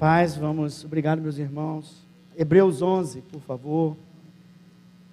paz, 0.00 0.34
vamos, 0.34 0.82
obrigado 0.82 1.20
meus 1.20 1.36
irmãos. 1.36 2.06
Hebreus 2.34 2.80
11, 2.80 3.20
por 3.20 3.42
favor. 3.42 3.98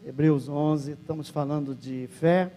Hebreus 0.06 0.47
11, 0.47 0.94
estamos 0.94 1.28
falando 1.28 1.76
de 1.76 2.08
fé. 2.08 2.53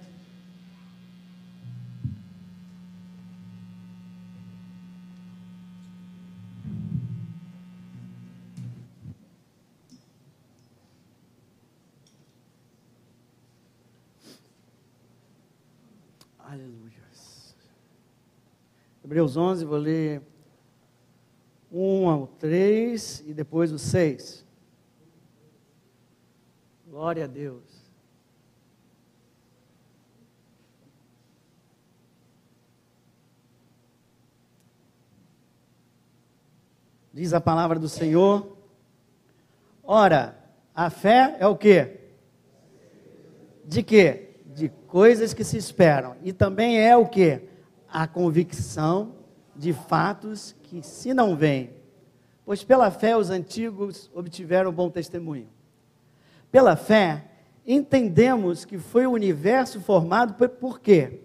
Aleluia. 16.39 16.93
Hebreus 19.03 19.37
11, 19.37 19.65
vou 19.65 19.77
ler 19.77 20.30
1 21.73 22.09
ao 22.09 22.27
3 22.27 23.25
e 23.27 23.35
depois 23.35 23.73
o 23.73 23.79
6. 23.79 24.45
Glória 26.89 27.25
a 27.25 27.29
Deus. 27.29 27.63
Diz 37.13 37.33
a 37.33 37.41
palavra 37.41 37.79
do 37.79 37.89
Senhor. 37.89 38.57
Ora, 39.83 40.37
a 40.75 40.91
fé 40.91 41.37
é 41.39 41.47
o 41.47 41.57
quê? 41.57 42.01
De 43.65 43.83
quê? 43.83 44.31
De 44.47 44.69
coisas 44.87 45.35
que 45.35 45.45
se 45.45 45.57
esperam. 45.57 46.17
E 46.23 46.33
também 46.33 46.81
é 46.81 46.97
o 46.97 47.07
quê? 47.07 47.49
A 47.89 48.07
convicção 48.07 49.20
de 49.61 49.75
fatos 49.75 50.57
que 50.63 50.83
se 50.83 51.13
não 51.13 51.37
vêm. 51.37 51.69
Pois 52.47 52.65
pela 52.65 52.91
fé 52.91 53.15
os 53.15 53.29
antigos 53.29 54.11
obtiveram 54.15 54.73
bom 54.73 54.89
testemunho. 54.89 55.49
Pela 56.51 56.77
fé, 56.77 57.27
entendemos 57.67 58.65
que 58.65 58.79
foi 58.79 59.07
o 59.07 59.11
universo 59.11 59.79
formado 59.79 60.33
por, 60.33 60.49
por 60.49 60.81
quê? 60.81 61.21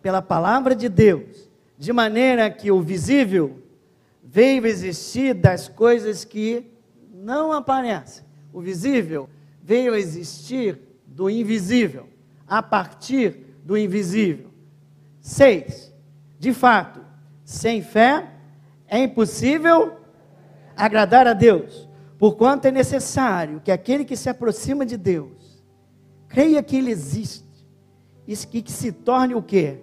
Pela 0.00 0.22
palavra 0.22 0.72
de 0.76 0.88
Deus, 0.88 1.50
de 1.76 1.92
maneira 1.92 2.48
que 2.48 2.70
o 2.70 2.80
visível 2.80 3.60
veio 4.22 4.64
existir 4.64 5.34
das 5.34 5.66
coisas 5.66 6.24
que 6.24 6.64
não 7.12 7.52
aparecem. 7.52 8.24
O 8.52 8.60
visível 8.60 9.28
veio 9.60 9.96
existir 9.96 10.78
do 11.04 11.28
invisível, 11.28 12.08
a 12.46 12.62
partir 12.62 13.56
do 13.64 13.76
invisível. 13.76 14.48
Seis, 15.20 15.92
de 16.38 16.54
fato, 16.54 17.04
sem 17.46 17.80
fé 17.80 18.28
é 18.88 18.98
impossível 18.98 19.96
agradar 20.76 21.28
a 21.28 21.32
Deus, 21.32 21.88
porquanto 22.18 22.66
é 22.66 22.72
necessário 22.72 23.60
que 23.60 23.70
aquele 23.70 24.04
que 24.04 24.16
se 24.16 24.28
aproxima 24.28 24.84
de 24.84 24.96
Deus 24.96 25.62
creia 26.28 26.60
que 26.60 26.76
ele 26.76 26.90
existe 26.90 27.46
e 28.26 28.34
que 28.34 28.72
se 28.72 28.90
torne 28.90 29.36
o 29.36 29.42
quê? 29.42 29.80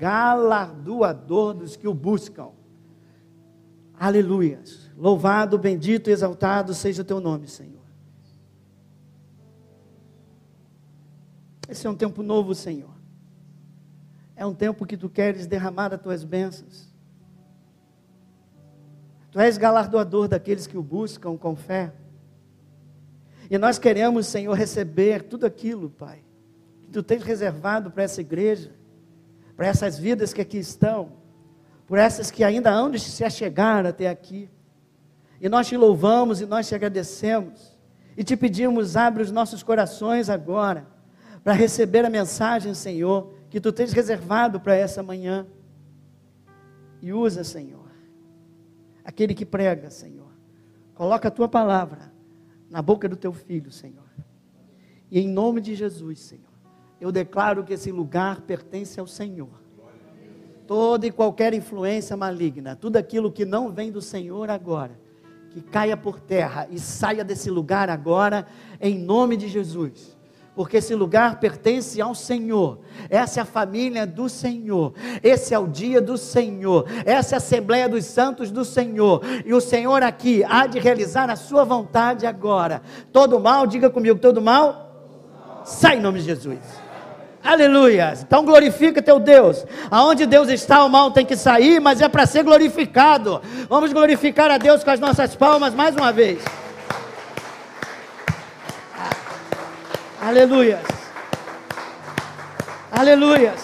Galardoador 0.00 1.52
dos 1.52 1.76
que 1.76 1.86
o 1.86 1.92
buscam. 1.92 2.48
Aleluias. 4.00 4.90
Louvado, 4.96 5.58
bendito 5.58 6.08
exaltado 6.08 6.72
seja 6.72 7.02
o 7.02 7.04
teu 7.04 7.20
nome, 7.20 7.48
Senhor. 7.48 7.82
Esse 11.68 11.86
é 11.86 11.90
um 11.90 11.94
tempo 11.94 12.22
novo, 12.22 12.54
Senhor. 12.54 12.97
É 14.38 14.46
um 14.46 14.54
tempo 14.54 14.86
que 14.86 14.96
tu 14.96 15.10
queres 15.10 15.46
derramar 15.46 15.92
as 15.92 16.00
tuas 16.00 16.24
bênçãos. 16.24 16.88
Tu 19.30 19.38
és 19.38 19.58
galardoador 19.58 20.28
daqueles 20.28 20.66
que 20.66 20.78
o 20.78 20.82
buscam 20.82 21.36
com 21.36 21.54
fé. 21.54 21.92
E 23.50 23.58
nós 23.58 23.78
queremos, 23.78 24.26
Senhor, 24.26 24.54
receber 24.54 25.24
tudo 25.24 25.44
aquilo, 25.44 25.90
Pai, 25.90 26.24
que 26.84 26.92
tu 26.92 27.02
tens 27.02 27.22
reservado 27.22 27.90
para 27.90 28.04
essa 28.04 28.22
igreja, 28.22 28.72
para 29.54 29.66
essas 29.66 29.98
vidas 29.98 30.32
que 30.32 30.40
aqui 30.40 30.56
estão 30.56 31.18
por 31.88 31.96
essas 31.96 32.30
que 32.30 32.44
ainda 32.44 32.70
hão 32.70 32.90
de 32.90 33.00
se 33.00 33.24
achegar 33.24 33.86
até 33.86 34.10
aqui. 34.10 34.50
E 35.40 35.48
nós 35.48 35.66
te 35.66 35.76
louvamos 35.76 36.38
e 36.42 36.46
nós 36.46 36.68
te 36.68 36.74
agradecemos. 36.74 37.78
E 38.14 38.22
te 38.22 38.36
pedimos, 38.36 38.94
abre 38.94 39.22
os 39.22 39.30
nossos 39.30 39.62
corações 39.62 40.28
agora, 40.28 40.86
para 41.42 41.54
receber 41.54 42.04
a 42.04 42.10
mensagem, 42.10 42.74
Senhor, 42.74 43.32
que 43.50 43.60
tu 43.60 43.72
tens 43.72 43.92
reservado 43.92 44.60
para 44.60 44.74
essa 44.74 45.02
manhã. 45.02 45.46
E 47.00 47.12
usa, 47.12 47.44
Senhor, 47.44 47.88
aquele 49.04 49.34
que 49.34 49.46
prega, 49.46 49.90
Senhor. 49.90 50.32
Coloca 50.94 51.28
a 51.28 51.30
tua 51.30 51.48
palavra 51.48 52.12
na 52.68 52.82
boca 52.82 53.08
do 53.08 53.16
teu 53.16 53.32
filho, 53.32 53.70
Senhor. 53.70 54.08
E 55.10 55.20
em 55.20 55.28
nome 55.28 55.60
de 55.60 55.74
Jesus, 55.74 56.20
Senhor, 56.20 56.44
eu 57.00 57.12
declaro 57.12 57.64
que 57.64 57.72
esse 57.72 57.90
lugar 57.90 58.42
pertence 58.42 58.98
ao 58.98 59.06
Senhor 59.06 59.68
toda 60.68 61.06
e 61.06 61.10
qualquer 61.10 61.54
influência 61.54 62.14
maligna, 62.14 62.76
tudo 62.76 62.98
aquilo 62.98 63.32
que 63.32 63.46
não 63.46 63.72
vem 63.72 63.90
do 63.90 64.02
Senhor 64.02 64.50
agora, 64.50 65.00
que 65.48 65.62
caia 65.62 65.96
por 65.96 66.20
terra 66.20 66.68
e 66.70 66.78
saia 66.78 67.24
desse 67.24 67.50
lugar 67.50 67.88
agora, 67.88 68.46
em 68.78 68.98
nome 68.98 69.38
de 69.38 69.48
Jesus. 69.48 70.17
Porque 70.58 70.78
esse 70.78 70.92
lugar 70.92 71.38
pertence 71.38 72.00
ao 72.00 72.16
Senhor, 72.16 72.80
essa 73.08 73.38
é 73.38 73.42
a 73.44 73.46
família 73.46 74.04
do 74.04 74.28
Senhor, 74.28 74.92
esse 75.22 75.54
é 75.54 75.58
o 75.58 75.68
dia 75.68 76.00
do 76.00 76.18
Senhor, 76.18 76.84
essa 77.06 77.32
é 77.32 77.36
a 77.36 77.38
Assembleia 77.38 77.88
dos 77.88 78.04
Santos 78.06 78.50
do 78.50 78.64
Senhor, 78.64 79.22
e 79.46 79.54
o 79.54 79.60
Senhor 79.60 80.02
aqui 80.02 80.42
há 80.42 80.66
de 80.66 80.80
realizar 80.80 81.30
a 81.30 81.36
sua 81.36 81.62
vontade 81.62 82.26
agora. 82.26 82.82
Todo 83.12 83.38
mal, 83.38 83.68
diga 83.68 83.88
comigo, 83.88 84.18
todo 84.18 84.42
mal, 84.42 85.62
sai 85.64 85.98
em 85.98 86.00
nome 86.00 86.18
de 86.18 86.24
Jesus. 86.24 86.58
Aleluia. 87.40 88.14
Então 88.20 88.44
glorifica 88.44 89.00
teu 89.00 89.20
Deus. 89.20 89.64
Aonde 89.88 90.26
Deus 90.26 90.48
está, 90.48 90.84
o 90.84 90.88
mal 90.88 91.12
tem 91.12 91.24
que 91.24 91.36
sair, 91.36 91.80
mas 91.80 92.00
é 92.00 92.08
para 92.08 92.26
ser 92.26 92.42
glorificado. 92.42 93.40
Vamos 93.68 93.92
glorificar 93.92 94.50
a 94.50 94.58
Deus 94.58 94.82
com 94.82 94.90
as 94.90 94.98
nossas 94.98 95.36
palmas 95.36 95.72
mais 95.72 95.94
uma 95.94 96.10
vez. 96.10 96.42
Aleluia. 100.28 100.78
Aleluia. 102.92 103.54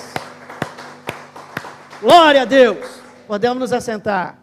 Glória 2.01 2.41
a 2.41 2.45
Deus. 2.47 3.03
Podemos 3.27 3.59
nos 3.59 3.71
assentar. 3.71 4.39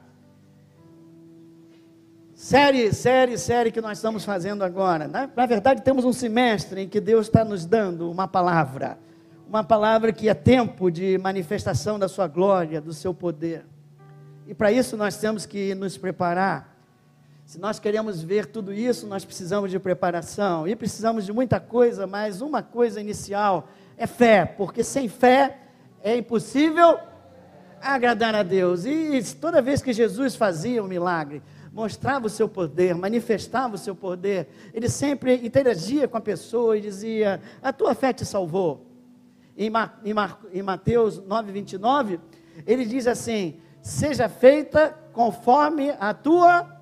Série, 2.36 2.94
série, 2.94 3.40
série 3.40 3.72
que 3.72 3.82
nós 3.82 3.98
estamos 3.98 4.24
fazendo 4.24 4.64
agora. 4.64 5.08
Na, 5.08 5.28
na 5.36 5.46
verdade, 5.48 5.82
temos 5.82 6.06
um 6.06 6.14
semestre 6.14 6.82
em 6.82 6.88
que 6.88 7.02
Deus 7.02 7.26
está 7.26 7.44
nos 7.44 7.66
dando 7.66 8.12
uma 8.12 8.28
palavra 8.28 9.00
uma 9.48 9.64
palavra 9.64 10.14
que 10.14 10.30
é 10.30 10.34
tempo 10.36 10.92
de 10.92 11.18
manifestação 11.18 11.98
da 11.98 12.08
sua 12.08 12.28
glória, 12.28 12.80
do 12.80 12.94
seu 12.94 13.16
poder. 13.16 13.66
E 14.48 14.54
para 14.54 14.72
isso 14.72 14.96
nós 14.96 15.18
temos 15.18 15.48
que 15.48 15.74
nos 15.74 15.98
preparar. 15.98 16.71
Se 17.52 17.60
nós 17.60 17.80
queremos 17.80 18.24
ver 18.24 18.46
tudo 18.46 18.72
isso, 18.72 19.06
nós 19.06 19.26
precisamos 19.26 19.70
de 19.70 19.78
preparação 19.78 20.66
e 20.66 20.74
precisamos 20.74 21.26
de 21.26 21.34
muita 21.34 21.60
coisa, 21.60 22.08
mas 22.08 22.40
uma 22.40 22.64
coisa 22.64 23.02
inicial 23.02 23.68
é 23.98 24.08
fé, 24.08 24.46
porque 24.46 24.86
sem 24.86 25.10
fé 25.10 25.58
é 26.02 26.16
impossível 26.16 26.98
agradar 27.82 28.34
a 28.36 28.42
Deus. 28.42 28.86
E 28.86 29.22
toda 29.36 29.62
vez 29.62 29.82
que 29.82 29.92
Jesus 29.92 30.34
fazia 30.34 30.82
um 30.82 30.88
milagre, 30.88 31.44
mostrava 31.74 32.28
o 32.28 32.30
seu 32.30 32.48
poder, 32.48 32.96
manifestava 32.96 33.76
o 33.76 33.78
seu 33.78 33.98
poder, 33.98 34.48
ele 34.74 34.88
sempre 34.88 35.46
interagia 35.46 36.08
com 36.08 36.16
a 36.16 36.22
pessoa 36.22 36.78
e 36.78 36.82
dizia: 36.82 37.42
A 37.62 37.74
tua 37.74 37.94
fé 37.94 38.14
te 38.14 38.24
salvou 38.24 38.86
em, 39.58 39.70
Ma, 39.70 39.92
em, 40.06 40.14
Ma, 40.14 40.38
em 40.54 40.62
Mateus 40.62 41.22
9, 41.22 41.52
29, 41.52 42.18
ele 42.66 42.86
diz 42.86 43.08
assim: 43.08 43.60
Seja 43.82 44.30
feita 44.30 44.98
conforme 45.12 45.94
a 46.00 46.14
tua 46.14 46.80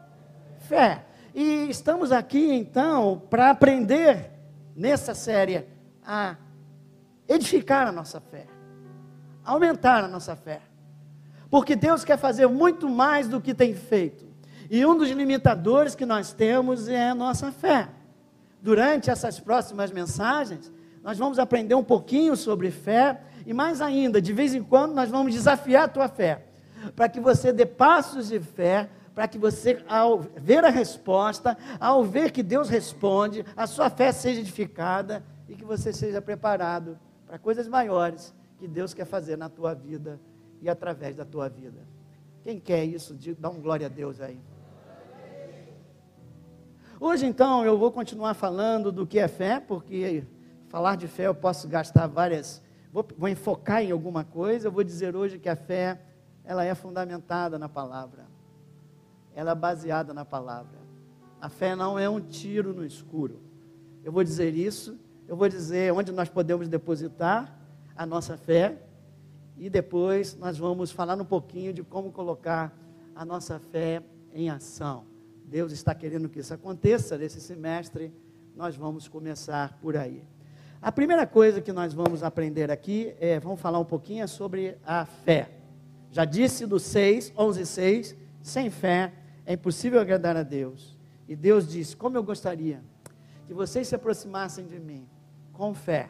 fé. 0.69 1.03
E 1.33 1.67
estamos 1.69 2.11
aqui 2.11 2.53
então 2.53 3.23
para 3.27 3.49
aprender 3.49 4.31
nessa 4.75 5.15
série 5.15 5.65
a 6.05 6.35
edificar 7.27 7.87
a 7.87 7.91
nossa 7.91 8.21
fé, 8.21 8.45
aumentar 9.43 10.03
a 10.03 10.07
nossa 10.07 10.35
fé. 10.35 10.61
Porque 11.49 11.75
Deus 11.75 12.05
quer 12.05 12.17
fazer 12.17 12.47
muito 12.47 12.87
mais 12.87 13.27
do 13.27 13.41
que 13.41 13.55
tem 13.55 13.73
feito. 13.73 14.27
E 14.69 14.85
um 14.85 14.95
dos 14.95 15.09
limitadores 15.09 15.95
que 15.95 16.05
nós 16.05 16.31
temos 16.31 16.87
é 16.87 17.09
a 17.09 17.15
nossa 17.15 17.51
fé. 17.51 17.89
Durante 18.61 19.09
essas 19.09 19.39
próximas 19.39 19.91
mensagens, 19.91 20.71
nós 21.03 21.17
vamos 21.17 21.39
aprender 21.39 21.73
um 21.73 21.83
pouquinho 21.83 22.35
sobre 22.35 22.69
fé 22.69 23.21
e 23.45 23.53
mais 23.53 23.81
ainda, 23.81 24.21
de 24.21 24.31
vez 24.31 24.53
em 24.53 24.61
quando 24.61 24.93
nós 24.93 25.09
vamos 25.09 25.33
desafiar 25.33 25.85
a 25.85 25.87
tua 25.87 26.07
fé, 26.07 26.45
para 26.95 27.09
que 27.09 27.19
você 27.19 27.51
dê 27.51 27.65
passos 27.65 28.27
de 28.27 28.39
fé, 28.39 28.89
para 29.19 29.27
que 29.27 29.37
você, 29.37 29.83
ao 29.85 30.19
ver 30.37 30.63
a 30.63 30.69
resposta, 30.69 31.57
ao 31.77 32.05
ver 32.05 32.31
que 32.31 32.41
Deus 32.41 32.69
responde, 32.69 33.45
a 33.53 33.67
sua 33.67 33.89
fé 33.89 34.13
seja 34.13 34.39
edificada 34.39 35.21
e 35.49 35.55
que 35.55 35.65
você 35.65 35.91
seja 35.91 36.21
preparado 36.21 36.97
para 37.27 37.37
coisas 37.37 37.67
maiores 37.67 38.33
que 38.57 38.65
Deus 38.65 38.93
quer 38.93 39.03
fazer 39.03 39.37
na 39.37 39.49
tua 39.49 39.73
vida 39.73 40.21
e 40.61 40.69
através 40.69 41.17
da 41.17 41.25
tua 41.25 41.49
vida. 41.49 41.81
Quem 42.45 42.61
quer 42.61 42.85
isso? 42.85 43.13
Dá 43.37 43.49
um 43.49 43.59
glória 43.59 43.87
a 43.87 43.89
Deus 43.89 44.21
aí. 44.21 44.39
Hoje, 46.97 47.25
então, 47.25 47.65
eu 47.65 47.77
vou 47.77 47.91
continuar 47.91 48.35
falando 48.35 48.89
do 48.89 49.05
que 49.05 49.19
é 49.19 49.27
fé, 49.27 49.59
porque 49.59 50.23
falar 50.69 50.95
de 50.95 51.09
fé 51.09 51.27
eu 51.27 51.35
posso 51.35 51.67
gastar 51.67 52.07
várias. 52.07 52.61
Vou, 52.89 53.05
vou 53.17 53.27
enfocar 53.27 53.83
em 53.83 53.91
alguma 53.91 54.23
coisa. 54.23 54.69
Eu 54.69 54.71
vou 54.71 54.81
dizer 54.81 55.13
hoje 55.13 55.37
que 55.37 55.49
a 55.49 55.57
fé 55.57 55.99
ela 56.45 56.63
é 56.63 56.73
fundamentada 56.73 57.59
na 57.59 57.67
palavra. 57.67 58.28
Ela 59.39 59.51
é 59.51 59.55
baseada 59.55 60.13
na 60.13 60.25
palavra. 60.25 60.77
A 61.39 61.47
fé 61.47 61.73
não 61.73 61.97
é 61.97 62.09
um 62.09 62.19
tiro 62.19 62.73
no 62.73 62.85
escuro. 62.85 63.39
Eu 64.03 64.11
vou 64.11 64.21
dizer 64.21 64.53
isso. 64.53 64.99
Eu 65.29 65.37
vou 65.37 65.47
dizer 65.47 65.93
onde 65.93 66.11
nós 66.11 66.27
podemos 66.27 66.67
depositar 66.67 67.57
a 67.95 68.05
nossa 68.05 68.35
fé. 68.35 68.77
E 69.57 69.69
depois 69.69 70.35
nós 70.35 70.57
vamos 70.57 70.91
falar 70.91 71.15
um 71.15 71.23
pouquinho 71.23 71.71
de 71.71 71.83
como 71.83 72.11
colocar 72.11 72.77
a 73.15 73.23
nossa 73.23 73.57
fé 73.59 74.03
em 74.33 74.49
ação. 74.49 75.05
Deus 75.45 75.71
está 75.71 75.95
querendo 75.95 76.27
que 76.27 76.41
isso 76.41 76.53
aconteça 76.53 77.17
nesse 77.17 77.39
semestre, 77.39 78.13
nós 78.57 78.75
vamos 78.75 79.07
começar 79.07 79.79
por 79.81 79.95
aí. 79.95 80.21
A 80.81 80.91
primeira 80.91 81.25
coisa 81.25 81.61
que 81.61 81.71
nós 81.71 81.93
vamos 81.93 82.23
aprender 82.23 82.69
aqui 82.69 83.15
é, 83.21 83.39
vamos 83.39 83.61
falar 83.61 83.79
um 83.79 83.85
pouquinho 83.85 84.27
sobre 84.27 84.77
a 84.85 85.05
fé. 85.05 85.49
Já 86.11 86.25
disse 86.25 86.65
do 86.65 86.77
6, 86.77 87.31
11, 87.37 87.65
6, 87.65 88.15
sem 88.41 88.69
fé 88.69 89.13
é 89.49 89.53
impossível 89.53 89.99
agradar 89.99 90.37
a 90.37 90.43
Deus. 90.43 90.95
E 91.27 91.35
Deus 91.35 91.67
disse, 91.67 91.97
como 91.97 92.15
eu 92.15 92.21
gostaria 92.21 92.83
que 93.47 93.53
vocês 93.53 93.87
se 93.87 93.95
aproximassem 93.95 94.67
de 94.67 94.79
mim 94.79 95.09
com 95.51 95.73
fé, 95.73 96.07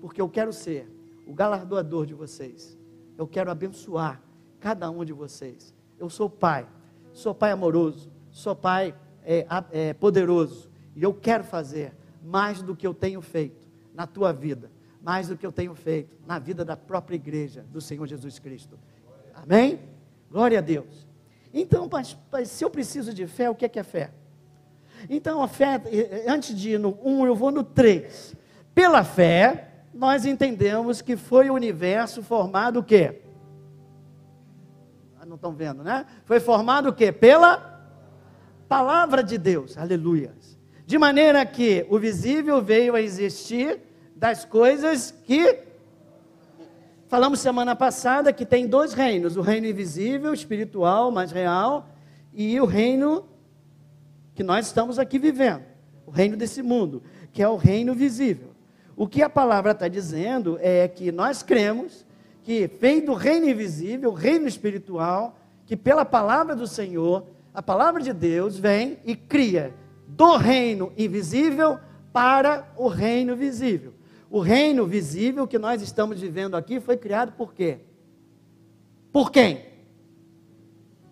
porque 0.00 0.20
eu 0.20 0.28
quero 0.28 0.52
ser 0.52 0.88
o 1.26 1.34
galardoador 1.34 2.06
de 2.06 2.14
vocês. 2.14 2.78
Eu 3.18 3.26
quero 3.26 3.50
abençoar 3.50 4.22
cada 4.60 4.88
um 4.88 5.04
de 5.04 5.12
vocês. 5.12 5.74
Eu 5.98 6.08
sou 6.08 6.30
pai, 6.30 6.64
sou 7.12 7.34
pai 7.34 7.50
amoroso, 7.50 8.08
sou 8.30 8.54
pai 8.54 8.94
é, 9.24 9.44
é, 9.72 9.92
poderoso 9.92 10.70
e 10.94 11.02
eu 11.02 11.12
quero 11.12 11.42
fazer 11.42 11.92
mais 12.22 12.62
do 12.62 12.76
que 12.76 12.86
eu 12.86 12.94
tenho 12.94 13.20
feito 13.20 13.66
na 13.92 14.06
tua 14.06 14.32
vida, 14.32 14.70
mais 15.02 15.26
do 15.26 15.36
que 15.36 15.44
eu 15.44 15.50
tenho 15.50 15.74
feito 15.74 16.16
na 16.24 16.38
vida 16.38 16.64
da 16.64 16.76
própria 16.76 17.16
igreja 17.16 17.66
do 17.68 17.80
Senhor 17.80 18.06
Jesus 18.06 18.38
Cristo. 18.38 18.78
Amém? 19.34 19.80
Glória 20.30 20.58
a 20.58 20.62
Deus. 20.62 21.05
Então, 21.52 21.88
se 22.44 22.64
eu 22.64 22.70
preciso 22.70 23.12
de 23.14 23.26
fé, 23.26 23.48
o 23.48 23.54
que 23.54 23.64
é, 23.64 23.68
que 23.68 23.78
é 23.78 23.82
fé? 23.82 24.10
Então, 25.08 25.42
a 25.42 25.48
fé, 25.48 25.80
antes 26.26 26.54
de 26.54 26.72
ir 26.72 26.78
no 26.78 26.98
1, 27.02 27.26
eu 27.26 27.34
vou 27.34 27.50
no 27.50 27.62
3. 27.62 28.34
Pela 28.74 29.04
fé, 29.04 29.68
nós 29.92 30.26
entendemos 30.26 31.00
que 31.00 31.16
foi 31.16 31.48
o 31.48 31.54
universo 31.54 32.22
formado 32.22 32.80
o 32.80 32.82
quê? 32.82 33.22
Ah, 35.18 35.24
não 35.24 35.36
estão 35.36 35.52
vendo, 35.52 35.82
né? 35.82 36.04
Foi 36.24 36.40
formado 36.40 36.90
o 36.90 36.92
quê? 36.92 37.10
Pela 37.10 37.80
palavra 38.68 39.22
de 39.22 39.38
Deus, 39.38 39.78
aleluia. 39.78 40.34
De 40.84 40.98
maneira 40.98 41.44
que 41.44 41.86
o 41.90 41.98
visível 41.98 42.62
veio 42.62 42.94
a 42.94 43.00
existir 43.00 43.80
das 44.14 44.44
coisas 44.44 45.10
que. 45.10 45.65
Falamos 47.16 47.40
semana 47.40 47.74
passada 47.74 48.30
que 48.30 48.44
tem 48.44 48.66
dois 48.66 48.92
reinos: 48.92 49.38
o 49.38 49.40
reino 49.40 49.66
invisível, 49.66 50.34
espiritual, 50.34 51.10
mais 51.10 51.32
real, 51.32 51.88
e 52.30 52.60
o 52.60 52.66
reino 52.66 53.24
que 54.34 54.42
nós 54.42 54.66
estamos 54.66 54.98
aqui 54.98 55.18
vivendo, 55.18 55.62
o 56.04 56.10
reino 56.10 56.36
desse 56.36 56.62
mundo, 56.62 57.02
que 57.32 57.42
é 57.42 57.48
o 57.48 57.56
reino 57.56 57.94
visível. 57.94 58.50
O 58.94 59.08
que 59.08 59.22
a 59.22 59.30
palavra 59.30 59.72
está 59.72 59.88
dizendo 59.88 60.58
é 60.60 60.86
que 60.86 61.10
nós 61.10 61.42
cremos 61.42 62.04
que 62.42 62.66
vem 62.78 63.02
do 63.02 63.14
reino 63.14 63.48
invisível, 63.48 64.10
o 64.10 64.14
reino 64.14 64.46
espiritual, 64.46 65.38
que 65.64 65.74
pela 65.74 66.04
palavra 66.04 66.54
do 66.54 66.66
Senhor 66.66 67.24
a 67.54 67.62
palavra 67.62 68.02
de 68.02 68.12
Deus 68.12 68.58
vem 68.58 68.98
e 69.06 69.16
cria 69.16 69.72
do 70.06 70.36
reino 70.36 70.92
invisível 70.98 71.78
para 72.12 72.70
o 72.76 72.88
reino 72.88 73.34
visível. 73.34 73.94
O 74.30 74.40
reino 74.40 74.86
visível 74.86 75.46
que 75.46 75.58
nós 75.58 75.82
estamos 75.82 76.20
vivendo 76.20 76.56
aqui 76.56 76.80
foi 76.80 76.96
criado 76.96 77.32
por 77.32 77.54
quê? 77.54 77.80
Por 79.12 79.30
quem? 79.30 79.64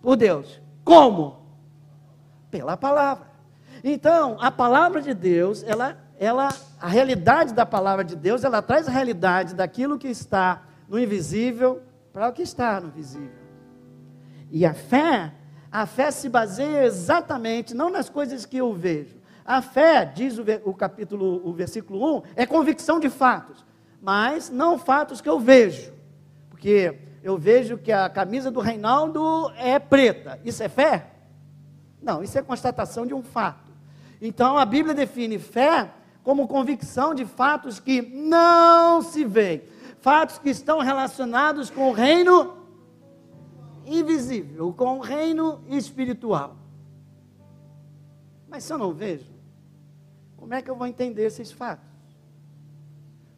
Por 0.01 0.15
Deus. 0.15 0.61
Como? 0.83 1.45
Pela 2.51 2.77
palavra. 2.77 3.27
Então, 3.83 4.37
a 4.39 4.51
palavra 4.51 5.01
de 5.01 5.13
Deus, 5.13 5.63
ela, 5.63 5.97
ela, 6.17 6.49
a 6.79 6.87
realidade 6.87 7.53
da 7.53 7.65
palavra 7.65 8.03
de 8.03 8.15
Deus, 8.15 8.43
ela 8.43 8.61
traz 8.61 8.87
a 8.87 8.91
realidade 8.91 9.55
daquilo 9.55 9.97
que 9.97 10.07
está 10.07 10.63
no 10.87 10.99
invisível 10.99 11.81
para 12.11 12.29
o 12.29 12.33
que 12.33 12.41
está 12.41 12.79
no 12.79 12.89
visível. 12.89 13.45
E 14.51 14.65
a 14.65 14.73
fé 14.73 15.33
a 15.75 15.85
fé 15.85 16.09
se 16.09 16.29
baseia 16.29 16.85
exatamente 16.85 17.73
não 17.73 17.89
nas 17.89 18.07
coisas 18.07 18.45
que 18.45 18.55
eu 18.55 18.71
vejo. 18.73 19.17
A 19.45 19.61
fé, 19.61 20.03
diz 20.05 20.39
o, 20.39 20.43
o 20.65 20.73
capítulo, 20.73 21.47
o 21.47 21.53
versículo 21.53 22.17
1, 22.17 22.23
é 22.35 22.45
convicção 22.47 22.99
de 22.99 23.09
fatos, 23.09 23.63
mas 24.01 24.49
não 24.49 24.79
fatos 24.79 25.21
que 25.21 25.29
eu 25.29 25.39
vejo. 25.39 25.93
Porque 26.49 26.97
eu 27.21 27.37
vejo 27.37 27.77
que 27.77 27.91
a 27.91 28.09
camisa 28.09 28.49
do 28.49 28.59
Reinaldo 28.59 29.51
é 29.57 29.77
preta. 29.77 30.39
Isso 30.43 30.63
é 30.63 30.69
fé? 30.69 31.11
Não, 32.01 32.23
isso 32.23 32.37
é 32.37 32.41
constatação 32.41 33.05
de 33.05 33.13
um 33.13 33.21
fato. 33.21 33.71
Então 34.19 34.57
a 34.57 34.65
Bíblia 34.65 34.95
define 34.95 35.37
fé 35.37 35.91
como 36.23 36.47
convicção 36.47 37.13
de 37.13 37.23
fatos 37.23 37.79
que 37.79 38.01
não 38.01 39.03
se 39.03 39.23
veem, 39.23 39.61
fatos 39.99 40.39
que 40.39 40.49
estão 40.49 40.79
relacionados 40.79 41.69
com 41.69 41.89
o 41.89 41.93
reino 41.93 42.57
invisível, 43.85 44.73
com 44.73 44.97
o 44.97 45.01
reino 45.01 45.61
espiritual. 45.67 46.57
Mas 48.49 48.63
se 48.63 48.73
eu 48.73 48.77
não 48.79 48.91
vejo, 48.91 49.34
como 50.37 50.53
é 50.53 50.61
que 50.61 50.69
eu 50.69 50.75
vou 50.75 50.87
entender 50.87 51.23
esses 51.23 51.51
fatos? 51.51 51.89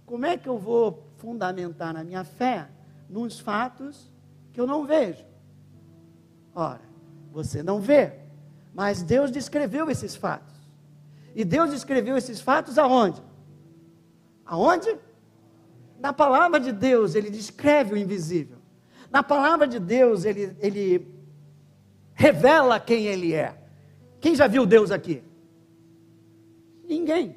Como 0.05 0.25
é 0.25 0.37
que 0.37 0.47
eu 0.47 0.57
vou 0.57 1.07
fundamentar 1.17 1.93
na 1.93 2.03
minha 2.03 2.23
fé 2.23 2.69
nos 3.09 3.39
fatos 3.39 4.11
que 4.53 4.59
eu 4.59 4.67
não 4.67 4.85
vejo? 4.85 5.25
Ora, 6.53 6.81
você 7.31 7.61
não 7.61 7.79
vê, 7.79 8.13
mas 8.73 9.03
Deus 9.03 9.31
descreveu 9.31 9.89
esses 9.89 10.15
fatos. 10.15 10.55
E 11.35 11.45
Deus 11.45 11.69
descreveu 11.69 12.17
esses 12.17 12.41
fatos 12.41 12.77
aonde? 12.77 13.21
Aonde? 14.45 14.97
Na 15.99 16.13
palavra 16.13 16.59
de 16.59 16.71
Deus, 16.71 17.15
ele 17.15 17.29
descreve 17.29 17.93
o 17.93 17.97
invisível. 17.97 18.57
Na 19.11 19.21
palavra 19.21 19.67
de 19.67 19.79
Deus, 19.79 20.25
ele, 20.25 20.55
ele 20.59 21.07
revela 22.13 22.79
quem 22.79 23.05
ele 23.05 23.33
é. 23.33 23.55
Quem 24.19 24.35
já 24.35 24.47
viu 24.47 24.65
Deus 24.65 24.89
aqui? 24.89 25.23
Ninguém. 26.87 27.35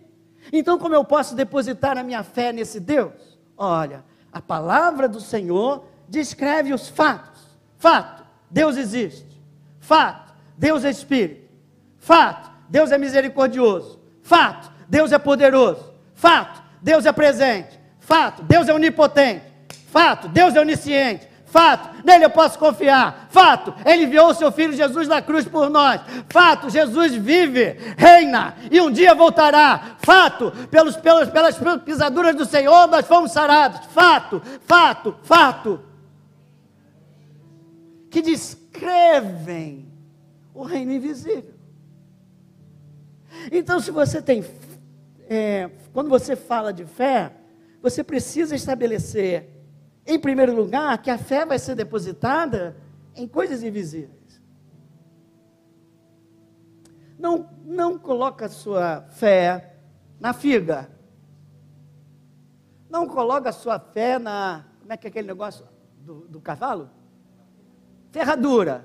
Então, 0.53 0.79
como 0.79 0.95
eu 0.95 1.05
posso 1.05 1.35
depositar 1.35 1.99
a 1.99 2.03
minha 2.03 2.23
fé 2.23 2.53
nesse 2.53 2.81
Deus? 2.81 3.39
Olha, 3.57 4.05
a 4.33 4.41
palavra 4.41 5.09
do 5.09 5.21
Senhor 5.21 5.85
descreve 6.09 6.73
os 6.73 6.89
fatos. 6.89 7.41
Fato, 7.77 8.25
Deus 8.51 8.77
existe. 8.77 9.41
Fato, 9.79 10.33
Deus 10.57 10.85
é 10.85 10.91
Espírito. 10.91 11.51
Fato, 11.99 12.51
Deus 12.69 12.93
é 12.93 12.99
misericordioso. 12.99 14.01
Fato, 14.23 14.71
Deus 14.89 15.13
é 15.13 15.19
poderoso. 15.19 15.93
Fato, 16.15 16.63
Deus 16.81 17.05
é 17.07 17.13
presente. 17.13 17.79
Fato, 17.99 18.43
Deus 18.43 18.69
é 18.69 18.75
onipotente. 18.75 19.45
Fato, 19.87 20.29
Deus 20.29 20.55
é 20.55 20.61
onisciente. 20.61 21.29
Fato, 21.51 22.05
nele 22.05 22.25
eu 22.25 22.31
posso 22.31 22.57
confiar. 22.59 23.27
Fato, 23.29 23.75
ele 23.85 24.05
enviou 24.05 24.29
o 24.29 24.35
seu 24.35 24.53
filho 24.53 24.73
Jesus 24.73 25.09
na 25.09 25.21
cruz 25.21 25.45
por 25.47 25.69
nós. 25.69 26.01
Fato, 26.29 26.71
Jesus 26.71 27.13
vive, 27.15 27.77
reina 27.97 28.55
e 28.71 28.81
um 28.81 28.91
dia 28.91 29.17
voltará. 29.17 29.97
Fato, 29.99 30.53
pelos, 30.71 30.97
pelos, 30.97 31.29
pelas 31.29 31.59
pisaduras 31.85 32.37
do 32.37 32.45
Senhor 32.45 32.87
nós 32.87 33.05
fomos 33.05 33.33
sarados. 33.33 33.81
Fato, 33.87 34.41
fato, 34.63 35.17
fato. 35.25 35.81
Que 38.09 38.23
descrevem 38.23 39.93
o 40.55 40.63
reino 40.63 40.93
invisível. 40.93 41.55
Então, 43.51 43.81
se 43.81 43.91
você 43.91 44.23
tem, 44.23 44.45
é, 45.29 45.69
quando 45.93 46.09
você 46.09 46.37
fala 46.37 46.73
de 46.73 46.85
fé, 46.85 47.33
você 47.83 48.05
precisa 48.05 48.55
estabelecer 48.55 49.60
em 50.11 50.19
primeiro 50.19 50.55
lugar, 50.55 51.01
que 51.01 51.11
a 51.11 51.17
fé 51.17 51.47
vai 51.47 51.59
ser 51.59 51.75
depositada 51.75 52.77
em 53.15 53.29
coisas 53.29 53.63
invisíveis. 53.63 54.43
Não, 57.19 57.49
não 57.65 57.99
coloca 57.99 58.47
a 58.47 58.49
sua 58.49 59.03
fé 59.11 59.77
na 60.19 60.33
figa. 60.33 60.91
Não 62.89 63.07
coloca 63.07 63.51
a 63.51 63.53
sua 63.53 63.79
fé 63.79 64.19
na. 64.19 64.65
Como 64.81 64.93
é 64.93 64.97
que 64.97 65.07
é 65.07 65.11
aquele 65.11 65.29
negócio 65.29 65.67
do, 65.99 66.27
do 66.27 66.41
cavalo? 66.41 66.91
Ferradura. 68.11 68.85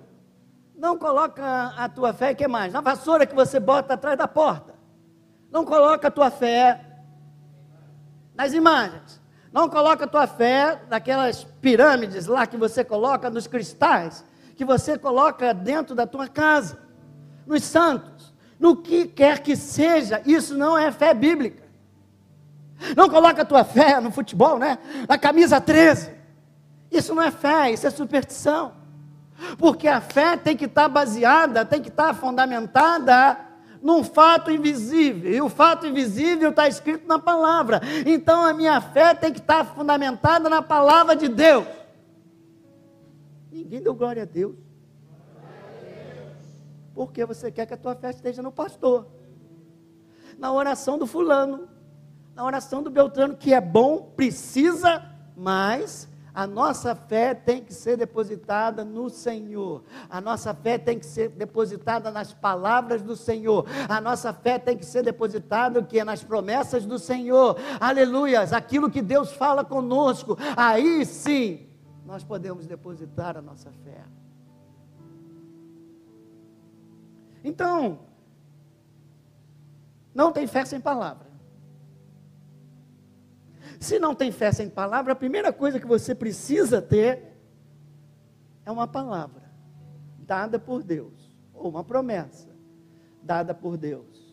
Não 0.76 0.98
coloca 0.98 1.68
a 1.78 1.88
tua 1.88 2.14
fé, 2.14 2.36
que 2.36 2.48
mais? 2.48 2.72
Na 2.72 2.82
vassoura 2.82 3.26
que 3.26 3.34
você 3.34 3.60
bota 3.60 3.94
atrás 3.94 4.18
da 4.18 4.28
porta. 4.28 4.76
Não 5.50 5.64
coloca 5.66 6.10
a 6.10 6.12
tua 6.12 6.30
fé 6.30 6.86
nas 8.36 8.54
imagens. 8.54 9.22
Não 9.56 9.70
coloca 9.70 10.04
a 10.04 10.08
tua 10.08 10.28
fé 10.28 10.82
naquelas 10.90 11.46
pirâmides 11.62 12.26
lá 12.26 12.46
que 12.46 12.58
você 12.58 12.84
coloca 12.84 13.30
nos 13.30 13.48
cristais, 13.48 14.22
que 14.54 14.66
você 14.66 14.98
coloca 14.98 15.54
dentro 15.54 15.96
da 15.96 16.06
tua 16.06 16.28
casa, 16.28 16.78
nos 17.48 17.64
santos, 17.64 18.34
no 18.60 18.76
que 18.76 19.06
quer 19.08 19.40
que 19.40 19.56
seja, 19.56 20.22
isso 20.26 20.58
não 20.58 20.78
é 20.78 20.92
fé 20.92 21.14
bíblica. 21.14 21.64
Não 22.98 23.08
coloca 23.08 23.44
a 23.44 23.46
tua 23.46 23.64
fé 23.64 24.02
no 24.02 24.12
futebol, 24.12 24.60
né? 24.60 24.78
Na 25.08 25.18
camisa 25.18 25.62
13. 25.62 26.12
Isso 26.92 27.16
não 27.16 27.24
é 27.24 27.32
fé, 27.32 27.72
isso 27.72 27.88
é 27.88 27.90
superstição. 27.90 28.74
Porque 29.58 29.88
a 29.88 30.02
fé 30.02 30.36
tem 30.36 30.58
que 30.58 30.66
estar 30.66 30.90
baseada, 30.90 31.64
tem 31.64 31.82
que 31.82 31.88
estar 31.88 32.14
fundamentada 32.14 33.38
num 33.86 34.04
fato 34.04 34.50
invisível. 34.50 35.32
E 35.32 35.40
o 35.40 35.48
fato 35.48 35.86
invisível 35.86 36.50
está 36.50 36.68
escrito 36.68 37.08
na 37.08 37.20
palavra. 37.20 37.80
Então 38.04 38.44
a 38.44 38.52
minha 38.52 38.82
fé 38.82 39.14
tem 39.14 39.32
que 39.32 39.40
estar 39.40 39.64
fundamentada 39.64 40.50
na 40.50 40.60
palavra 40.60 41.16
de 41.16 41.28
Deus. 41.28 41.68
Ninguém 43.52 43.84
deu 43.84 43.94
glória 43.94 44.24
a 44.24 44.26
Deus. 44.26 44.56
Porque 46.96 47.24
você 47.26 47.52
quer 47.52 47.68
que 47.68 47.76
a 47.76 47.78
tua 47.78 47.94
fé 47.94 48.10
esteja 48.10 48.42
no 48.42 48.52
pastor, 48.52 49.06
na 50.36 50.52
oração 50.52 50.98
do 50.98 51.06
fulano, 51.06 51.70
na 52.34 52.44
oração 52.44 52.82
do 52.82 52.90
Beltrano, 52.90 53.38
que 53.38 53.54
é 53.54 53.62
bom, 53.62 54.12
precisa, 54.16 55.06
mas 55.38 56.10
a 56.36 56.46
nossa 56.46 56.94
fé 56.94 57.34
tem 57.34 57.64
que 57.64 57.74
ser 57.74 57.96
depositada 57.96 58.84
no 58.84 59.10
Senhor. 59.10 59.84
A 60.10 60.20
nossa 60.20 60.54
fé 60.54 60.78
tem 60.78 61.00
que 61.00 61.06
ser 61.06 61.30
depositada 61.30 62.12
nas 62.12 62.34
palavras 62.34 63.02
do 63.02 63.16
Senhor. 63.16 63.66
A 63.88 64.02
nossa 64.02 64.34
fé 64.34 64.60
tem 64.60 64.78
que 64.78 64.86
ser 64.86 65.02
depositada 65.02 65.82
que 65.82 66.04
nas 66.04 66.22
promessas 66.22 66.86
do 66.86 67.00
Senhor. 67.00 67.56
Aleluias! 67.80 68.52
Aquilo 68.52 68.92
que 68.92 69.02
Deus 69.02 69.32
fala 69.32 69.64
conosco. 69.64 70.38
Aí 70.58 71.06
sim, 71.06 71.70
nós 72.06 72.22
podemos 72.22 72.68
depositar 72.68 73.38
a 73.38 73.42
nossa 73.42 73.72
fé. 73.72 74.04
Então, 77.46 78.00
não 80.14 80.34
tem 80.34 80.48
fé 80.48 80.66
sem 80.66 80.82
palavra. 80.82 81.25
Se 83.80 84.00
não 84.00 84.16
tem 84.16 84.32
fé 84.32 84.52
sem 84.52 84.70
palavra, 84.70 85.14
a 85.14 85.16
primeira 85.16 85.52
coisa 85.52 85.80
que 85.80 85.88
você 85.88 86.16
precisa 86.16 86.82
ter 86.82 87.36
é 88.66 88.72
uma 88.72 88.88
palavra 88.88 89.44
dada 90.20 90.58
por 90.58 90.84
Deus, 90.84 91.38
ou 91.54 91.70
uma 91.70 91.84
promessa 91.84 92.50
dada 93.22 93.54
por 93.54 93.78
Deus. 93.78 94.26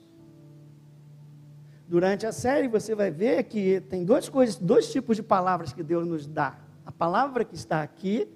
Durante 1.87 2.27
a 2.27 2.33
série 2.33 2.69
você 2.69 2.95
vai 2.95 3.11
ver 3.11 3.45
que 3.45 3.81
tem 3.83 4.05
duas 4.05 4.29
coisas, 4.29 4.57
dois 4.57 4.91
tipos 4.91 5.17
de 5.17 5.23
palavras 5.23 5.73
que 5.73 5.83
Deus 5.83 6.07
nos 6.07 6.27
dá. 6.27 6.59
A 6.87 6.91
palavra 6.91 7.45
que 7.45 7.55
está 7.55 7.83
aqui, 7.83 8.27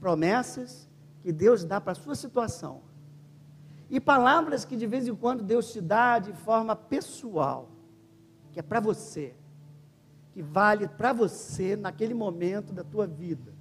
promessas 0.00 0.88
que 1.22 1.32
Deus 1.32 1.64
dá 1.64 1.80
para 1.80 1.92
a 1.92 1.94
sua 1.94 2.16
situação. 2.16 2.82
E 3.88 4.00
palavras 4.00 4.64
que 4.64 4.76
de 4.76 4.86
vez 4.86 5.06
em 5.06 5.14
quando 5.14 5.44
Deus 5.44 5.72
te 5.72 5.80
dá 5.80 6.18
de 6.18 6.32
forma 6.32 6.74
pessoal, 6.74 7.70
que 8.50 8.58
é 8.58 8.62
para 8.62 8.80
você 8.80 9.34
que 10.34 10.42
vale 10.42 10.88
para 10.88 11.12
você 11.12 11.76
naquele 11.76 12.12
momento 12.12 12.72
da 12.72 12.82
tua 12.82 13.06
vida. 13.06 13.54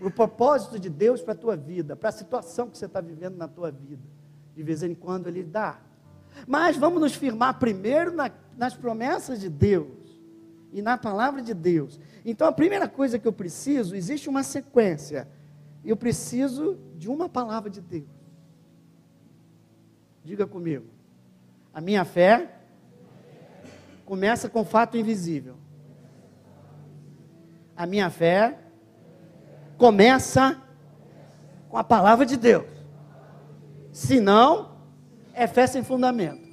O 0.00 0.08
propósito 0.08 0.78
de 0.78 0.88
Deus 0.88 1.20
para 1.20 1.32
a 1.32 1.36
tua 1.36 1.56
vida, 1.56 1.96
para 1.96 2.10
a 2.10 2.12
situação 2.12 2.70
que 2.70 2.78
você 2.78 2.86
está 2.86 3.00
vivendo 3.00 3.36
na 3.36 3.48
tua 3.48 3.72
vida. 3.72 4.02
De 4.54 4.62
vez 4.62 4.84
em 4.84 4.94
quando 4.94 5.26
Ele 5.26 5.42
dá. 5.42 5.80
Mas 6.46 6.76
vamos 6.76 7.00
nos 7.00 7.14
firmar 7.14 7.58
primeiro 7.58 8.14
na, 8.14 8.30
nas 8.56 8.72
promessas 8.72 9.40
de 9.40 9.48
Deus 9.48 10.22
e 10.72 10.80
na 10.80 10.96
palavra 10.96 11.42
de 11.42 11.52
Deus. 11.52 11.98
Então 12.24 12.46
a 12.46 12.52
primeira 12.52 12.88
coisa 12.88 13.18
que 13.18 13.26
eu 13.26 13.32
preciso, 13.32 13.96
existe 13.96 14.28
uma 14.28 14.44
sequência. 14.44 15.28
Eu 15.84 15.96
preciso 15.96 16.78
de 16.96 17.10
uma 17.10 17.28
palavra 17.28 17.68
de 17.68 17.80
Deus. 17.80 18.06
Diga 20.24 20.46
comigo. 20.46 20.86
A 21.74 21.80
minha 21.80 22.04
fé 22.04 22.60
começa 24.04 24.48
com 24.48 24.64
fato 24.64 24.96
invisível. 24.96 25.56
A 27.82 27.86
minha 27.86 28.08
fé 28.10 28.56
começa 29.76 30.56
com 31.68 31.76
a 31.76 31.82
palavra 31.82 32.24
de 32.24 32.36
Deus. 32.36 32.64
Se 33.90 34.20
não, 34.20 34.76
é 35.34 35.48
fé 35.48 35.66
sem 35.66 35.82
fundamento. 35.82 36.48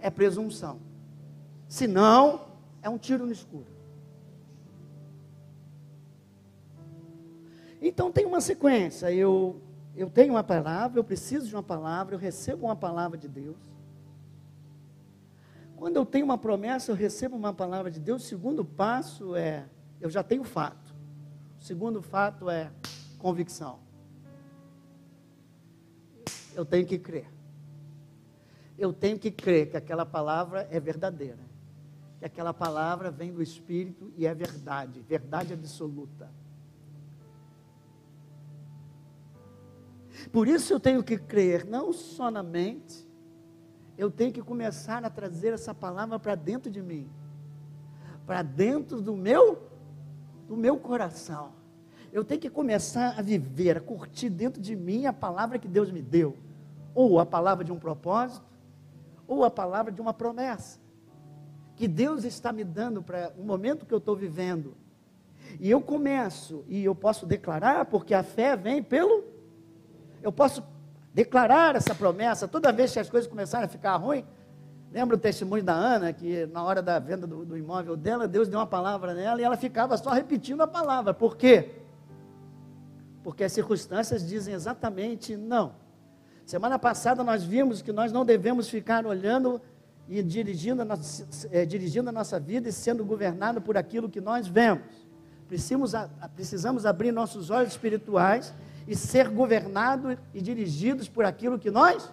É 0.00 0.08
presunção. 0.08 0.80
Se 1.68 1.86
não, 1.86 2.40
é 2.80 2.88
um 2.88 2.96
tiro 2.96 3.26
no 3.26 3.32
escuro. 3.32 3.66
Então 7.78 8.10
tem 8.10 8.24
uma 8.24 8.40
sequência. 8.40 9.12
Eu, 9.12 9.60
eu 9.94 10.08
tenho 10.08 10.32
uma 10.32 10.42
palavra, 10.42 10.98
eu 10.98 11.04
preciso 11.04 11.46
de 11.46 11.54
uma 11.54 11.62
palavra, 11.62 12.14
eu 12.14 12.18
recebo 12.18 12.64
uma 12.64 12.76
palavra 12.76 13.18
de 13.18 13.28
Deus. 13.28 13.58
Quando 15.76 15.96
eu 15.96 16.06
tenho 16.06 16.24
uma 16.24 16.38
promessa, 16.38 16.92
eu 16.92 16.96
recebo 16.96 17.36
uma 17.36 17.52
palavra 17.52 17.90
de 17.90 18.00
Deus. 18.00 18.24
O 18.24 18.26
segundo 18.26 18.64
passo 18.64 19.36
é 19.36 19.66
eu 20.00 20.08
já 20.08 20.22
tenho 20.22 20.44
fato. 20.44 20.94
O 21.58 21.62
segundo 21.62 22.00
fato 22.00 22.48
é 22.48 22.70
convicção. 23.18 23.80
Eu 26.54 26.64
tenho 26.64 26.86
que 26.86 26.98
crer. 26.98 27.26
Eu 28.76 28.92
tenho 28.92 29.18
que 29.18 29.30
crer 29.30 29.70
que 29.70 29.76
aquela 29.76 30.06
palavra 30.06 30.68
é 30.70 30.78
verdadeira. 30.78 31.48
Que 32.18 32.24
aquela 32.24 32.54
palavra 32.54 33.10
vem 33.10 33.32
do 33.32 33.42
Espírito 33.42 34.12
e 34.16 34.26
é 34.26 34.34
verdade, 34.34 35.00
verdade 35.02 35.52
absoluta. 35.52 36.30
Por 40.32 40.48
isso 40.48 40.72
eu 40.72 40.80
tenho 40.80 41.02
que 41.02 41.16
crer, 41.16 41.64
não 41.64 41.92
só 41.92 42.30
na 42.30 42.42
mente, 42.42 43.06
eu 43.96 44.10
tenho 44.10 44.32
que 44.32 44.42
começar 44.42 45.04
a 45.04 45.10
trazer 45.10 45.52
essa 45.52 45.74
palavra 45.74 46.18
para 46.18 46.34
dentro 46.34 46.70
de 46.70 46.82
mim, 46.82 47.08
para 48.26 48.42
dentro 48.42 49.00
do 49.00 49.16
meu 49.16 49.67
do 50.48 50.56
meu 50.56 50.78
coração. 50.78 51.52
Eu 52.10 52.24
tenho 52.24 52.40
que 52.40 52.48
começar 52.48 53.18
a 53.18 53.22
viver, 53.22 53.76
a 53.76 53.80
curtir 53.80 54.30
dentro 54.30 54.60
de 54.60 54.74
mim 54.74 55.04
a 55.04 55.12
palavra 55.12 55.58
que 55.58 55.68
Deus 55.68 55.92
me 55.92 56.00
deu. 56.00 56.36
Ou 56.94 57.20
a 57.20 57.26
palavra 57.26 57.62
de 57.62 57.70
um 57.70 57.78
propósito, 57.78 58.44
ou 59.26 59.44
a 59.44 59.50
palavra 59.50 59.92
de 59.92 60.00
uma 60.00 60.14
promessa. 60.14 60.80
Que 61.76 61.86
Deus 61.86 62.24
está 62.24 62.50
me 62.50 62.64
dando 62.64 63.02
para 63.02 63.32
o 63.36 63.44
momento 63.44 63.84
que 63.84 63.92
eu 63.92 63.98
estou 63.98 64.16
vivendo. 64.16 64.74
E 65.60 65.70
eu 65.70 65.80
começo, 65.80 66.64
e 66.66 66.82
eu 66.82 66.94
posso 66.94 67.26
declarar, 67.26 67.84
porque 67.84 68.14
a 68.14 68.22
fé 68.22 68.56
vem 68.56 68.82
pelo. 68.82 69.22
Eu 70.22 70.32
posso 70.32 70.64
declarar 71.12 71.76
essa 71.76 71.94
promessa 71.94 72.48
toda 72.48 72.72
vez 72.72 72.92
que 72.92 72.98
as 72.98 73.10
coisas 73.10 73.28
começarem 73.28 73.66
a 73.66 73.68
ficar 73.68 73.96
ruins 73.96 74.24
Lembra 74.90 75.16
o 75.16 75.18
testemunho 75.18 75.62
da 75.62 75.74
Ana, 75.74 76.12
que 76.12 76.46
na 76.46 76.62
hora 76.62 76.80
da 76.80 76.98
venda 76.98 77.26
do, 77.26 77.44
do, 77.44 77.56
imóvel 77.56 77.96
dela, 77.96 78.26
Deus 78.26 78.48
deu 78.48 78.58
uma 78.58 78.66
palavra 78.66 79.12
nela 79.12 79.40
e 79.40 79.44
ela 79.44 79.56
ficava 79.56 79.96
só 79.98 80.10
repetindo 80.10 80.62
a 80.62 80.66
palavra. 80.66 81.12
Por 81.12 81.36
quê? 81.36 81.82
Porque 83.22 83.44
as 83.44 83.52
circunstâncias 83.52 84.26
dizem 84.26 84.54
exatamente 84.54 85.36
não. 85.36 85.74
Semana 86.46 86.78
passada 86.78 87.22
nós 87.22 87.44
vimos 87.44 87.82
que 87.82 87.92
nós 87.92 88.10
não 88.10 88.24
devemos 88.24 88.70
ficar 88.70 89.04
olhando 89.04 89.60
e 90.08 90.22
dirigindo 90.22 90.80
a 90.80 90.84
nossa, 90.86 91.26
é, 91.52 91.66
dirigindo 91.66 92.08
a 92.08 92.12
nossa 92.12 92.40
vida 92.40 92.70
e 92.70 92.72
sendo 92.72 93.04
governado 93.04 93.60
por 93.60 93.76
aquilo 93.76 94.08
que 94.08 94.22
nós 94.22 94.48
vemos. 94.48 94.84
Precisamos, 95.46 95.92
precisamos 96.34 96.86
abrir 96.86 97.12
nossos 97.12 97.50
olhos 97.50 97.72
espirituais 97.72 98.54
e 98.86 98.96
ser 98.96 99.28
governados 99.28 100.16
e 100.32 100.40
dirigidos 100.40 101.10
por 101.10 101.26
aquilo 101.26 101.58
que 101.58 101.70
nós 101.70 102.10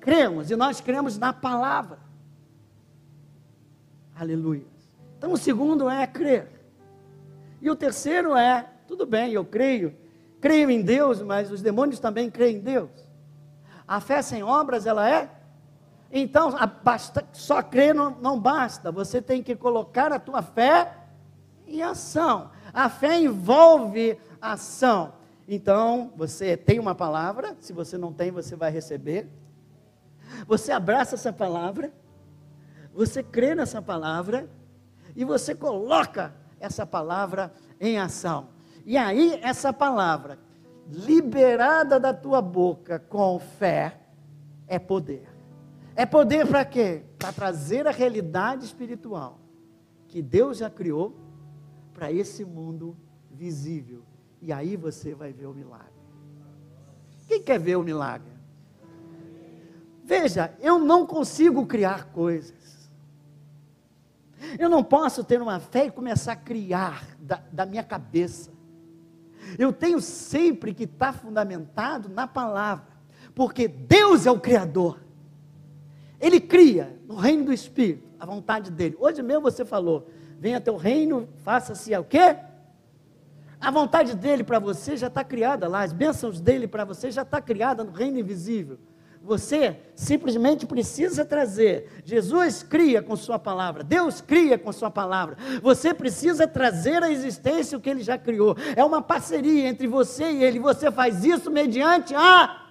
cremos, 0.00 0.50
e 0.50 0.56
nós 0.56 0.80
cremos 0.80 1.18
na 1.18 1.32
palavra. 1.32 1.98
Aleluia. 4.14 4.66
Então 5.16 5.32
o 5.32 5.36
segundo 5.36 5.88
é 5.88 6.06
crer. 6.06 6.48
E 7.60 7.70
o 7.70 7.76
terceiro 7.76 8.36
é, 8.36 8.68
tudo 8.86 9.04
bem, 9.04 9.32
eu 9.32 9.44
creio, 9.44 9.94
creio 10.40 10.70
em 10.70 10.80
Deus, 10.80 11.20
mas 11.22 11.50
os 11.50 11.60
demônios 11.60 12.00
também 12.00 12.30
creem 12.30 12.56
em 12.56 12.60
Deus. 12.60 12.90
A 13.86 14.00
fé 14.00 14.22
sem 14.22 14.42
obras, 14.42 14.86
ela 14.86 15.08
é? 15.08 15.30
Então, 16.10 16.54
basta, 16.82 17.26
só 17.32 17.62
crer 17.62 17.94
não, 17.94 18.10
não 18.20 18.40
basta, 18.40 18.90
você 18.90 19.20
tem 19.20 19.42
que 19.42 19.54
colocar 19.54 20.12
a 20.12 20.18
tua 20.18 20.40
fé 20.40 20.94
em 21.66 21.82
ação. 21.82 22.50
A 22.72 22.88
fé 22.88 23.20
envolve 23.20 24.18
ação. 24.40 25.12
Então, 25.46 26.12
você 26.16 26.56
tem 26.56 26.78
uma 26.78 26.94
palavra, 26.94 27.56
se 27.60 27.72
você 27.72 27.98
não 27.98 28.12
tem, 28.12 28.30
você 28.30 28.56
vai 28.56 28.70
receber. 28.70 29.28
Você 30.48 30.72
abraça 30.72 31.14
essa 31.14 31.30
palavra, 31.30 31.92
você 32.94 33.22
crê 33.22 33.54
nessa 33.54 33.82
palavra 33.82 34.48
e 35.14 35.22
você 35.22 35.54
coloca 35.54 36.34
essa 36.58 36.86
palavra 36.86 37.52
em 37.78 37.98
ação. 37.98 38.48
E 38.86 38.96
aí, 38.96 39.38
essa 39.42 39.74
palavra, 39.74 40.38
liberada 40.88 42.00
da 42.00 42.14
tua 42.14 42.40
boca 42.40 42.98
com 42.98 43.38
fé, 43.38 44.00
é 44.66 44.78
poder. 44.78 45.28
É 45.94 46.06
poder 46.06 46.46
para 46.46 46.64
quê? 46.64 47.02
Para 47.18 47.30
trazer 47.30 47.86
a 47.86 47.90
realidade 47.90 48.64
espiritual 48.64 49.38
que 50.06 50.22
Deus 50.22 50.56
já 50.56 50.70
criou 50.70 51.14
para 51.92 52.10
esse 52.10 52.42
mundo 52.42 52.96
visível 53.30 54.02
E 54.40 54.50
aí 54.50 54.76
você 54.76 55.14
vai 55.14 55.30
ver 55.30 55.44
o 55.44 55.52
milagre. 55.52 55.92
Quem 57.26 57.42
quer 57.42 57.60
ver 57.60 57.76
o 57.76 57.82
milagre? 57.82 58.37
Veja, 60.08 60.54
eu 60.58 60.78
não 60.78 61.06
consigo 61.06 61.66
criar 61.66 62.06
coisas. 62.06 62.88
Eu 64.58 64.70
não 64.70 64.82
posso 64.82 65.22
ter 65.22 65.42
uma 65.42 65.60
fé 65.60 65.84
e 65.84 65.90
começar 65.90 66.32
a 66.32 66.36
criar 66.36 67.06
da, 67.20 67.42
da 67.52 67.66
minha 67.66 67.84
cabeça. 67.84 68.50
Eu 69.58 69.70
tenho 69.70 70.00
sempre 70.00 70.72
que 70.72 70.84
estar 70.84 71.12
fundamentado 71.12 72.08
na 72.08 72.26
palavra, 72.26 72.86
porque 73.34 73.68
Deus 73.68 74.24
é 74.24 74.30
o 74.30 74.40
Criador. 74.40 74.98
Ele 76.18 76.40
cria 76.40 76.98
no 77.06 77.16
reino 77.16 77.44
do 77.44 77.52
Espírito 77.52 78.08
a 78.18 78.24
vontade 78.24 78.70
dele. 78.70 78.96
Hoje 78.98 79.22
mesmo 79.22 79.42
você 79.42 79.62
falou: 79.62 80.08
venha 80.40 80.58
teu 80.58 80.78
reino, 80.78 81.28
faça-se 81.44 81.94
o 81.94 82.02
quê? 82.02 82.34
A 83.60 83.70
vontade 83.70 84.16
dele 84.16 84.42
para 84.42 84.58
você 84.58 84.96
já 84.96 85.08
está 85.08 85.22
criada 85.22 85.68
lá, 85.68 85.82
as 85.82 85.92
bênçãos 85.92 86.40
dele 86.40 86.66
para 86.66 86.86
você 86.86 87.10
já 87.10 87.22
está 87.22 87.42
criada 87.42 87.84
no 87.84 87.92
reino 87.92 88.18
invisível. 88.18 88.78
Você 89.28 89.76
simplesmente 89.94 90.64
precisa 90.64 91.22
trazer. 91.22 92.00
Jesus 92.02 92.62
cria 92.62 93.02
com 93.02 93.14
Sua 93.14 93.38
palavra, 93.38 93.84
Deus 93.84 94.22
cria 94.22 94.56
com 94.56 94.72
Sua 94.72 94.90
palavra. 94.90 95.36
Você 95.62 95.92
precisa 95.92 96.48
trazer 96.48 97.02
à 97.02 97.10
existência 97.10 97.76
o 97.76 97.80
que 97.80 97.90
Ele 97.90 98.02
já 98.02 98.16
criou. 98.16 98.56
É 98.74 98.82
uma 98.82 99.02
parceria 99.02 99.68
entre 99.68 99.86
você 99.86 100.30
e 100.32 100.42
Ele. 100.42 100.58
Você 100.58 100.90
faz 100.90 101.26
isso 101.26 101.50
mediante 101.50 102.14
a 102.14 102.67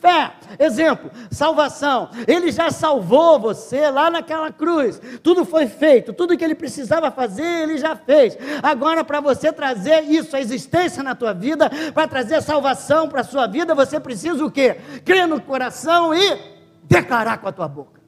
Fé, 0.00 0.32
exemplo, 0.60 1.10
salvação. 1.28 2.10
Ele 2.26 2.52
já 2.52 2.70
salvou 2.70 3.40
você 3.40 3.90
lá 3.90 4.08
naquela 4.08 4.52
cruz. 4.52 5.00
Tudo 5.22 5.44
foi 5.44 5.66
feito, 5.66 6.12
tudo 6.12 6.36
que 6.36 6.44
ele 6.44 6.54
precisava 6.54 7.10
fazer, 7.10 7.62
ele 7.62 7.78
já 7.78 7.96
fez. 7.96 8.38
Agora, 8.62 9.02
para 9.02 9.20
você 9.20 9.52
trazer 9.52 10.04
isso 10.04 10.36
à 10.36 10.40
existência 10.40 11.02
na 11.02 11.16
tua 11.16 11.34
vida, 11.34 11.68
para 11.92 12.06
trazer 12.06 12.40
salvação 12.42 13.08
para 13.08 13.22
a 13.22 13.24
sua 13.24 13.48
vida, 13.48 13.74
você 13.74 13.98
precisa 13.98 14.44
o 14.44 14.50
quê? 14.50 14.76
Crer 15.04 15.26
no 15.26 15.40
coração 15.40 16.14
e 16.14 16.38
declarar 16.84 17.38
com 17.38 17.48
a 17.48 17.52
tua 17.52 17.66
boca. 17.66 18.00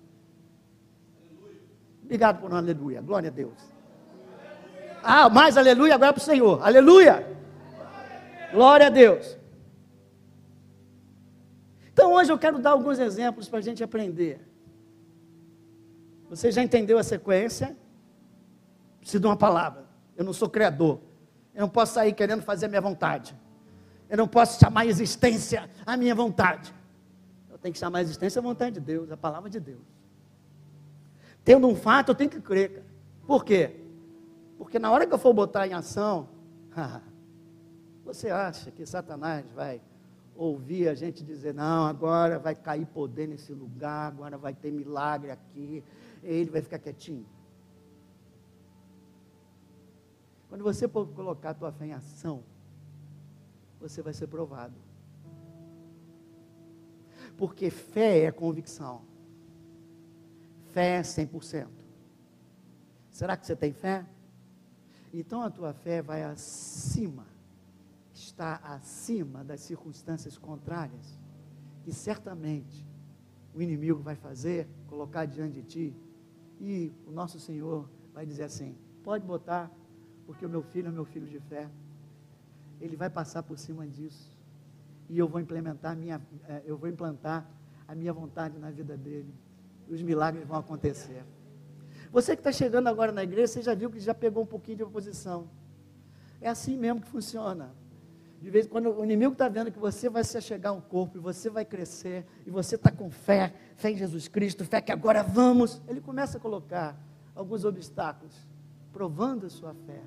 Obrigado 2.04 2.40
por 2.40 2.52
um 2.52 2.56
aleluia. 2.56 3.00
Glória 3.00 3.30
a 3.30 3.32
Deus. 3.32 3.54
Ah, 5.02 5.28
mais 5.28 5.56
aleluia 5.56 5.94
agora 5.96 6.12
para 6.12 6.20
o 6.20 6.24
Senhor. 6.24 6.64
Aleluia. 6.64 7.26
Glória 8.52 8.86
a 8.86 8.90
Deus. 8.90 9.39
Então 11.92 12.12
hoje 12.12 12.32
eu 12.32 12.38
quero 12.38 12.58
dar 12.58 12.70
alguns 12.70 12.98
exemplos 12.98 13.48
para 13.48 13.58
a 13.58 13.62
gente 13.62 13.82
aprender. 13.82 14.40
Você 16.28 16.52
já 16.52 16.62
entendeu 16.62 16.98
a 16.98 17.02
sequência? 17.02 17.76
Preciso 19.00 19.20
de 19.20 19.26
uma 19.26 19.36
palavra. 19.36 19.84
Eu 20.16 20.24
não 20.24 20.32
sou 20.32 20.48
criador. 20.48 21.00
Eu 21.54 21.62
não 21.62 21.68
posso 21.68 21.94
sair 21.94 22.12
querendo 22.12 22.42
fazer 22.42 22.66
a 22.66 22.68
minha 22.68 22.80
vontade. 22.80 23.36
Eu 24.08 24.16
não 24.16 24.28
posso 24.28 24.58
chamar 24.58 24.82
a 24.82 24.86
existência 24.86 25.68
a 25.84 25.96
minha 25.96 26.14
vontade. 26.14 26.74
Eu 27.50 27.58
tenho 27.58 27.72
que 27.72 27.78
chamar 27.78 27.98
a 27.98 28.02
existência 28.02 28.38
a 28.38 28.42
vontade 28.42 28.74
de 28.74 28.80
Deus, 28.80 29.10
a 29.10 29.16
palavra 29.16 29.50
de 29.50 29.58
Deus. 29.58 29.82
Tendo 31.44 31.66
um 31.66 31.74
fato, 31.74 32.10
eu 32.10 32.14
tenho 32.14 32.30
que 32.30 32.40
crer. 32.40 32.70
Cara. 32.70 32.86
Por 33.26 33.44
quê? 33.44 33.76
Porque 34.58 34.78
na 34.78 34.90
hora 34.90 35.06
que 35.06 35.14
eu 35.14 35.18
for 35.18 35.32
botar 35.32 35.66
em 35.66 35.72
ação, 35.72 36.28
você 38.04 38.30
acha 38.30 38.70
que 38.70 38.84
Satanás 38.86 39.44
vai 39.52 39.80
ouvir 40.40 40.88
a 40.88 40.94
gente 40.94 41.22
dizer: 41.22 41.52
não, 41.52 41.84
agora 41.86 42.38
vai 42.38 42.54
cair 42.54 42.86
poder 42.86 43.28
nesse 43.28 43.52
lugar, 43.52 44.08
agora 44.08 44.38
vai 44.38 44.54
ter 44.54 44.70
milagre 44.72 45.30
aqui, 45.30 45.84
ele 46.22 46.50
vai 46.50 46.62
ficar 46.62 46.78
quietinho. 46.78 47.26
Quando 50.48 50.64
você 50.64 50.88
colocar 50.88 51.50
a 51.50 51.54
tua 51.54 51.70
fé 51.70 51.86
em 51.86 51.92
ação, 51.92 52.42
você 53.78 54.02
vai 54.02 54.12
ser 54.12 54.26
provado. 54.26 54.74
Porque 57.36 57.70
fé 57.70 58.24
é 58.24 58.32
convicção. 58.32 59.02
Fé 60.72 60.96
é 60.96 61.02
100%. 61.02 61.68
Será 63.10 63.36
que 63.36 63.46
você 63.46 63.54
tem 63.54 63.72
fé? 63.72 64.04
Então 65.12 65.42
a 65.42 65.50
tua 65.50 65.72
fé 65.72 66.02
vai 66.02 66.24
acima 66.24 67.29
está 68.30 68.56
acima 68.62 69.44
das 69.44 69.60
circunstâncias 69.60 70.38
contrárias, 70.38 71.18
que 71.82 71.92
certamente 71.92 72.86
o 73.54 73.60
inimigo 73.60 74.00
vai 74.00 74.14
fazer, 74.14 74.68
colocar 74.86 75.26
diante 75.26 75.54
de 75.54 75.62
ti, 75.62 75.96
e 76.60 76.92
o 77.06 77.10
nosso 77.10 77.38
Senhor 77.40 77.88
vai 78.14 78.24
dizer 78.24 78.44
assim: 78.44 78.76
pode 79.02 79.24
botar, 79.26 79.70
porque 80.26 80.46
o 80.46 80.48
meu 80.48 80.62
filho 80.62 80.88
é 80.88 80.90
meu 80.90 81.04
filho 81.04 81.26
de 81.26 81.40
fé, 81.40 81.68
ele 82.80 82.96
vai 82.96 83.10
passar 83.10 83.42
por 83.42 83.58
cima 83.58 83.86
disso, 83.86 84.36
e 85.08 85.18
eu 85.18 85.28
vou 85.28 85.40
implementar 85.40 85.96
minha, 85.96 86.20
eh, 86.48 86.62
eu 86.64 86.76
vou 86.76 86.88
implantar 86.88 87.46
a 87.86 87.94
minha 87.94 88.12
vontade 88.12 88.58
na 88.58 88.70
vida 88.70 88.96
dele, 88.96 89.34
os 89.88 90.00
milagres 90.00 90.46
vão 90.46 90.58
acontecer. 90.58 91.24
Você 92.12 92.34
que 92.34 92.40
está 92.40 92.52
chegando 92.52 92.88
agora 92.88 93.12
na 93.12 93.22
igreja, 93.22 93.48
você 93.48 93.62
já 93.62 93.74
viu 93.74 93.90
que 93.90 94.00
já 94.00 94.14
pegou 94.14 94.42
um 94.42 94.46
pouquinho 94.46 94.76
de 94.78 94.82
oposição. 94.82 95.48
É 96.40 96.48
assim 96.48 96.76
mesmo 96.76 97.00
que 97.00 97.08
funciona. 97.08 97.72
De 98.40 98.48
vez 98.48 98.64
em 98.66 98.68
quando 98.70 98.90
o 98.90 99.04
inimigo 99.04 99.32
está 99.32 99.48
vendo 99.48 99.70
que 99.70 99.78
você 99.78 100.08
vai 100.08 100.24
se 100.24 100.36
achegar 100.38 100.72
um 100.72 100.80
corpo, 100.80 101.18
e 101.18 101.20
você 101.20 101.50
vai 101.50 101.64
crescer, 101.64 102.24
e 102.46 102.50
você 102.50 102.76
está 102.76 102.90
com 102.90 103.10
fé, 103.10 103.52
fé 103.76 103.90
em 103.90 103.96
Jesus 103.96 104.28
Cristo, 104.28 104.64
fé 104.64 104.80
que 104.80 104.90
agora 104.90 105.22
vamos. 105.22 105.82
Ele 105.86 106.00
começa 106.00 106.38
a 106.38 106.40
colocar 106.40 106.98
alguns 107.34 107.64
obstáculos, 107.64 108.34
provando 108.92 109.44
a 109.44 109.50
sua 109.50 109.74
fé. 109.86 110.00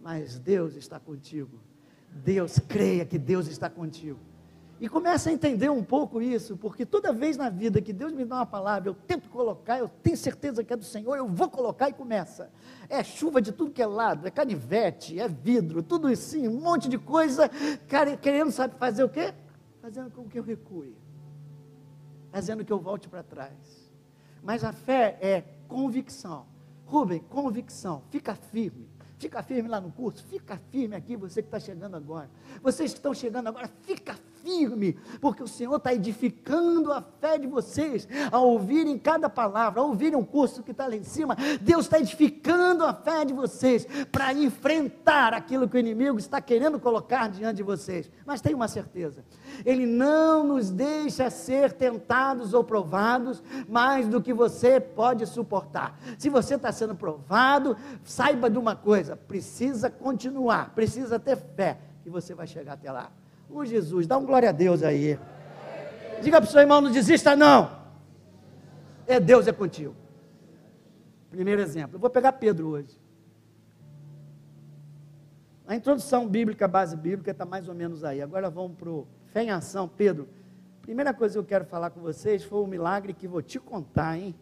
Mas 0.00 0.38
Deus 0.38 0.74
está 0.74 0.98
contigo. 0.98 1.60
Deus 2.10 2.58
creia 2.58 3.04
que 3.04 3.18
Deus 3.18 3.46
está 3.46 3.70
contigo. 3.70 4.18
E 4.80 4.88
começa 4.88 5.28
a 5.28 5.32
entender 5.32 5.68
um 5.68 5.82
pouco 5.82 6.22
isso, 6.22 6.56
porque 6.56 6.86
toda 6.86 7.12
vez 7.12 7.36
na 7.36 7.50
vida 7.50 7.82
que 7.82 7.92
Deus 7.92 8.12
me 8.12 8.24
dá 8.24 8.36
uma 8.36 8.46
palavra, 8.46 8.90
eu 8.90 8.94
tento 8.94 9.28
colocar, 9.28 9.78
eu 9.78 9.88
tenho 9.88 10.16
certeza 10.16 10.62
que 10.62 10.72
é 10.72 10.76
do 10.76 10.84
Senhor, 10.84 11.16
eu 11.16 11.26
vou 11.26 11.50
colocar 11.50 11.88
e 11.88 11.92
começa. 11.92 12.50
É 12.88 13.02
chuva 13.02 13.42
de 13.42 13.50
tudo 13.50 13.72
que 13.72 13.82
é 13.82 13.86
lado, 13.86 14.26
é 14.26 14.30
canivete, 14.30 15.18
é 15.18 15.26
vidro, 15.26 15.82
tudo 15.82 16.08
isso, 16.08 16.30
sim, 16.30 16.46
um 16.46 16.60
monte 16.60 16.88
de 16.88 16.96
coisa, 16.96 17.50
querendo 18.20 18.52
sabe 18.52 18.76
fazer 18.78 19.02
o 19.02 19.08
quê? 19.08 19.34
Fazendo 19.82 20.12
com 20.12 20.28
que 20.28 20.38
eu 20.38 20.44
recue, 20.44 20.96
fazendo 22.30 22.64
que 22.64 22.72
eu 22.72 22.78
volte 22.78 23.08
para 23.08 23.24
trás. 23.24 23.90
Mas 24.42 24.62
a 24.62 24.72
fé 24.72 25.18
é 25.20 25.42
convicção. 25.66 26.46
Rubem, 26.86 27.18
convicção, 27.18 28.02
fica 28.10 28.34
firme. 28.34 28.88
Fica 29.18 29.42
firme 29.42 29.68
lá 29.68 29.80
no 29.80 29.90
curso, 29.90 30.24
fica 30.24 30.56
firme 30.70 30.94
aqui, 30.94 31.16
você 31.16 31.42
que 31.42 31.48
está 31.48 31.58
chegando 31.58 31.96
agora. 31.96 32.30
Vocês 32.62 32.92
que 32.92 32.98
estão 32.98 33.12
chegando 33.12 33.48
agora, 33.48 33.68
fica 33.82 34.14
firme, 34.14 34.27
porque 35.20 35.42
o 35.42 35.48
Senhor 35.48 35.76
está 35.76 35.92
edificando 35.92 36.92
a 36.92 37.02
fé 37.02 37.38
de 37.38 37.46
vocês, 37.46 38.08
ao 38.30 38.48
ouvirem 38.48 38.98
cada 38.98 39.28
palavra, 39.28 39.80
ao 39.80 39.88
ouvirem 39.88 40.18
um 40.18 40.24
curso 40.24 40.62
que 40.62 40.70
está 40.70 40.86
lá 40.86 40.96
em 40.96 41.02
cima, 41.02 41.36
Deus 41.60 41.86
está 41.86 41.98
edificando 41.98 42.84
a 42.84 42.94
fé 42.94 43.24
de 43.24 43.32
vocês 43.32 43.86
para 44.10 44.32
enfrentar 44.32 45.34
aquilo 45.34 45.68
que 45.68 45.76
o 45.76 45.80
inimigo 45.80 46.18
está 46.18 46.40
querendo 46.40 46.80
colocar 46.80 47.28
diante 47.28 47.56
de 47.56 47.62
vocês. 47.62 48.10
Mas 48.24 48.40
tenha 48.40 48.56
uma 48.56 48.68
certeza, 48.68 49.24
Ele 49.64 49.86
não 49.86 50.44
nos 50.44 50.70
deixa 50.70 51.30
ser 51.30 51.72
tentados 51.72 52.54
ou 52.54 52.64
provados 52.64 53.42
mais 53.68 54.08
do 54.08 54.22
que 54.22 54.32
você 54.32 54.80
pode 54.80 55.26
suportar. 55.26 55.98
Se 56.18 56.28
você 56.28 56.54
está 56.54 56.72
sendo 56.72 56.94
provado, 56.94 57.76
saiba 58.04 58.48
de 58.48 58.58
uma 58.58 58.74
coisa: 58.74 59.16
precisa 59.16 59.90
continuar, 59.90 60.74
precisa 60.74 61.18
ter 61.18 61.36
fé, 61.36 61.78
que 62.02 62.10
você 62.10 62.34
vai 62.34 62.46
chegar 62.46 62.74
até 62.74 62.90
lá. 62.90 63.10
O 63.50 63.64
Jesus, 63.64 64.06
dá 64.06 64.18
um 64.18 64.26
glória 64.26 64.50
a 64.50 64.52
Deus 64.52 64.82
aí. 64.82 65.18
Diga 66.22 66.40
para 66.40 66.48
o 66.48 66.50
seu 66.50 66.60
irmão, 66.60 66.80
não 66.80 66.90
desista 66.90 67.34
não. 67.34 67.78
É 69.06 69.18
Deus 69.18 69.46
é 69.48 69.52
contigo. 69.52 69.94
Primeiro 71.30 71.60
exemplo. 71.60 71.96
Eu 71.96 72.00
vou 72.00 72.10
pegar 72.10 72.32
Pedro 72.32 72.68
hoje. 72.68 73.00
A 75.66 75.76
introdução 75.76 76.26
bíblica, 76.26 76.64
a 76.64 76.68
base 76.68 76.96
bíblica 76.96 77.30
está 77.30 77.44
mais 77.44 77.68
ou 77.68 77.74
menos 77.74 78.02
aí. 78.04 78.22
Agora 78.22 78.48
vamos 78.48 78.76
para 78.76 78.88
o 78.88 79.06
fé 79.26 79.44
em 79.44 79.50
ação. 79.50 79.88
Pedro, 79.88 80.28
primeira 80.80 81.12
coisa 81.12 81.34
que 81.34 81.38
eu 81.38 81.44
quero 81.44 81.64
falar 81.64 81.90
com 81.90 82.00
vocês 82.00 82.42
foi 82.42 82.60
um 82.60 82.66
milagre 82.66 83.12
que 83.12 83.28
vou 83.28 83.42
te 83.42 83.58
contar, 83.58 84.16
hein? 84.18 84.34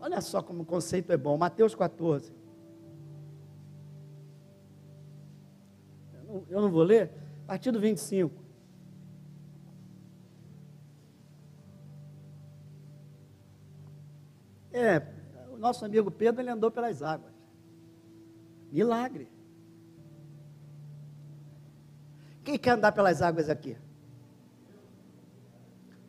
Olha 0.00 0.20
só 0.20 0.42
como 0.42 0.62
o 0.62 0.66
conceito 0.66 1.12
é 1.12 1.16
bom. 1.16 1.36
Mateus 1.36 1.74
14. 1.74 2.37
Eu 6.48 6.60
não 6.60 6.70
vou 6.70 6.82
ler, 6.82 7.10
partido 7.46 7.80
25. 7.80 8.34
É, 14.72 15.02
o 15.50 15.56
nosso 15.56 15.84
amigo 15.84 16.10
Pedro, 16.10 16.42
ele 16.42 16.50
andou 16.50 16.70
pelas 16.70 17.02
águas. 17.02 17.32
Milagre. 18.70 19.28
Quem 22.44 22.58
quer 22.58 22.70
andar 22.70 22.92
pelas 22.92 23.22
águas 23.22 23.48
aqui? 23.48 23.76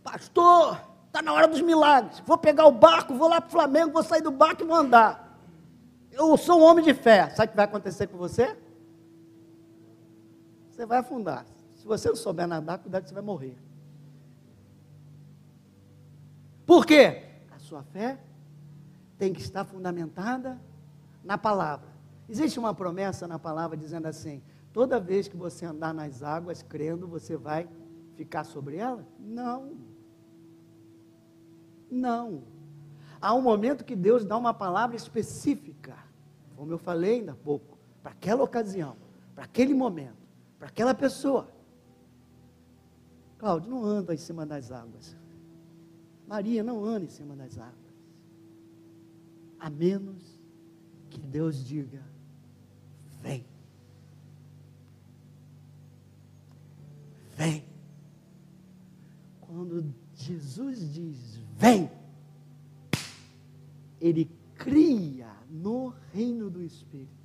Pastor, 0.03 0.79
está 1.07 1.21
na 1.21 1.33
hora 1.33 1.47
dos 1.47 1.61
milagres. 1.61 2.19
Vou 2.25 2.37
pegar 2.37 2.65
o 2.65 2.71
barco, 2.71 3.13
vou 3.13 3.29
lá 3.29 3.39
para 3.39 3.47
o 3.47 3.51
Flamengo, 3.51 3.93
vou 3.93 4.03
sair 4.03 4.21
do 4.21 4.31
barco 4.31 4.63
e 4.63 4.65
vou 4.65 4.75
andar. 4.75 5.39
eu 6.11 6.35
sou 6.37 6.59
um 6.59 6.63
homem 6.63 6.83
de 6.83 6.93
fé. 6.93 7.29
Sabe 7.29 7.47
o 7.47 7.51
que 7.51 7.55
vai 7.55 7.65
acontecer 7.65 8.07
com 8.07 8.17
você? 8.17 8.57
Você 10.79 10.85
vai 10.85 10.99
afundar. 10.99 11.45
Se 11.75 11.85
você 11.85 12.07
não 12.07 12.15
souber 12.15 12.47
nadar, 12.47 12.79
cuidado 12.79 13.03
que 13.03 13.09
você 13.09 13.13
vai 13.13 13.21
morrer. 13.21 13.57
Por 16.65 16.85
quê? 16.85 17.21
A 17.51 17.59
sua 17.59 17.83
fé 17.83 18.17
tem 19.17 19.33
que 19.33 19.41
estar 19.41 19.65
fundamentada 19.65 20.57
na 21.21 21.37
palavra. 21.37 21.89
Existe 22.29 22.57
uma 22.57 22.73
promessa 22.73 23.27
na 23.27 23.37
palavra 23.37 23.75
dizendo 23.75 24.05
assim: 24.05 24.41
toda 24.71 25.01
vez 25.01 25.27
que 25.27 25.35
você 25.35 25.65
andar 25.65 25.93
nas 25.93 26.23
águas 26.23 26.63
crendo, 26.63 27.09
você 27.09 27.35
vai 27.35 27.67
ficar 28.15 28.45
sobre 28.45 28.77
ela? 28.77 29.05
Não. 29.19 29.73
Não. 31.91 32.43
Há 33.19 33.33
um 33.33 33.41
momento 33.41 33.83
que 33.83 33.97
Deus 33.97 34.23
dá 34.23 34.37
uma 34.37 34.53
palavra 34.53 34.95
específica, 34.95 35.97
como 36.55 36.71
eu 36.71 36.77
falei 36.77 37.15
ainda 37.15 37.33
há 37.33 37.35
pouco, 37.35 37.77
para 38.01 38.13
aquela 38.13 38.43
ocasião, 38.43 38.95
para 39.35 39.43
aquele 39.43 39.73
momento, 39.73 40.18
para 40.59 40.67
aquela 40.67 40.93
pessoa. 40.93 41.49
Cláudio, 43.37 43.71
não 43.71 43.85
anda 43.85 44.13
em 44.13 44.17
cima 44.17 44.45
das 44.45 44.69
águas. 44.71 45.15
Maria, 46.27 46.61
não 46.61 46.83
anda 46.83 47.05
em 47.05 47.09
cima 47.09 47.35
das 47.35 47.57
águas. 47.57 47.79
A 49.57 49.69
menos 49.69 50.37
que 51.09 51.19
Deus 51.21 51.65
diga: 51.65 52.03
vem. 53.21 53.45
Vem. 57.37 57.63
Quando 59.39 59.93
Jesus 60.13 60.93
diz: 60.93 61.39
vem, 61.57 61.89
ele 64.01 64.29
cria 64.55 65.33
no 65.49 65.93
reino 66.11 66.49
do 66.49 66.61
Espírito 66.61 67.18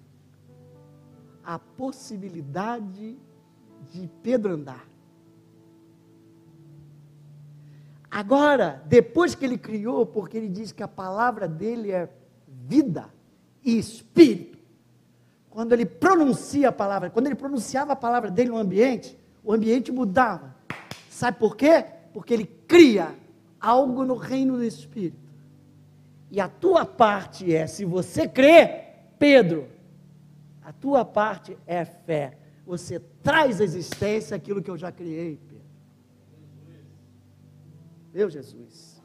a 1.45 1.59
possibilidade 1.59 3.19
de 3.93 4.11
Pedro 4.23 4.55
andar. 4.55 4.87
Agora, 8.11 8.83
depois 8.87 9.35
que 9.35 9.45
ele 9.45 9.59
criou, 9.59 10.07
porque 10.07 10.37
ele 10.37 10.49
diz 10.49 10.71
que 10.71 10.83
a 10.83 10.89
palavra 10.89 11.49
dele 11.49 11.91
é 11.91 12.09
vida 12.47 13.07
e 13.65 13.77
espírito, 13.77 14.59
quando 15.51 15.73
ele 15.73 15.85
pronuncia 15.85 16.69
a 16.69 16.73
palavra, 16.73 17.11
quando 17.11 17.27
ele 17.27 17.35
pronunciava 17.35 17.93
a 17.93 17.97
palavra 17.97 18.31
dele 18.31 18.51
no 18.51 18.57
ambiente, 18.57 19.19
o 19.43 19.53
ambiente 19.53 19.91
mudava. 19.93 20.55
Sabe 21.11 21.39
por 21.39 21.57
quê? 21.57 21.85
Porque 22.13 22.33
ele 22.33 22.47
cria 22.47 23.15
algo 23.61 24.05
no 24.05 24.15
reino 24.15 24.57
do 24.57 24.65
espírito. 24.65 25.19
E 26.31 26.41
a 26.41 26.49
tua 26.49 26.85
parte 26.85 27.55
é, 27.55 27.67
se 27.67 27.85
você 27.85 28.29
crê, 28.29 28.83
Pedro, 29.19 29.69
a 30.65 30.73
tua 30.73 31.05
parte 31.05 31.59
é 31.67 31.85
fé. 31.85 32.39
Você 32.67 32.99
traz 33.23 33.61
à 33.61 33.65
existência 33.65 34.35
aquilo 34.35 34.63
que 34.63 34.71
eu 34.71 34.79
já 34.79 34.91
criei, 34.91 35.39
Pedro. 35.47 35.65
Meu 38.13 38.31
Jesus. 38.31 39.03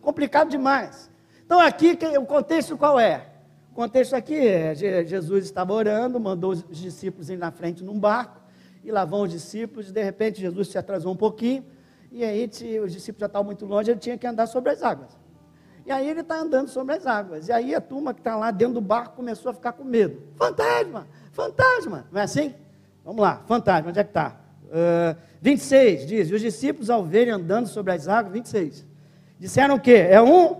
Complicado 0.00 0.48
demais. 0.48 1.10
Então 1.44 1.60
aqui 1.60 1.98
o 2.18 2.24
contexto 2.24 2.78
qual 2.78 2.98
é? 2.98 3.28
O 3.70 3.74
contexto 3.74 4.14
aqui 4.14 4.34
é 4.34 4.74
Jesus 4.74 5.44
estava 5.44 5.72
orando, 5.74 6.18
mandou 6.18 6.52
os 6.52 6.64
discípulos 6.66 7.28
ir 7.28 7.36
na 7.36 7.50
frente 7.50 7.84
num 7.84 8.00
barco, 8.00 8.40
e 8.82 8.90
lá 8.90 9.04
vão 9.04 9.22
os 9.22 9.30
discípulos, 9.30 9.92
de 9.92 10.02
repente 10.02 10.40
Jesus 10.40 10.68
se 10.68 10.78
atrasou 10.78 11.12
um 11.12 11.16
pouquinho, 11.16 11.64
e 12.10 12.24
aí 12.24 12.48
os 12.82 12.92
discípulos 12.92 13.20
já 13.20 13.26
estavam 13.26 13.44
muito 13.44 13.66
longe, 13.66 13.90
ele 13.90 14.00
tinha 14.00 14.16
que 14.16 14.26
andar 14.26 14.46
sobre 14.46 14.70
as 14.70 14.82
águas. 14.82 15.18
E 15.86 15.92
aí 15.92 16.10
ele 16.10 16.20
está 16.20 16.36
andando 16.36 16.68
sobre 16.68 16.96
as 16.96 17.06
águas. 17.06 17.46
E 17.46 17.52
aí 17.52 17.72
a 17.72 17.80
turma 17.80 18.12
que 18.12 18.18
está 18.20 18.34
lá 18.34 18.50
dentro 18.50 18.74
do 18.74 18.80
barco 18.80 19.14
começou 19.14 19.50
a 19.50 19.54
ficar 19.54 19.72
com 19.72 19.84
medo. 19.84 20.20
Fantasma! 20.34 21.06
Fantasma! 21.30 22.06
Não 22.10 22.20
é 22.20 22.24
assim? 22.24 22.52
Vamos 23.04 23.22
lá, 23.22 23.44
fantasma, 23.46 23.90
onde 23.90 24.00
é 24.00 24.02
que 24.02 24.10
está? 24.10 24.36
Uh, 24.64 25.16
26 25.40 26.06
diz: 26.08 26.30
Os 26.32 26.40
discípulos, 26.40 26.90
ao 26.90 27.04
verem 27.04 27.32
andando 27.32 27.68
sobre 27.68 27.92
as 27.92 28.08
águas, 28.08 28.32
26, 28.32 28.84
disseram 29.38 29.76
o 29.76 29.80
quê? 29.80 30.08
É 30.10 30.20
um. 30.20 30.56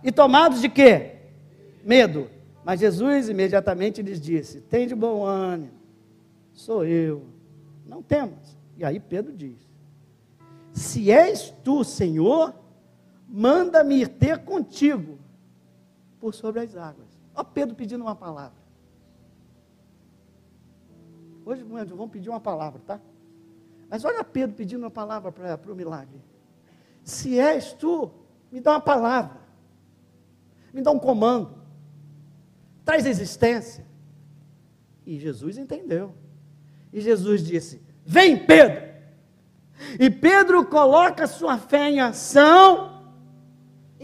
E 0.00 0.12
tomados 0.12 0.60
de 0.60 0.68
quê? 0.68 1.16
Medo. 1.84 2.30
Mas 2.64 2.78
Jesus 2.78 3.28
imediatamente 3.28 4.00
lhes 4.00 4.20
disse: 4.20 4.60
Tem 4.60 4.86
de 4.86 4.94
bom 4.94 5.24
ânimo, 5.24 5.72
sou 6.52 6.84
eu, 6.84 7.26
não 7.84 8.00
temas. 8.00 8.56
E 8.76 8.84
aí 8.84 9.00
Pedro 9.00 9.32
diz: 9.32 9.58
Se 10.72 11.10
és 11.10 11.52
tu, 11.64 11.82
Senhor, 11.82 12.54
manda-me 13.34 13.96
ir 13.96 14.08
ter 14.08 14.44
contigo 14.44 15.18
por 16.20 16.32
sobre 16.32 16.60
as 16.60 16.76
águas. 16.76 17.08
Ó 17.34 17.42
Pedro 17.42 17.74
pedindo 17.74 18.02
uma 18.02 18.14
palavra. 18.14 18.62
Hoje 21.44 21.64
vamos 21.64 22.10
pedir 22.10 22.30
uma 22.30 22.38
palavra, 22.38 22.80
tá? 22.86 23.00
Mas 23.90 24.04
olha 24.04 24.22
Pedro 24.22 24.54
pedindo 24.54 24.84
uma 24.84 24.90
palavra 24.90 25.32
para 25.32 25.72
o 25.72 25.74
milagre. 25.74 26.22
Se 27.02 27.36
és 27.36 27.72
tu, 27.72 28.08
me 28.52 28.60
dá 28.60 28.70
uma 28.70 28.80
palavra. 28.80 29.40
Me 30.72 30.80
dá 30.80 30.92
um 30.92 30.98
comando. 30.98 31.58
Traz 32.84 33.04
existência. 33.04 33.84
E 35.04 35.18
Jesus 35.18 35.58
entendeu. 35.58 36.14
E 36.92 37.00
Jesus 37.00 37.42
disse: 37.42 37.82
Vem, 38.06 38.46
Pedro. 38.46 38.94
E 39.98 40.08
Pedro 40.08 40.64
coloca 40.64 41.26
sua 41.26 41.58
fé 41.58 41.90
em 41.90 41.98
ação 41.98 42.93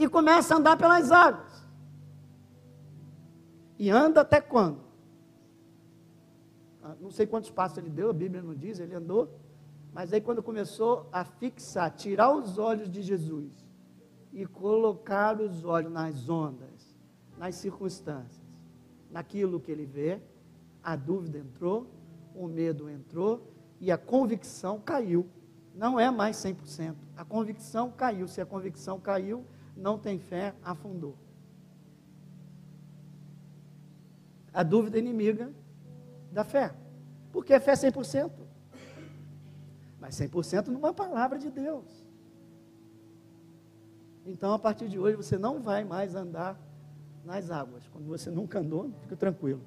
e 0.01 0.09
começa 0.09 0.55
a 0.55 0.57
andar 0.57 0.79
pelas 0.79 1.13
águas. 1.13 1.69
E 3.79 3.91
anda 3.91 4.23
até 4.23 4.41
quando? 4.41 4.81
Ah, 6.83 6.95
não 6.99 7.11
sei 7.11 7.27
quantos 7.27 7.51
passos 7.51 7.77
ele 7.77 7.91
deu, 7.91 8.09
a 8.09 8.13
Bíblia 8.13 8.43
não 8.43 8.55
diz, 8.55 8.79
ele 8.79 8.95
andou. 8.95 9.39
Mas 9.93 10.13
aí 10.13 10.21
quando 10.21 10.43
começou 10.43 11.07
a 11.13 11.23
fixar, 11.23 11.91
tirar 11.91 12.33
os 12.33 12.57
olhos 12.57 12.91
de 12.91 13.03
Jesus 13.03 13.53
e 14.33 14.47
colocar 14.47 15.39
os 15.39 15.65
olhos 15.65 15.93
nas 15.93 16.29
ondas, 16.31 16.97
nas 17.37 17.57
circunstâncias, 17.57 18.41
naquilo 19.11 19.61
que 19.61 19.71
ele 19.71 19.85
vê, 19.85 20.21
a 20.83 20.97
dúvida 20.97 21.39
entrou, 21.39 21.87
o 22.35 22.49
medo 22.49 22.89
entrou 22.89 23.53
e 23.79 23.91
a 23.93 23.99
convicção 23.99 24.81
caiu. 24.81 25.27
Não 25.75 26.01
é 26.01 26.11
mais 26.11 26.37
100%. 26.37 26.95
A 27.17 27.25
convicção 27.25 27.91
caiu. 27.91 28.27
Se 28.29 28.41
a 28.41 28.47
convicção 28.47 28.99
caiu, 28.99 29.45
não 29.81 29.99
tem 29.99 30.19
fé, 30.19 30.55
afundou. 30.63 31.17
A 34.53 34.63
dúvida 34.63 34.99
é 34.99 35.01
inimiga 35.01 35.51
da 36.31 36.45
fé. 36.45 36.75
Porque 37.33 37.55
a 37.55 37.61
fé 37.61 37.73
é 37.73 37.75
100%. 37.75 38.31
Mas 39.99 40.17
100% 40.17 40.67
numa 40.69 40.93
palavra 40.93 41.39
de 41.39 41.51
Deus. 41.51 41.87
Então, 44.27 44.53
a 44.53 44.59
partir 44.59 44.89
de 44.89 44.99
hoje, 44.99 45.17
você 45.17 45.39
não 45.39 45.61
vai 45.61 45.83
mais 45.83 46.15
andar 46.15 46.61
nas 47.25 47.51
águas. 47.51 47.89
Quando 47.89 48.07
você 48.07 48.31
nunca 48.31 48.59
andou, 48.59 48.93
fica 49.03 49.17
tranquilo. 49.17 49.63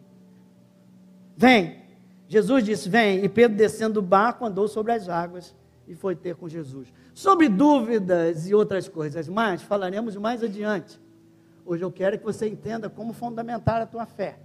Vem. 1.36 1.82
Jesus 2.28 2.64
disse: 2.64 2.88
Vem. 2.88 3.24
E 3.24 3.30
Pedro, 3.30 3.58
descendo 3.58 3.96
do 3.96 4.02
barco, 4.02 4.46
andou 4.46 4.68
sobre 4.68 4.92
as 4.92 5.10
águas 5.10 5.56
e 5.88 5.96
foi 5.96 6.16
ter 6.16 6.36
com 6.36 6.48
Jesus. 6.48 6.92
Sobre 7.14 7.50
dúvidas 7.50 8.48
e 8.48 8.54
outras 8.54 8.88
coisas 8.88 9.28
mais, 9.28 9.62
falaremos 9.62 10.16
mais 10.16 10.44
adiante. 10.44 11.00
Hoje 11.66 11.84
eu 11.84 11.92
quero 11.92 12.18
que 12.18 12.24
você 12.24 12.48
entenda 12.48 12.90
como 12.90 13.14
fundamentar 13.14 13.82
a 13.82 13.86
tua 13.86 14.06
fé 14.06 14.40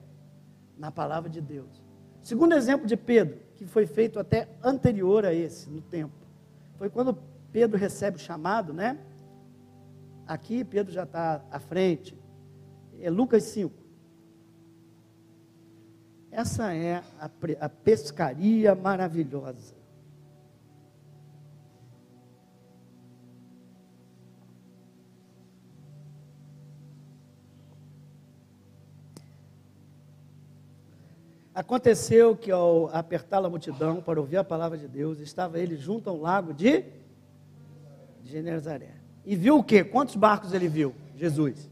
na 0.77 0.91
palavra 0.91 1.29
de 1.29 1.41
Deus. 1.41 1.83
Segundo 2.23 2.55
exemplo 2.55 2.87
de 2.87 2.97
Pedro, 2.97 3.39
que 3.55 3.67
foi 3.67 3.87
feito 3.87 4.19
até 4.19 4.49
anterior 4.63 5.25
a 5.25 5.33
esse, 5.33 5.69
no 5.71 5.81
tempo, 5.81 6.15
foi 6.77 6.89
quando 6.89 7.19
Pedro 7.51 7.79
recebe 7.79 8.17
o 8.17 8.21
chamado, 8.21 8.73
né? 8.73 8.99
Aqui 10.27 10.63
Pedro 10.63 10.93
já 10.93 11.05
está 11.05 11.43
à 11.51 11.59
frente. 11.59 12.17
É 13.01 13.11
Lucas 13.11 13.45
5. 13.45 13.73
Essa 16.31 16.75
é 16.75 17.03
a, 17.19 17.31
a 17.61 17.69
pescaria 17.69 18.75
maravilhosa. 18.75 19.78
Aconteceu 31.59 32.37
que 32.37 32.53
ao 32.53 32.89
apertar 32.95 33.45
a 33.45 33.51
multidão 33.51 34.01
para 34.01 34.21
ouvir 34.21 34.37
a 34.37 34.45
palavra 34.45 34.79
de 34.79 34.87
Deus, 34.87 35.19
estava 35.19 35.59
ele 35.59 35.77
junto 35.77 36.09
ao 36.09 36.17
lago 36.17 36.55
de 36.55 36.85
Genezaré. 38.23 38.95
E 39.27 39.35
viu 39.35 39.59
o 39.59 39.65
quê? 39.65 39.83
Quantos 39.83 40.15
barcos 40.15 40.53
ele 40.53 40.69
viu? 40.69 40.95
Jesus. 41.17 41.69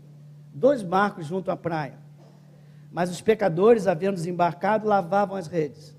Dois 0.52 0.82
barcos 0.82 1.24
junto 1.24 1.52
à 1.52 1.56
praia. 1.56 2.00
Mas 2.90 3.12
os 3.12 3.20
pecadores, 3.20 3.86
havendo 3.86 4.16
desembarcado, 4.16 4.88
lavavam 4.88 5.36
as 5.36 5.46
redes. 5.46 5.96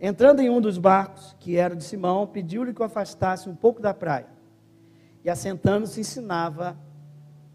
Entrando 0.00 0.40
em 0.40 0.50
um 0.50 0.60
dos 0.60 0.76
barcos, 0.76 1.36
que 1.38 1.56
era 1.56 1.76
de 1.76 1.84
Simão, 1.84 2.26
pediu-lhe 2.26 2.74
que 2.74 2.82
o 2.82 2.84
afastasse 2.84 3.48
um 3.48 3.54
pouco 3.54 3.80
da 3.80 3.94
praia. 3.94 4.26
E 5.22 5.30
assentando-se, 5.30 6.00
ensinava 6.00 6.76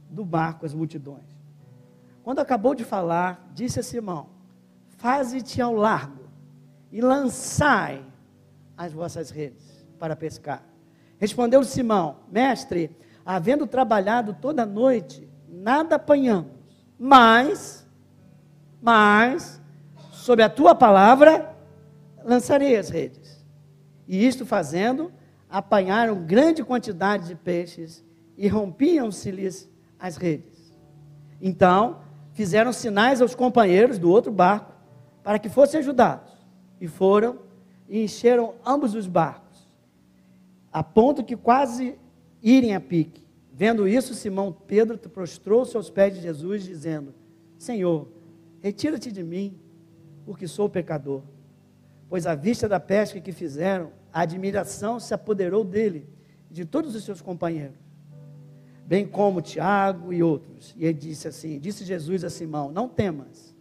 do 0.10 0.24
barco 0.24 0.66
as 0.66 0.74
multidões. 0.74 1.38
Quando 2.24 2.40
acabou 2.40 2.74
de 2.74 2.86
falar, 2.86 3.52
disse 3.54 3.78
a 3.78 3.84
Simão: 3.84 4.40
Faze-te 5.02 5.60
ao 5.60 5.74
largo 5.74 6.30
e 6.92 7.02
lançai 7.02 8.06
as 8.78 8.94
vossas 8.94 9.32
redes 9.32 9.84
para 9.98 10.16
pescar. 10.16 10.64
Respondeu 11.18 11.64
Simão: 11.64 12.18
Mestre, 12.32 12.96
havendo 13.26 13.66
trabalhado 13.66 14.38
toda 14.40 14.64
noite, 14.64 15.28
nada 15.50 15.96
apanhamos, 15.96 16.52
mas, 17.00 17.84
mas, 18.80 19.60
sob 20.12 20.44
a 20.44 20.50
tua 20.50 20.76
palavra, 20.76 21.52
lançarei 22.24 22.78
as 22.78 22.90
redes. 22.90 23.44
E 24.08 24.24
isto 24.24 24.46
fazendo, 24.46 25.12
apanharam 25.50 26.28
grande 26.28 26.64
quantidade 26.64 27.28
de 27.28 27.34
peixes 27.34 28.06
e 28.38 28.48
rompiam-se-lhes 28.48 29.68
as 30.00 30.16
redes. 30.16 30.72
Então, 31.42 32.02
fizeram 32.34 32.72
sinais 32.72 33.20
aos 33.20 33.34
companheiros 33.34 33.98
do 33.98 34.08
outro 34.08 34.32
barco 34.32 34.72
para 35.24 35.40
que 35.40 35.50
fossem 35.50 35.80
ajudados. 35.80 36.34
E 36.80 36.88
foram 36.88 37.40
e 37.88 38.04
encheram 38.04 38.56
ambos 38.66 38.96
os 38.96 39.06
barcos, 39.06 39.70
a 40.72 40.82
ponto 40.82 41.26
que 41.26 41.36
quase 41.36 42.00
irem 42.42 42.74
a 42.74 42.80
pique. 42.80 43.22
Vendo 43.54 43.86
isso, 43.86 44.16
Simão 44.16 44.56
Pedro 44.66 44.98
prostrou-se 44.98 45.76
aos 45.76 45.90
pés 45.90 46.16
de 46.16 46.22
Jesus, 46.22 46.64
dizendo: 46.64 47.14
Senhor, 47.58 48.08
retira-te 48.62 49.12
de 49.12 49.22
mim, 49.22 49.60
porque 50.26 50.48
sou 50.48 50.70
pecador. 50.70 51.22
Pois 52.10 52.26
à 52.26 52.34
vista 52.34 52.68
da 52.68 52.80
pesca 52.80 53.20
que 53.20 53.34
fizeram, 53.34 53.92
a 54.12 54.22
admiração 54.22 55.00
se 55.00 55.14
apoderou 55.14 55.64
dele 55.64 56.08
e 56.50 56.54
de 56.54 56.66
todos 56.66 56.96
os 56.96 57.04
seus 57.04 57.22
companheiros, 57.22 57.78
bem 58.86 59.06
como 59.06 59.42
Tiago 59.42 60.14
e 60.14 60.24
outros. 60.24 60.74
E 60.78 60.86
ele 60.86 60.98
disse 60.98 61.28
assim: 61.28 61.60
Disse 61.60 61.84
Jesus 61.84 62.24
a 62.24 62.30
Simão: 62.30 62.72
Não 62.72 62.88
temas, 62.88 63.54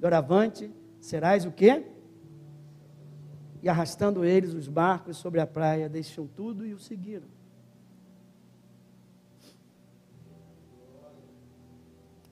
doravante 0.00 0.70
serás 1.06 1.44
o 1.44 1.52
quê? 1.52 1.86
E 3.62 3.68
arrastando 3.68 4.24
eles 4.24 4.52
os 4.52 4.66
barcos 4.66 5.16
sobre 5.16 5.40
a 5.40 5.46
praia, 5.46 5.88
deixam 5.88 6.26
tudo 6.26 6.66
e 6.66 6.74
o 6.74 6.80
seguiram. 6.80 7.28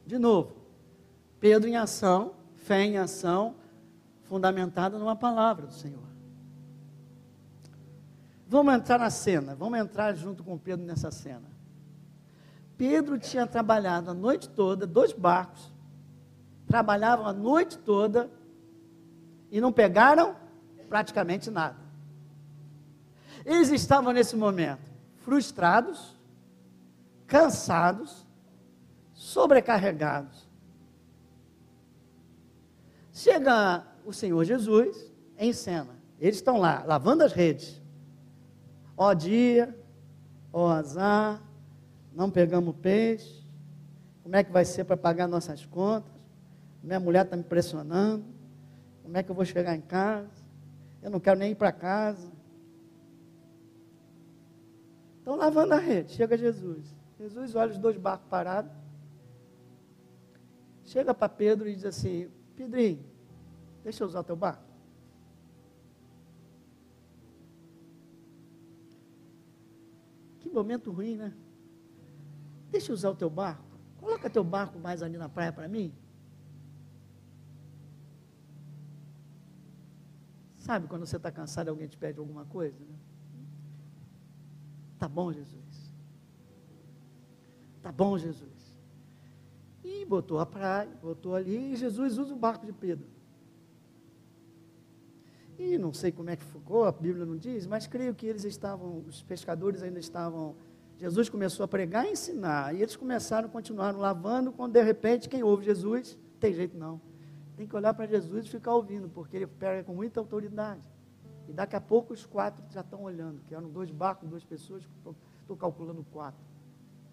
De 0.05 0.19
novo, 0.19 0.57
Pedro 1.39 1.69
em 1.69 1.77
ação, 1.77 2.35
fé 2.57 2.83
em 2.83 2.99
ação, 2.99 3.55
fundamentada 4.25 4.99
numa 4.99 5.15
palavra 5.15 5.67
do 5.69 5.73
Senhor. 5.73 6.09
Vamos 8.49 8.75
entrar 8.75 8.99
na 8.99 9.11
cena, 9.11 9.55
vamos 9.55 9.79
entrar 9.79 10.15
junto 10.15 10.43
com 10.43 10.59
Pedro 10.59 10.85
nessa 10.85 11.13
cena. 11.13 11.49
Pedro 12.77 13.21
tinha 13.21 13.47
trabalhado 13.47 14.11
a 14.11 14.15
noite 14.15 14.49
toda, 14.49 14.85
dois 14.85 15.13
barcos, 15.13 15.73
trabalhavam 16.67 17.27
a 17.27 17.33
noite 17.33 17.79
toda 17.79 18.29
e 19.55 19.61
não 19.61 19.73
pegaram 19.73 20.35
praticamente 20.89 21.49
nada. 21.49 21.77
Eles 23.47 23.71
estavam 23.71 24.13
nesse 24.13 24.35
momento 24.35 24.83
frustrados, 25.19 26.19
cansados, 27.25 28.27
sobrecarregados. 29.13 30.51
Chega 33.13 33.87
o 34.05 34.13
Senhor 34.13 34.43
Jesus 34.43 35.09
em 35.39 35.53
cena. 35.53 35.95
Eles 36.19 36.35
estão 36.35 36.59
lá, 36.59 36.83
lavando 36.85 37.23
as 37.23 37.33
redes. 37.33 37.81
Ó 38.97 39.15
dia, 39.15 39.73
ó 40.53 40.69
azar, 40.69 41.41
não 42.13 42.29
pegamos 42.29 42.75
peixe. 42.83 43.41
Como 44.25 44.35
é 44.35 44.43
que 44.43 44.51
vai 44.51 44.65
ser 44.65 44.83
para 44.83 44.97
pagar 44.97 45.29
nossas 45.29 45.65
contas? 45.65 46.13
Minha 46.83 46.99
mulher 46.99 47.25
está 47.25 47.37
me 47.37 47.45
pressionando. 47.45 48.34
Como 49.05 49.17
é 49.17 49.23
que 49.23 49.31
eu 49.31 49.35
vou 49.37 49.45
chegar 49.45 49.77
em 49.77 49.81
casa? 49.81 50.43
Eu 51.01 51.13
não 51.13 51.21
quero 51.21 51.39
nem 51.39 51.53
ir 51.53 51.55
para 51.55 51.71
casa. 51.71 52.33
Estão 55.19 55.37
lavando 55.37 55.75
a 55.75 55.79
rede. 55.79 56.11
Chega 56.11 56.37
Jesus. 56.37 56.85
Jesus 57.17 57.55
olha 57.55 57.71
os 57.71 57.79
dois 57.79 57.97
barcos 57.97 58.27
parados. 58.29 58.73
Chega 60.83 61.15
para 61.15 61.29
Pedro 61.29 61.69
e 61.69 61.75
diz 61.77 61.85
assim: 61.85 62.29
Pedrinho, 62.57 63.05
deixa 63.85 64.03
eu 64.03 64.09
usar 64.09 64.25
teu 64.25 64.35
barco. 64.35 64.75
momento 70.55 70.91
ruim, 70.93 71.17
né? 71.17 71.35
Deixa 72.71 72.93
eu 72.93 72.95
usar 72.95 73.11
o 73.11 73.17
teu 73.17 73.29
barco. 73.29 73.65
Coloca 73.99 74.31
teu 74.31 74.45
barco 74.45 74.79
mais 74.79 75.03
ali 75.03 75.19
na 75.19 75.29
praia 75.29 75.53
para 75.53 75.69
mim. 75.69 75.93
Sabe 80.65 80.89
quando 80.89 81.05
você 81.05 81.19
está 81.19 81.31
cansado 81.31 81.67
e 81.67 81.69
alguém 81.69 81.87
te 81.87 81.99
pede 81.99 82.19
alguma 82.19 82.47
coisa? 82.47 82.79
Né? 82.81 82.97
Tá 84.99 85.07
bom, 85.07 85.31
Jesus. 85.31 85.93
Tá 87.83 87.93
bom, 87.93 88.17
Jesus. 88.17 88.79
E 89.85 90.07
botou 90.07 90.39
a 90.39 90.47
praia, 90.47 90.89
botou 91.03 91.35
ali, 91.35 91.75
e 91.75 91.77
Jesus 91.77 92.17
usa 92.17 92.33
o 92.33 92.39
barco 92.39 92.65
de 92.65 92.73
Pedro. 92.73 93.07
E 95.59 95.77
não 95.77 95.93
sei 95.93 96.11
como 96.11 96.31
é 96.31 96.37
que 96.37 96.45
ficou, 96.45 96.87
a 96.87 96.93
Bíblia 96.93 97.27
não 97.27 97.37
diz, 97.37 97.67
mas 97.67 97.87
creio 97.87 98.15
que 98.15 98.27
eles 98.27 98.45
estavam, 98.45 99.05
os 99.07 99.23
pescadores 99.23 99.83
ainda 99.83 99.99
estavam. 99.99 100.57
Jesus 100.97 101.29
começou 101.29 101.65
a 101.65 101.69
pregar 101.69 102.07
e 102.07 102.13
ensinar, 102.13 102.75
e 102.75 102.81
eles 102.81 102.97
começaram, 102.97 103.51
continuaram 103.51 103.99
lavando, 103.99 104.51
quando 104.51 104.73
de 104.73 104.83
repente 104.83 105.29
quem 105.29 105.43
ouve 105.43 105.63
Jesus, 105.63 106.19
tem 106.41 106.55
jeito 106.55 106.75
não. 106.75 107.03
Tem 107.57 107.67
que 107.67 107.77
olhar 107.77 107.95
para 107.95 108.07
Jesus 108.07 108.47
e 108.47 108.51
ficar 108.51 108.75
ouvindo, 108.75 109.09
porque 109.09 109.37
ele 109.37 109.47
prega 109.47 109.85
com 109.85 109.95
muita 109.95 110.21
autoridade. 110.21 110.83
E 111.49 111.53
daqui 111.53 111.77
a 111.77 111.81
pouco 111.81 112.13
os 112.13 112.25
quatro 112.27 112.65
já 112.71 112.81
estão 112.81 113.03
olhando, 113.03 113.41
que 113.45 113.55
eram 113.55 113.69
dois 113.69 113.91
barcos, 113.91 114.29
duas 114.29 114.45
pessoas, 114.45 114.83
estou 115.41 115.57
calculando 115.57 116.05
quatro. 116.13 116.41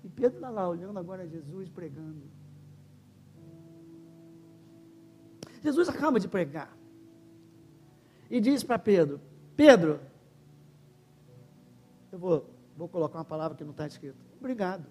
E 0.04 0.10
Pedro 0.10 0.38
está 0.38 0.50
lá 0.50 0.68
olhando 0.68 0.98
agora 0.98 1.28
Jesus 1.28 1.70
pregando. 1.70 2.24
Jesus 5.62 5.90
acaba 5.90 6.20
de 6.20 6.28
pregar 6.28 6.76
e 8.30 8.40
diz 8.40 8.64
para 8.64 8.80
Pedro: 8.80 9.20
Pedro, 9.56 10.00
eu 12.12 12.18
vou, 12.18 12.50
vou 12.76 12.88
colocar 12.88 13.20
uma 13.20 13.26
palavra 13.26 13.56
que 13.56 13.64
não 13.64 13.72
está 13.72 13.86
escrita. 13.86 14.18
Obrigado. 14.40 14.88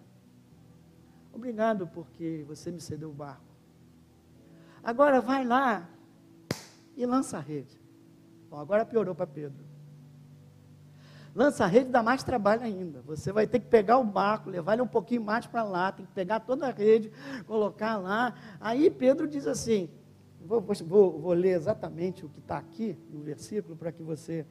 Obrigado 1.33 1.87
porque 1.89 2.45
você 2.47 2.71
me 2.71 2.81
cedeu 2.81 3.11
o 3.11 3.15
barco. 3.15 3.50
Agora 4.83 5.21
vai 5.21 5.45
lá 5.45 5.89
e 6.97 7.05
lança 7.07 7.39
a 7.39 7.41
rede. 7.41 7.81
Bom, 8.49 8.59
agora 8.59 8.85
piorou 8.85 9.15
para 9.15 9.27
Pedro. 9.27 9.71
Lança 11.35 11.65
a 11.65 11.67
rede 11.67 11.91
dá 11.91 12.03
mais 12.03 12.25
trabalho 12.25 12.63
ainda. 12.63 13.01
Você 13.03 13.33
vai 13.33 13.47
ter 13.47 13.61
que 13.61 13.67
pegar 13.67 13.99
o 13.99 14.05
barco, 14.05 14.51
levar 14.51 14.73
ele 14.73 14.83
um 14.83 14.87
pouquinho 14.87 15.23
mais 15.23 15.47
para 15.47 15.63
lá, 15.63 15.93
tem 15.93 16.05
que 16.05 16.13
pegar 16.13 16.41
toda 16.41 16.67
a 16.67 16.71
rede, 16.71 17.13
colocar 17.47 17.97
lá. 17.99 18.35
Aí 18.61 18.91
Pedro 18.91 19.29
diz 19.29 19.47
assim: 19.47 19.89
Vou, 20.41 20.61
vou, 20.61 21.21
vou 21.21 21.33
ler 21.33 21.57
exatamente 21.57 22.25
o 22.25 22.29
que 22.29 22.41
está 22.41 22.57
aqui 22.57 22.99
no 23.11 23.21
versículo 23.21 23.77
para 23.77 23.93
que 23.93 24.03
você. 24.03 24.45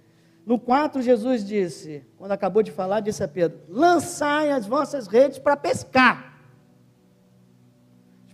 No 0.45 0.57
4, 0.57 1.01
Jesus 1.01 1.45
disse, 1.45 2.03
quando 2.17 2.31
acabou 2.31 2.63
de 2.63 2.71
falar, 2.71 3.01
disse 3.01 3.23
a 3.23 3.27
Pedro: 3.27 3.59
Lançai 3.67 4.51
as 4.51 4.65
vossas 4.65 5.07
redes 5.07 5.37
para 5.37 5.57
pescar. 5.57 6.28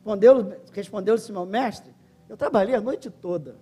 Respondeu, 0.06 0.62
respondeu 0.72 1.18
Simão, 1.18 1.48
mestre, 1.48 1.91
eu 2.30 2.38
trabalhei 2.38 2.76
a 2.76 2.82
noite 2.82 3.10
toda 3.10 3.58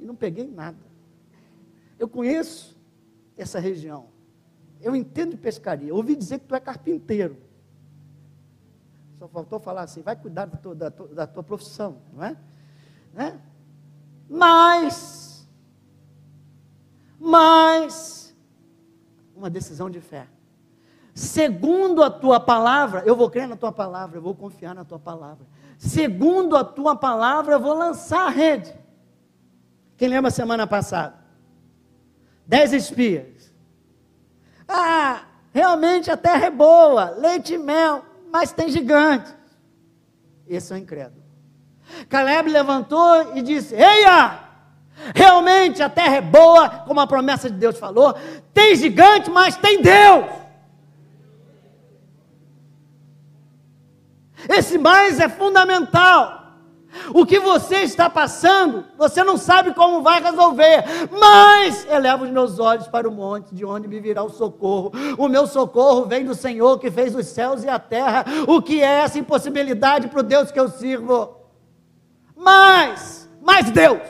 e 0.00 0.06
não 0.06 0.16
peguei 0.16 0.46
nada. 0.46 0.78
Eu 1.98 2.08
conheço 2.08 2.74
essa 3.36 3.60
região. 3.60 4.06
Eu 4.80 4.96
entendo 4.96 5.32
de 5.32 5.36
pescaria. 5.36 5.94
ouvi 5.94 6.16
dizer 6.16 6.38
que 6.38 6.46
tu 6.46 6.54
é 6.54 6.60
carpinteiro. 6.60 7.36
Só 9.18 9.28
faltou 9.28 9.60
falar 9.60 9.82
assim, 9.82 10.00
vai 10.00 10.16
cuidar 10.16 10.46
da 10.46 10.56
tua, 10.56 10.74
da 10.74 10.90
tua, 10.90 11.08
da 11.08 11.26
tua 11.26 11.42
profissão, 11.42 12.00
não 12.14 12.24
é? 12.24 12.34
Né? 13.12 13.38
Mas, 14.30 15.46
mas, 17.20 18.34
uma 19.36 19.50
decisão 19.50 19.90
de 19.90 20.00
fé. 20.00 20.26
Segundo 21.18 22.04
a 22.04 22.08
tua 22.08 22.38
palavra, 22.38 23.02
eu 23.04 23.16
vou 23.16 23.28
crer 23.28 23.48
na 23.48 23.56
tua 23.56 23.72
palavra, 23.72 24.18
eu 24.18 24.22
vou 24.22 24.36
confiar 24.36 24.72
na 24.72 24.84
tua 24.84 25.00
palavra. 25.00 25.44
Segundo 25.76 26.56
a 26.56 26.62
tua 26.62 26.94
palavra, 26.94 27.54
eu 27.54 27.60
vou 27.60 27.74
lançar 27.74 28.26
a 28.26 28.30
rede. 28.30 28.72
Quem 29.96 30.08
lembra 30.08 30.30
semana 30.30 30.64
passada? 30.64 31.16
Dez 32.46 32.72
espias. 32.72 33.52
Ah, 34.68 35.22
realmente 35.52 36.08
a 36.08 36.16
terra 36.16 36.46
é 36.46 36.50
boa, 36.50 37.10
leite 37.10 37.54
e 37.54 37.58
mel 37.58 38.04
mas 38.30 38.52
tem 38.52 38.68
gigantes. 38.68 39.34
Esse 40.46 40.72
é 40.72 40.76
o 40.76 40.78
incrédulo. 40.78 41.24
Caleb 42.08 42.48
levantou 42.48 43.36
e 43.36 43.42
disse: 43.42 43.74
Eia! 43.74 44.44
Realmente 45.16 45.82
a 45.82 45.88
terra 45.88 46.16
é 46.16 46.20
boa, 46.20 46.68
como 46.86 47.00
a 47.00 47.06
promessa 47.08 47.50
de 47.50 47.56
Deus 47.56 47.76
falou. 47.76 48.14
Tem 48.54 48.76
gigante, 48.76 49.30
mas 49.30 49.56
tem 49.56 49.82
Deus. 49.82 50.47
Esse 54.48 54.78
mais 54.78 55.20
é 55.20 55.28
fundamental. 55.28 56.38
O 57.12 57.26
que 57.26 57.38
você 57.38 57.82
está 57.82 58.08
passando, 58.08 58.84
você 58.96 59.22
não 59.22 59.36
sabe 59.36 59.74
como 59.74 60.02
vai 60.02 60.22
resolver, 60.22 60.84
mas 61.10 61.86
eleva 61.88 62.24
os 62.24 62.30
meus 62.30 62.58
olhos 62.58 62.88
para 62.88 63.08
o 63.08 63.12
monte, 63.12 63.54
de 63.54 63.64
onde 63.64 63.86
me 63.86 64.00
virá 64.00 64.22
o 64.22 64.30
socorro. 64.30 64.92
O 65.18 65.28
meu 65.28 65.46
socorro 65.46 66.06
vem 66.06 66.24
do 66.24 66.34
Senhor 66.34 66.78
que 66.78 66.90
fez 66.90 67.14
os 67.14 67.26
céus 67.26 67.62
e 67.62 67.68
a 67.68 67.78
terra. 67.78 68.24
O 68.46 68.62
que 68.62 68.82
é 68.82 69.00
essa 69.00 69.18
impossibilidade 69.18 70.08
para 70.08 70.20
o 70.20 70.22
Deus 70.22 70.50
que 70.50 70.58
eu 70.58 70.68
sirvo? 70.68 71.36
Mas, 72.34 73.28
mas 73.42 73.70
Deus. 73.70 74.00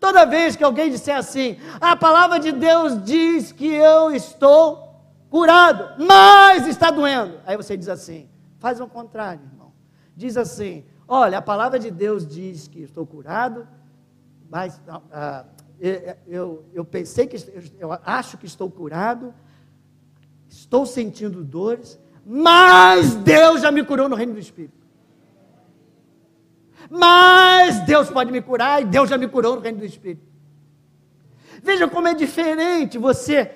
Toda 0.00 0.26
vez 0.26 0.56
que 0.56 0.64
alguém 0.64 0.90
disser 0.90 1.16
assim, 1.16 1.58
a 1.80 1.94
palavra 1.96 2.38
de 2.38 2.52
Deus 2.52 3.02
diz 3.04 3.52
que 3.52 3.66
eu 3.66 4.10
estou 4.10 4.84
curado, 5.30 6.02
mas 6.04 6.66
está 6.66 6.90
doendo. 6.90 7.40
Aí 7.46 7.56
você 7.56 7.76
diz 7.76 7.88
assim, 7.88 8.28
faz 8.64 8.80
o 8.80 8.86
contrário, 8.86 9.42
irmão. 9.52 9.72
Diz 10.16 10.38
assim, 10.38 10.84
Olha, 11.06 11.36
a 11.36 11.42
palavra 11.42 11.78
de 11.78 11.90
Deus 11.90 12.26
diz 12.26 12.66
que 12.66 12.80
estou 12.80 13.06
curado, 13.06 13.68
mas 14.48 14.80
ah, 14.88 15.44
eu, 16.26 16.64
eu 16.72 16.82
pensei 16.82 17.26
que 17.26 17.36
eu 17.78 17.92
acho 18.04 18.38
que 18.38 18.46
estou 18.46 18.70
curado, 18.70 19.34
estou 20.48 20.86
sentindo 20.86 21.44
dores, 21.44 22.00
mas 22.24 23.14
Deus 23.16 23.60
já 23.60 23.70
me 23.70 23.84
curou 23.84 24.08
no 24.08 24.16
reino 24.16 24.32
do 24.32 24.38
Espírito. 24.38 24.82
Mas 26.88 27.84
Deus 27.84 28.08
pode 28.08 28.32
me 28.32 28.40
curar 28.40 28.80
e 28.80 28.86
Deus 28.86 29.10
já 29.10 29.18
me 29.18 29.28
curou 29.28 29.56
no 29.56 29.60
reino 29.60 29.78
do 29.78 29.84
Espírito. 29.84 30.26
Veja 31.62 31.86
como 31.86 32.08
é 32.08 32.14
diferente 32.14 32.96
você 32.96 33.54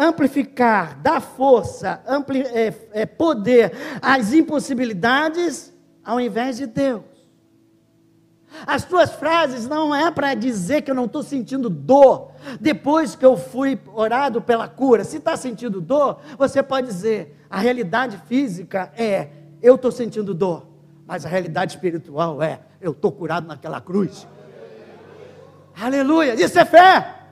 amplificar, 0.00 0.98
dar 1.00 1.20
força, 1.20 2.02
ampli, 2.06 2.42
é, 2.42 2.74
é, 2.92 3.06
poder 3.06 3.72
às 4.00 4.32
impossibilidades 4.32 5.72
ao 6.04 6.20
invés 6.20 6.56
de 6.56 6.66
Deus. 6.66 7.02
As 8.66 8.84
tuas 8.84 9.10
frases 9.10 9.68
não 9.68 9.94
é 9.94 10.10
para 10.10 10.32
dizer 10.34 10.82
que 10.82 10.90
eu 10.90 10.94
não 10.94 11.06
estou 11.06 11.22
sentindo 11.22 11.68
dor 11.68 12.32
depois 12.60 13.14
que 13.14 13.26
eu 13.26 13.36
fui 13.36 13.78
orado 13.92 14.40
pela 14.40 14.68
cura. 14.68 15.04
Se 15.04 15.16
está 15.18 15.36
sentindo 15.36 15.80
dor, 15.80 16.20
você 16.38 16.62
pode 16.62 16.86
dizer: 16.86 17.36
a 17.50 17.58
realidade 17.58 18.16
física 18.26 18.92
é 18.96 19.28
eu 19.60 19.74
estou 19.74 19.90
sentindo 19.90 20.32
dor, 20.32 20.66
mas 21.06 21.26
a 21.26 21.28
realidade 21.28 21.72
espiritual 21.72 22.42
é 22.42 22.60
eu 22.80 22.92
estou 22.92 23.10
curado 23.12 23.46
naquela 23.46 23.80
cruz. 23.80 24.26
Aleluia! 25.78 26.34
Isso 26.34 26.58
é 26.58 26.64
fé. 26.64 27.25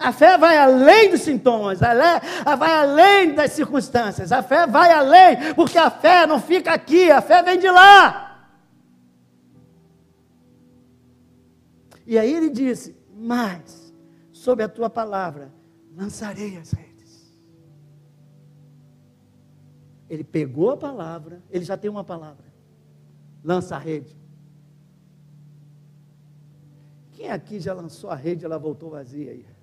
A 0.00 0.12
fé 0.12 0.38
vai 0.38 0.56
além 0.56 1.10
dos 1.10 1.20
sintomas, 1.20 1.78
vai 1.78 2.72
além 2.74 3.34
das 3.34 3.52
circunstâncias. 3.52 4.32
A 4.32 4.42
fé 4.42 4.66
vai 4.66 4.90
além, 4.90 5.52
porque 5.54 5.76
a 5.76 5.90
fé 5.90 6.26
não 6.26 6.40
fica 6.40 6.72
aqui, 6.72 7.10
a 7.10 7.20
fé 7.20 7.42
vem 7.42 7.58
de 7.58 7.70
lá. 7.70 8.48
E 12.06 12.18
aí 12.18 12.32
ele 12.34 12.48
disse: 12.48 12.96
Mas, 13.14 13.92
sob 14.32 14.62
a 14.62 14.68
tua 14.70 14.88
palavra, 14.88 15.52
lançarei 15.94 16.56
as 16.56 16.72
redes. 16.72 17.30
Ele 20.08 20.24
pegou 20.24 20.70
a 20.70 20.78
palavra, 20.78 21.42
ele 21.50 21.64
já 21.64 21.76
tem 21.76 21.90
uma 21.90 22.02
palavra. 22.02 22.46
Lança 23.44 23.76
a 23.76 23.78
rede. 23.78 24.18
Quem 27.12 27.28
aqui 27.28 27.60
já 27.60 27.74
lançou 27.74 28.08
a 28.08 28.14
rede 28.14 28.44
e 28.44 28.46
ela 28.46 28.58
voltou 28.58 28.88
vazia 28.88 29.32
aí? 29.32 29.59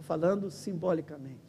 Estou 0.00 0.16
falando 0.16 0.50
simbolicamente. 0.50 1.44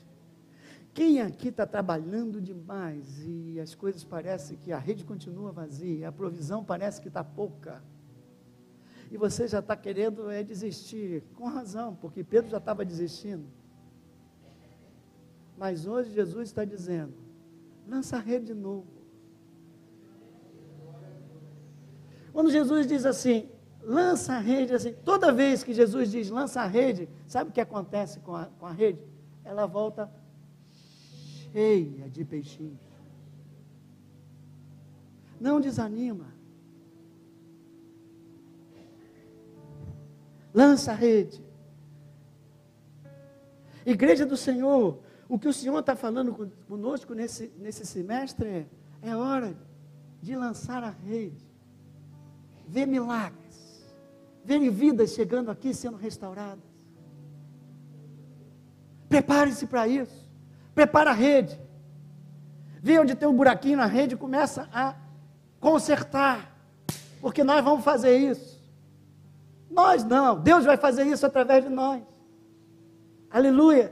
Quem 0.94 1.22
aqui 1.22 1.48
está 1.48 1.66
trabalhando 1.66 2.42
demais 2.42 3.24
e 3.26 3.58
as 3.62 3.74
coisas 3.74 4.04
parecem 4.04 4.58
que 4.58 4.74
a 4.74 4.78
rede 4.78 5.06
continua 5.06 5.54
vazia, 5.54 6.10
a 6.10 6.12
provisão 6.12 6.62
parece 6.62 7.00
que 7.00 7.08
está 7.08 7.24
pouca, 7.24 7.82
e 9.10 9.16
você 9.16 9.48
já 9.48 9.60
está 9.60 9.74
querendo 9.78 10.30
é, 10.30 10.44
desistir, 10.44 11.24
com 11.34 11.46
razão, 11.46 11.96
porque 11.96 12.26
Pedro 12.26 12.52
já 12.52 12.58
estava 12.58 12.84
desistindo. 12.84 13.46
Mas 15.58 15.88
hoje 15.88 16.12
Jesus 16.12 16.50
está 16.50 16.66
dizendo: 16.66 17.14
lança 17.88 18.18
a 18.18 18.20
rede 18.20 18.48
de 18.48 18.54
novo. 18.54 18.88
Quando 22.34 22.52
Jesus 22.52 22.86
diz 22.86 23.06
assim, 23.06 23.50
lança 23.84 24.34
a 24.34 24.40
rede 24.40 24.74
assim. 24.74 24.94
Toda 25.06 25.32
vez 25.32 25.64
que 25.64 25.74
Jesus 25.74 26.12
diz 26.12 26.30
lança 26.30 26.62
a 26.62 26.66
rede, 26.66 27.10
sabe 27.28 27.50
o 27.50 27.54
que 27.54 27.62
acontece 27.62 28.20
com 28.20 28.36
a, 28.36 28.46
com 28.46 28.66
a 28.66 28.72
rede? 28.72 29.00
Ela 29.44 29.66
volta 29.66 30.12
cheia 31.52 32.10
de 32.10 32.24
peixinhos. 32.24 32.80
Não 35.40 35.60
desanima. 35.60 36.28
Lança 40.54 40.92
a 40.92 40.96
rede. 40.96 41.44
Igreja 43.86 44.26
do 44.26 44.38
Senhor, 44.38 45.00
o 45.28 45.40
que 45.40 45.48
o 45.48 45.54
Senhor 45.54 45.80
está 45.80 45.96
falando 45.96 46.52
conosco 46.68 47.16
nesse, 47.16 47.52
nesse 47.58 47.86
semestre 47.86 48.48
é, 48.48 48.68
é 49.02 49.16
hora 49.16 49.58
de 50.22 50.36
lançar 50.36 50.84
a 50.84 50.90
rede. 50.90 51.50
Ver 52.68 52.86
milagres 52.86 53.41
verem 54.44 54.70
vidas 54.70 55.12
chegando 55.12 55.52
aqui 55.52 55.74
sendo 55.74 55.98
restauradas. 55.98 56.64
Prepare-se 59.08 59.66
para 59.68 59.88
isso. 59.88 60.30
Prepara 60.74 61.12
a 61.12 61.14
rede. 61.14 61.60
Vê 62.82 62.98
onde 63.00 63.14
tem 63.14 63.28
um 63.28 63.36
buraquinho 63.36 63.78
na 63.78 63.86
rede 63.86 64.16
e 64.16 64.18
começa 64.18 64.70
a 64.74 64.96
consertar. 65.60 66.58
Porque 67.20 67.44
nós 67.44 67.64
vamos 67.64 67.84
fazer 67.84 68.18
isso. 68.18 68.60
Nós 69.70 70.04
não. 70.04 70.40
Deus 70.40 70.66
vai 70.66 70.78
fazer 70.78 71.04
isso 71.04 71.26
através 71.26 71.64
de 71.64 71.70
nós. 71.70 72.02
Aleluia. 73.30 73.92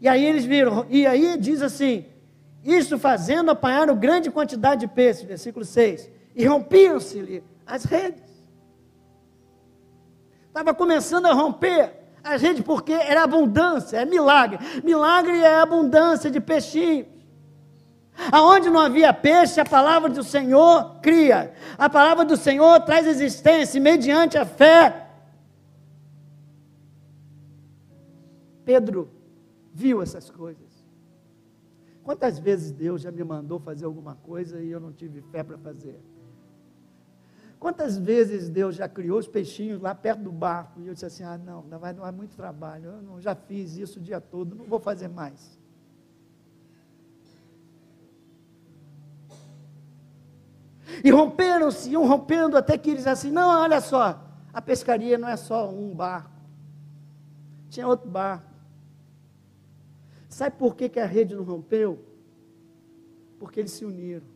E 0.00 0.08
aí 0.08 0.24
eles 0.24 0.44
viram, 0.44 0.86
e 0.88 1.06
aí 1.06 1.36
diz 1.38 1.62
assim: 1.62 2.04
Isso 2.62 2.98
fazendo 2.98 3.50
apanharam 3.50 3.96
grande 3.96 4.30
quantidade 4.30 4.82
de 4.82 4.88
peixes, 4.88 5.22
versículo 5.22 5.64
6. 5.64 6.10
E 6.34 6.44
rompiam-se-lhe 6.44 7.42
as 7.66 7.84
redes. 7.84 8.25
Estava 10.56 10.72
começando 10.72 11.26
a 11.26 11.34
romper 11.34 11.92
a 12.24 12.38
gente 12.38 12.62
porque 12.62 12.94
era 12.94 13.24
abundância, 13.24 13.98
é 13.98 14.06
milagre. 14.06 14.58
Milagre 14.82 15.38
é 15.38 15.60
abundância 15.60 16.30
de 16.30 16.40
peixinhos. 16.40 17.08
Aonde 18.32 18.70
não 18.70 18.80
havia 18.80 19.12
peixe, 19.12 19.60
a 19.60 19.66
palavra 19.66 20.08
do 20.08 20.24
Senhor 20.24 20.98
cria. 21.02 21.52
A 21.76 21.90
palavra 21.90 22.24
do 22.24 22.38
Senhor 22.38 22.80
traz 22.80 23.06
existência 23.06 23.78
mediante 23.78 24.38
a 24.38 24.46
fé. 24.46 25.10
Pedro 28.64 29.10
viu 29.74 30.00
essas 30.00 30.30
coisas. 30.30 30.64
Quantas 32.02 32.38
vezes 32.38 32.72
Deus 32.72 33.02
já 33.02 33.12
me 33.12 33.22
mandou 33.22 33.60
fazer 33.60 33.84
alguma 33.84 34.14
coisa 34.14 34.58
e 34.62 34.70
eu 34.70 34.80
não 34.80 34.90
tive 34.90 35.20
fé 35.20 35.44
para 35.44 35.58
fazer? 35.58 36.00
Quantas 37.58 37.96
vezes 37.96 38.48
Deus 38.48 38.76
já 38.76 38.88
criou 38.88 39.18
os 39.18 39.26
peixinhos 39.26 39.80
lá 39.80 39.94
perto 39.94 40.22
do 40.22 40.32
barco 40.32 40.80
e 40.80 40.86
eu 40.86 40.92
disse 40.92 41.06
assim: 41.06 41.24
ah, 41.24 41.38
não, 41.38 41.62
vai 41.78 41.94
dar 41.94 42.12
muito 42.12 42.36
trabalho, 42.36 42.90
eu 42.90 43.02
não, 43.02 43.20
já 43.20 43.34
fiz 43.34 43.76
isso 43.76 43.98
o 43.98 44.02
dia 44.02 44.20
todo, 44.20 44.54
não 44.54 44.66
vou 44.66 44.78
fazer 44.78 45.08
mais. 45.08 45.58
E 51.02 51.10
romperam-se, 51.10 51.90
iam 51.90 52.06
rompendo 52.06 52.56
até 52.56 52.76
que 52.76 52.90
eles 52.90 53.06
assim: 53.06 53.30
não, 53.30 53.48
olha 53.48 53.80
só, 53.80 54.22
a 54.52 54.60
pescaria 54.60 55.16
não 55.16 55.28
é 55.28 55.36
só 55.36 55.70
um 55.70 55.94
barco, 55.94 56.30
tinha 57.70 57.88
outro 57.88 58.08
barco. 58.08 58.54
Sabe 60.28 60.56
por 60.56 60.76
que, 60.76 60.90
que 60.90 61.00
a 61.00 61.06
rede 61.06 61.34
não 61.34 61.44
rompeu? 61.44 62.04
Porque 63.38 63.60
eles 63.60 63.72
se 63.72 63.86
uniram. 63.86 64.26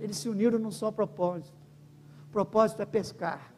Eles 0.00 0.16
se 0.16 0.28
uniram 0.30 0.58
num 0.58 0.70
só 0.70 0.90
propósito. 0.90 1.58
O 2.28 2.30
propósito 2.30 2.82
é 2.82 2.86
pescar. 2.86 3.52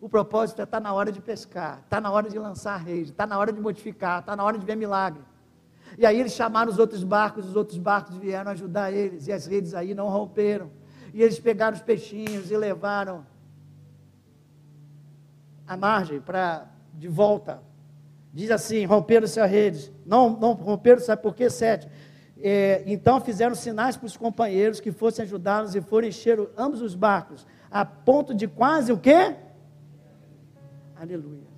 O 0.00 0.08
propósito 0.08 0.60
é 0.60 0.64
estar 0.64 0.78
tá 0.78 0.82
na 0.82 0.94
hora 0.94 1.12
de 1.12 1.20
pescar, 1.20 1.80
está 1.84 2.00
na 2.00 2.10
hora 2.10 2.30
de 2.30 2.38
lançar 2.38 2.78
rede, 2.78 3.10
está 3.10 3.26
na 3.26 3.38
hora 3.38 3.52
de 3.52 3.60
modificar, 3.60 4.20
está 4.20 4.34
na 4.34 4.42
hora 4.42 4.56
de 4.58 4.64
ver 4.64 4.74
milagre. 4.74 5.22
E 5.98 6.06
aí 6.06 6.18
eles 6.18 6.32
chamaram 6.32 6.70
os 6.70 6.78
outros 6.78 7.04
barcos, 7.04 7.46
os 7.46 7.56
outros 7.56 7.76
barcos 7.76 8.16
vieram 8.16 8.50
ajudar 8.52 8.90
eles, 8.90 9.26
e 9.26 9.32
as 9.32 9.44
redes 9.46 9.74
aí 9.74 9.92
não 9.92 10.08
romperam. 10.08 10.70
E 11.12 11.22
eles 11.22 11.38
pegaram 11.38 11.76
os 11.76 11.82
peixinhos 11.82 12.50
e 12.50 12.56
levaram 12.56 13.26
a 15.66 15.76
margem 15.76 16.20
para 16.20 16.66
de 16.94 17.08
volta. 17.08 17.62
Diz 18.32 18.50
assim: 18.50 18.86
romperam-se 18.86 19.38
as 19.38 19.50
redes. 19.50 19.92
Não, 20.06 20.30
não 20.30 20.52
romperam, 20.52 21.00
sabe 21.00 21.20
por 21.20 21.34
quê? 21.34 21.50
Sete. 21.50 21.86
É, 22.42 22.82
então 22.86 23.20
fizeram 23.20 23.54
sinais 23.54 23.98
para 23.98 24.06
os 24.06 24.16
companheiros 24.16 24.80
que 24.80 24.90
fossem 24.90 25.24
ajudá-los 25.24 25.74
e 25.74 25.80
foram 25.82 26.08
encher 26.08 26.40
ambos 26.56 26.80
os 26.80 26.94
barcos 26.94 27.46
a 27.70 27.84
ponto 27.84 28.34
de 28.34 28.48
quase 28.48 28.92
o 28.92 28.98
quê? 28.98 29.36
Aleluia. 30.96 31.50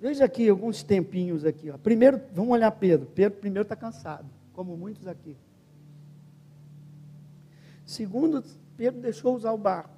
Veja 0.00 0.24
aqui 0.24 0.48
alguns 0.48 0.82
tempinhos 0.82 1.44
aqui. 1.44 1.70
Ó. 1.70 1.76
Primeiro, 1.76 2.22
vamos 2.32 2.52
olhar 2.52 2.70
Pedro. 2.72 3.06
Pedro 3.14 3.38
primeiro 3.38 3.62
está 3.62 3.76
cansado, 3.76 4.26
como 4.54 4.74
muitos 4.74 5.06
aqui. 5.06 5.36
Segundo, 7.84 8.42
Pedro 8.78 9.00
deixou 9.00 9.36
usar 9.36 9.52
o 9.52 9.58
barco. 9.58 9.90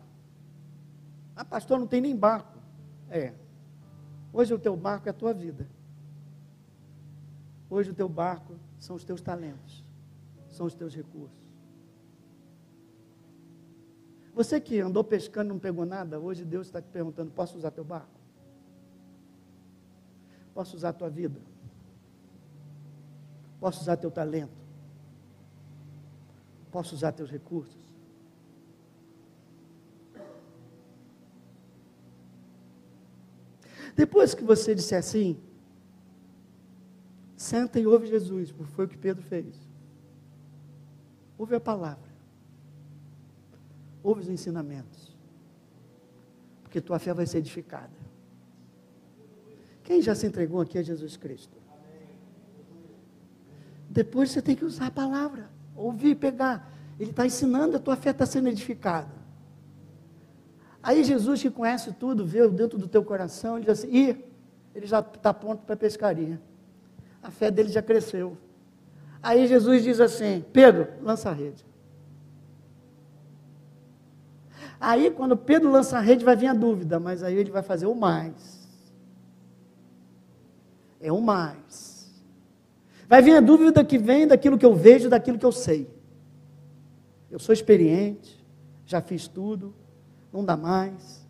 Ah, 1.37 1.45
pastor, 1.45 1.79
não 1.79 1.87
tem 1.87 2.01
nem 2.01 2.17
barco. 2.17 2.59
É, 3.09 3.33
Hoje 4.33 4.55
o 4.55 4.59
teu 4.59 4.77
barco 4.77 5.09
é 5.09 5.11
a 5.11 5.15
tua 5.15 5.35
vida. 5.35 5.69
Hoje 7.69 7.91
o 7.91 7.95
teu 7.95 8.09
barco 8.09 8.55
são 8.79 8.97
os 8.97 9.05
teus 9.05 9.21
talentos, 9.21 9.85
são 10.51 10.67
os 10.67 10.75
teus 10.75 10.95
recursos. 10.95 11.43
Você 14.35 14.61
que 14.61 14.81
andou 14.81 15.05
pescando 15.05 15.51
e 15.51 15.53
não 15.53 15.59
pegou 15.59 15.85
nada, 15.85 16.19
hoje 16.19 16.45
Deus 16.45 16.67
está 16.67 16.81
te 16.81 16.89
perguntando: 16.89 17.31
posso 17.31 17.57
usar 17.57 17.71
teu 17.71 17.85
barco? 17.85 18.21
Posso 20.55 20.77
usar 20.77 20.93
tua 20.93 21.11
vida? 21.11 21.41
Posso 23.61 23.81
usar 23.81 23.97
teu 23.97 24.11
talento? 24.11 24.63
Posso 26.71 26.95
usar 26.95 27.13
teus 27.13 27.31
recursos? 27.31 27.82
Depois 33.95 34.35
que 34.35 34.45
você 34.45 34.75
disser 34.75 34.99
assim, 34.99 35.39
senta 37.37 37.79
e 37.79 37.87
ouve 37.87 38.07
Jesus, 38.07 38.51
porque 38.51 38.73
foi 38.73 38.85
o 38.87 38.89
que 38.89 38.97
Pedro 38.97 39.23
fez. 39.23 39.55
Ouve 41.37 41.55
a 41.55 41.61
palavra. 41.61 42.11
Ouve 44.03 44.23
os 44.23 44.29
ensinamentos. 44.29 45.17
Porque 46.63 46.81
tua 46.81 46.99
fé 46.99 47.13
vai 47.13 47.27
ser 47.27 47.39
edificada. 47.39 48.03
Quem 49.83 50.01
já 50.01 50.15
se 50.15 50.27
entregou 50.27 50.61
aqui 50.61 50.79
a 50.79 50.83
Jesus 50.83 51.17
Cristo? 51.17 51.57
Depois 53.91 54.31
você 54.31 54.41
tem 54.41 54.57
que 54.57 54.65
usar 54.65 54.87
a 54.87 54.91
palavra, 54.91 55.51
ouvir, 55.77 56.15
pegar. 56.15 56.73
Ele 56.99 57.11
está 57.11 57.27
ensinando, 57.27 57.77
a 57.77 57.81
tua 57.81 57.97
fé 57.97 58.11
está 58.11 58.25
sendo 58.25 58.49
edificada. 58.49 59.22
Aí 60.83 61.05
Jesus, 61.05 61.41
que 61.41 61.51
conhece 61.51 61.93
tudo, 61.93 62.27
vê 62.27 62.47
dentro 62.49 62.77
do 62.77 62.89
teu 62.89 63.05
coração, 63.05 63.57
ele 63.57 63.67
diz 63.67 63.79
assim: 63.79 63.95
Ih, 63.95 64.25
ele 64.75 64.87
já 64.87 64.99
está 64.99 65.33
pronto 65.33 65.63
para 65.65 65.75
a 65.75 65.79
pescaria. 65.79 66.41
A 67.23 67.31
fé 67.31 67.51
dele 67.51 67.69
já 67.69 67.81
cresceu. 67.81 68.37
Aí 69.23 69.47
Jesus 69.47 69.85
diz 69.85 70.01
assim: 70.01 70.45
Pedro, 70.53 70.89
lança 71.01 71.31
a 71.31 71.33
rede. 71.33 71.65
Aí, 74.81 75.13
quando 75.13 75.37
Pedro 75.37 75.71
lança 75.71 75.97
a 75.97 76.01
rede, 76.01 76.25
vai 76.25 76.35
vir 76.35 76.49
a 76.49 76.55
dúvida, 76.55 76.99
mas 76.99 77.23
aí 77.23 77.37
ele 77.37 77.53
vai 77.53 77.63
fazer 77.63 77.87
o 77.87 77.95
mais. 77.95 78.69
É 81.01 81.13
o 81.13 81.21
mais. 81.21 82.13
Vai 83.09 83.23
vir 83.23 83.37
a 83.37 83.41
dúvida 83.41 83.85
que 83.85 83.97
vem 83.97 84.27
daquilo 84.27 84.59
que 84.59 84.67
eu 84.67 84.75
vejo, 84.75 85.09
daquilo 85.09 85.39
que 85.39 85.47
eu 85.47 85.53
sei. 85.53 85.89
Eu 87.31 87.39
sou 87.39 87.53
experiente, 87.53 88.45
já 88.85 89.01
fiz 89.01 89.29
tudo, 89.29 89.73
não 90.33 90.45
dá 90.45 90.57
mais. 90.57 91.23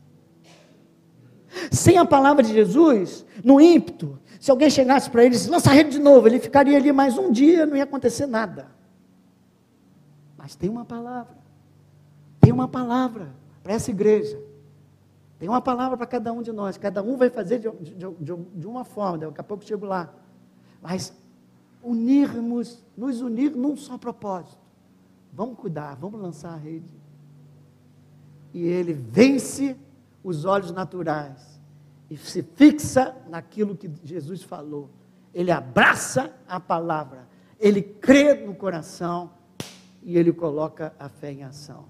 Sem 1.70 1.98
a 1.98 2.04
palavra 2.04 2.42
de 2.42 2.52
Jesus, 2.52 3.26
no 3.44 3.60
ímpeto, 3.60 4.18
se 4.40 4.50
alguém 4.50 4.70
chegasse 4.70 5.10
para 5.10 5.24
ele 5.24 5.36
e 5.36 5.48
lança 5.48 5.70
a 5.70 5.72
rede 5.72 5.90
de 5.90 5.98
novo, 5.98 6.26
ele 6.26 6.38
ficaria 6.38 6.76
ali 6.76 6.92
mais 6.92 7.18
um 7.18 7.30
dia, 7.30 7.66
não 7.66 7.76
ia 7.76 7.84
acontecer 7.84 8.26
nada. 8.26 8.68
Mas 10.36 10.54
tem 10.54 10.70
uma 10.70 10.84
palavra, 10.84 11.36
tem 12.40 12.52
uma 12.52 12.68
palavra 12.68 13.34
para 13.62 13.74
essa 13.74 13.90
igreja, 13.90 14.40
tem 15.38 15.48
uma 15.48 15.60
palavra 15.60 15.96
para 15.96 16.06
cada 16.06 16.32
um 16.32 16.42
de 16.42 16.52
nós, 16.52 16.76
cada 16.78 17.02
um 17.02 17.16
vai 17.16 17.28
fazer 17.28 17.58
de, 17.58 17.70
de, 17.70 17.94
de, 17.94 18.34
de 18.54 18.66
uma 18.66 18.84
forma, 18.84 19.18
daqui 19.18 19.40
a 19.40 19.44
pouco 19.44 19.64
chego 19.64 19.86
lá. 19.86 20.12
Mas 20.80 21.12
unirmos, 21.82 22.82
nos 22.96 23.20
unir 23.20 23.54
num 23.54 23.76
só 23.76 23.98
propósito. 23.98 24.58
Vamos 25.32 25.58
cuidar, 25.58 25.96
vamos 25.96 26.20
lançar 26.20 26.54
a 26.54 26.56
rede 26.56 27.01
e 28.52 28.66
ele 28.66 28.92
vence 28.92 29.76
os 30.22 30.44
olhos 30.44 30.70
naturais 30.70 31.60
e 32.10 32.16
se 32.16 32.42
fixa 32.42 33.16
naquilo 33.28 33.76
que 33.76 33.90
Jesus 34.04 34.42
falou. 34.42 34.90
Ele 35.34 35.50
abraça 35.50 36.32
a 36.46 36.60
palavra, 36.60 37.26
ele 37.58 37.82
crê 37.82 38.34
no 38.34 38.54
coração 38.54 39.30
e 40.02 40.18
ele 40.18 40.32
coloca 40.32 40.92
a 40.98 41.08
fé 41.08 41.32
em 41.32 41.42
ação. 41.42 41.86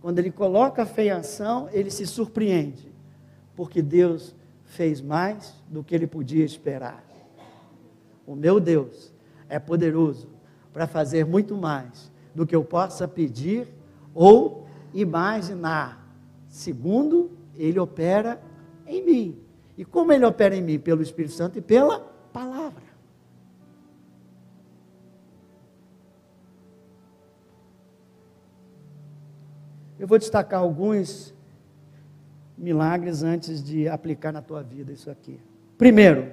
Quando 0.00 0.18
ele 0.18 0.30
coloca 0.30 0.82
a 0.82 0.86
fé 0.86 1.06
em 1.06 1.10
ação, 1.10 1.68
ele 1.72 1.90
se 1.90 2.06
surpreende, 2.06 2.92
porque 3.54 3.82
Deus 3.82 4.34
fez 4.64 5.00
mais 5.00 5.54
do 5.68 5.82
que 5.82 5.94
ele 5.94 6.06
podia 6.06 6.44
esperar. 6.44 7.04
O 8.26 8.34
meu 8.34 8.60
Deus 8.60 9.12
é 9.48 9.58
poderoso 9.58 10.28
para 10.72 10.86
fazer 10.86 11.24
muito 11.24 11.56
mais 11.56 12.12
do 12.34 12.46
que 12.46 12.54
eu 12.54 12.62
possa 12.62 13.08
pedir 13.08 13.66
ou 14.14 14.67
imaginar. 14.92 16.06
Segundo, 16.48 17.30
ele 17.54 17.78
opera 17.78 18.40
em 18.86 19.04
mim. 19.04 19.38
E 19.76 19.84
como 19.84 20.12
ele 20.12 20.24
opera 20.24 20.54
em 20.54 20.62
mim? 20.62 20.78
Pelo 20.78 21.02
Espírito 21.02 21.34
Santo 21.34 21.58
e 21.58 21.62
pela 21.62 22.00
palavra. 22.32 22.88
Eu 29.98 30.06
vou 30.06 30.18
destacar 30.18 30.60
alguns 30.60 31.34
milagres 32.56 33.22
antes 33.22 33.62
de 33.62 33.88
aplicar 33.88 34.32
na 34.32 34.40
tua 34.40 34.62
vida 34.62 34.92
isso 34.92 35.10
aqui. 35.10 35.40
Primeiro, 35.76 36.32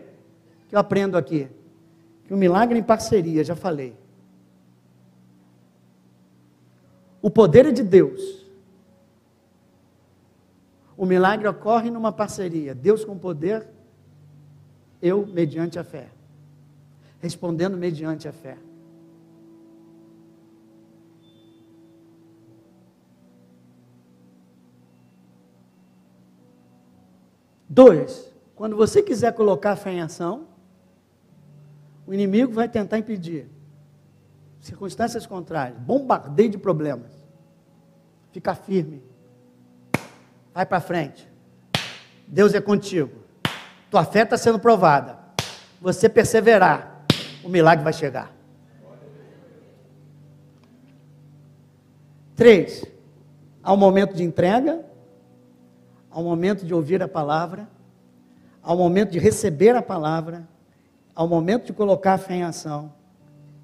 que 0.68 0.76
eu 0.76 0.80
aprendo 0.80 1.18
aqui, 1.18 1.48
que 2.26 2.34
o 2.34 2.38
milagre 2.38 2.78
em 2.78 2.84
parceria, 2.84 3.44
já 3.44 3.56
falei. 3.56 3.96
O 7.22 7.30
poder 7.30 7.66
é 7.66 7.72
de 7.72 7.84
Deus 7.84 8.45
o 10.98 11.06
milagre 11.06 11.48
ocorre 11.48 11.92
numa 11.92 12.12
parceria. 12.12 12.74
Deus 12.74 13.04
com 13.04 13.18
poder, 13.18 13.68
eu 15.02 15.26
mediante 15.26 15.78
a 15.78 15.84
fé. 15.84 16.10
Respondendo 17.20 17.78
mediante 17.78 18.28
a 18.28 18.32
fé. 18.32 18.58
Dois, 27.68 28.32
quando 28.56 28.76
você 28.78 29.04
quiser 29.04 29.34
colocar 29.34 29.72
a 29.72 29.76
fé 29.76 29.92
em 29.92 30.02
ação, 30.02 30.48
o 32.08 32.14
inimigo 32.14 32.54
vai 32.54 32.70
tentar 32.70 32.98
impedir. 32.98 33.50
Circunstâncias 34.62 35.28
contrárias, 35.28 35.78
bombardeio 35.80 36.50
de 36.50 36.58
problemas. 36.58 37.12
Fica 38.32 38.56
firme 38.56 39.04
vai 40.56 40.66
para 40.66 40.80
frente. 40.80 41.30
Deus 42.26 42.54
é 42.54 42.62
contigo. 42.62 43.12
Tua 43.92 44.06
fé 44.06 44.22
está 44.22 44.38
sendo 44.38 44.58
provada. 44.58 45.20
Você 45.82 46.08
perseverar, 46.08 47.04
o 47.44 47.50
milagre 47.50 47.84
vai 47.84 47.92
chegar. 47.92 48.34
Três, 52.38 52.86
há 53.62 53.74
um 53.74 53.78
momento 53.78 54.16
de 54.16 54.24
entrega, 54.24 54.84
há 56.10 56.20
um 56.20 56.24
momento 56.24 56.66
de 56.66 56.74
ouvir 56.74 57.04
a 57.04 57.08
palavra, 57.08 57.68
há 58.64 58.74
um 58.74 58.78
momento 58.78 59.12
de 59.12 59.20
receber 59.20 59.76
a 59.76 59.82
palavra, 59.82 60.48
há 61.14 61.22
um 61.22 61.28
momento 61.28 61.66
de 61.66 61.74
colocar 61.74 62.14
a 62.14 62.18
fé 62.18 62.36
em 62.36 62.44
ação 62.44 62.94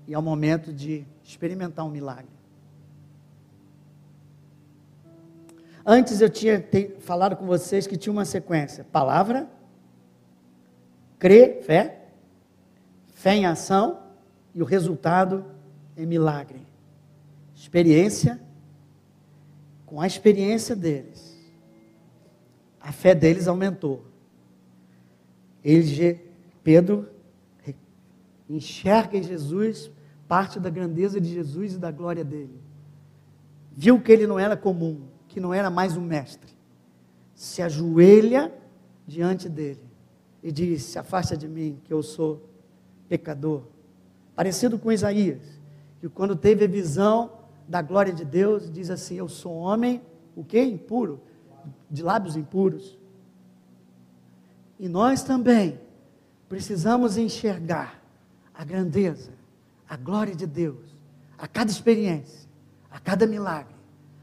e 0.08 0.14
há 0.14 0.20
um 0.20 0.22
momento 0.22 0.74
de 0.74 1.06
experimentar 1.24 1.86
um 1.86 1.90
milagre. 1.90 2.41
Antes 5.86 6.22
eu 6.22 6.30
tinha 6.30 6.64
falado 7.00 7.36
com 7.36 7.46
vocês 7.46 7.88
que 7.88 7.98
tinha 7.98 8.14
uma 8.14 8.26
sequência: 8.26 8.84
palavra, 8.92 9.50
crer, 11.18 11.64
fé, 11.64 12.06
fé 13.14 13.36
em 13.36 13.46
ação 13.46 14.00
e 14.54 14.62
o 14.62 14.66
resultado 14.66 15.46
é 15.96 16.06
milagre. 16.06 16.62
Experiência, 17.56 18.40
com 19.86 20.00
a 20.00 20.08
experiência 20.08 20.76
deles, 20.76 21.38
a 22.80 22.92
fé 22.92 23.14
deles 23.14 23.48
aumentou. 23.48 24.06
Ele, 25.64 26.20
Pedro 26.64 27.10
enxerga 28.50 29.18
em 29.18 29.24
Jesus 29.24 29.90
parte 30.28 30.60
da 30.60 30.70
grandeza 30.70 31.20
de 31.20 31.30
Jesus 31.30 31.74
e 31.74 31.78
da 31.78 31.92
glória 31.92 32.24
dele. 32.24 32.60
Viu 33.72 34.02
que 34.02 34.12
ele 34.12 34.28
não 34.28 34.38
era 34.38 34.58
comum 34.58 35.11
que 35.32 35.40
não 35.40 35.54
era 35.54 35.70
mais 35.70 35.96
um 35.96 36.02
mestre, 36.02 36.54
se 37.34 37.62
ajoelha 37.62 38.54
diante 39.08 39.48
dele 39.48 39.84
e 40.44 40.52
diz: 40.52 40.84
Se 40.84 41.00
afasta 41.00 41.38
de 41.38 41.48
mim, 41.48 41.80
que 41.86 41.94
eu 41.94 42.04
sou 42.04 42.50
pecador. 43.08 43.64
Parecido 44.36 44.78
com 44.78 44.92
Isaías, 44.92 45.42
que 46.00 46.10
quando 46.10 46.36
teve 46.36 46.66
a 46.66 46.68
visão 46.68 47.32
da 47.68 47.82
glória 47.82 48.12
de 48.12 48.26
Deus, 48.26 48.70
diz 48.70 48.90
assim: 48.90 49.16
Eu 49.16 49.30
sou 49.30 49.54
homem, 49.54 50.02
o 50.36 50.44
que? 50.44 50.62
Impuro, 50.62 51.22
de 51.90 52.04
lábios 52.04 52.36
impuros. 52.36 52.98
E 54.78 54.90
nós 54.90 55.24
também 55.24 55.80
precisamos 56.50 57.18
enxergar 57.18 58.04
a 58.54 58.66
grandeza, 58.66 59.32
a 59.88 59.96
glória 59.96 60.36
de 60.36 60.46
Deus, 60.46 60.98
a 61.38 61.48
cada 61.48 61.72
experiência, 61.72 62.50
a 62.90 63.00
cada 63.00 63.26
milagre, 63.26 63.81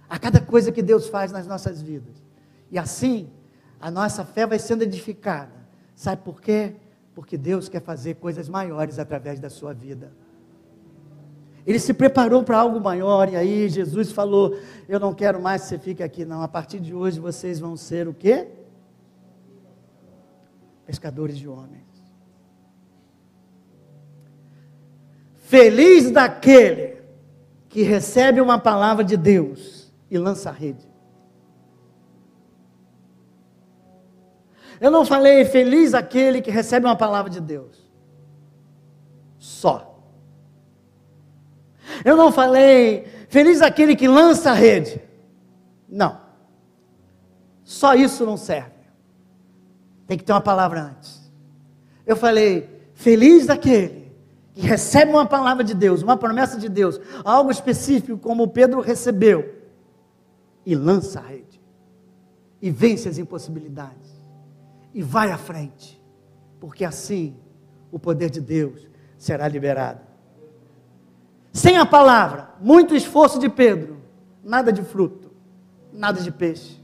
a 0.09 0.19
cada 0.19 0.41
coisa 0.41 0.73
que 0.73 0.83
Deus 0.83 1.09
faz 1.09 1.31
nas 1.31 1.47
nossas 1.47 1.83
vidas. 1.83 2.17
E 2.71 2.79
assim, 2.79 3.29
a 3.81 3.91
nossa 3.91 4.25
fé 4.25 4.47
vai 4.47 4.59
sendo 4.59 4.83
edificada. 4.83 5.53
Sabe 5.95 6.23
por 6.23 6.41
quê? 6.41 6.75
Porque 7.15 7.37
Deus 7.37 7.69
quer 7.69 7.83
fazer 7.83 8.15
coisas 8.15 8.49
maiores 8.49 8.99
através 8.99 9.39
da 9.39 9.51
sua 9.51 9.75
vida. 9.75 10.13
Ele 11.67 11.79
se 11.79 11.93
preparou 11.93 12.43
para 12.43 12.59
algo 12.59 12.81
maior, 12.81 13.29
e 13.29 13.37
aí 13.37 13.69
Jesus 13.69 14.11
falou: 14.11 14.59
Eu 14.89 14.99
não 14.99 15.13
quero 15.13 15.41
mais 15.41 15.63
que 15.63 15.69
você 15.69 15.79
fique 15.79 16.03
aqui, 16.03 16.25
não. 16.25 16.41
A 16.41 16.49
partir 16.49 16.81
de 16.81 16.95
hoje 16.95 17.21
vocês 17.21 17.61
vão 17.61 17.77
ser 17.77 18.09
o 18.09 18.15
quê? 18.15 18.49
Pescadores 20.87 21.37
de 21.37 21.47
homens. 21.47 21.85
Feliz 25.35 26.11
daquele 26.11 26.97
que 27.69 27.83
recebe 27.83 28.41
uma 28.41 28.59
palavra 28.59 29.05
de 29.05 29.17
Deus 29.17 29.88
e 30.11 30.19
lança 30.19 30.51
a 30.51 30.53
rede. 30.53 30.87
Eu 34.81 34.91
não 34.91 35.05
falei 35.05 35.45
feliz 35.45 35.93
aquele 35.93 36.41
que 36.41 36.51
recebe 36.51 36.87
uma 36.87 36.97
palavra 36.97 37.31
de 37.31 37.41
Deus. 37.41 37.77
Só. 39.39 39.99
Eu 42.05 42.17
não 42.17 42.31
falei 42.31 43.07
feliz 43.29 43.61
aquele 43.61 43.97
que 43.97 44.07
lança 44.07 44.51
a 44.51 44.55
rede. 44.55 45.01
Não. 45.89 46.21
Só 47.65 47.95
isso 47.95 48.25
não 48.25 48.37
serve. 48.37 48.79
Tem 50.07 50.17
que 50.17 50.25
ter 50.25 50.33
uma 50.33 50.41
palavra 50.41 50.81
antes. 50.81 51.31
Eu 52.07 52.17
falei 52.17 52.91
feliz 52.95 53.51
aquele 53.51 54.13
que 54.55 54.63
recebe 54.63 55.11
uma 55.11 55.27
palavra 55.27 55.63
de 55.63 55.75
Deus, 55.75 56.03
uma 56.03 56.17
promessa 56.17 56.59
de 56.59 56.69
Deus, 56.69 57.01
algo 57.25 57.51
específico 57.51 58.19
como 58.19 58.49
Pedro 58.49 58.81
recebeu 58.81 59.58
e 60.69 60.75
lança 60.75 61.19
a 61.19 61.23
rede. 61.23 61.63
E 62.61 62.71
vence 62.71 63.09
as 63.09 63.17
impossibilidades. 63.17 64.23
E 64.93 65.03
vai 65.03 65.33
à 65.33 65.39
frente. 65.39 65.99
Porque 66.61 66.85
assim 66.85 67.39
o 67.91 67.99
poder 67.99 68.29
de 68.29 68.39
Deus 68.39 68.87
será 69.17 69.49
liberado. 69.49 70.03
Sem 71.55 71.79
a 71.79 71.87
palavra, 71.87 72.51
muito 72.61 72.95
esforço 72.95 73.39
de 73.39 73.49
Pedro, 73.49 73.97
nada 74.45 74.71
de 74.71 74.83
fruto, 74.83 75.33
nada 75.91 76.21
de 76.21 76.31
peixe. 76.31 76.79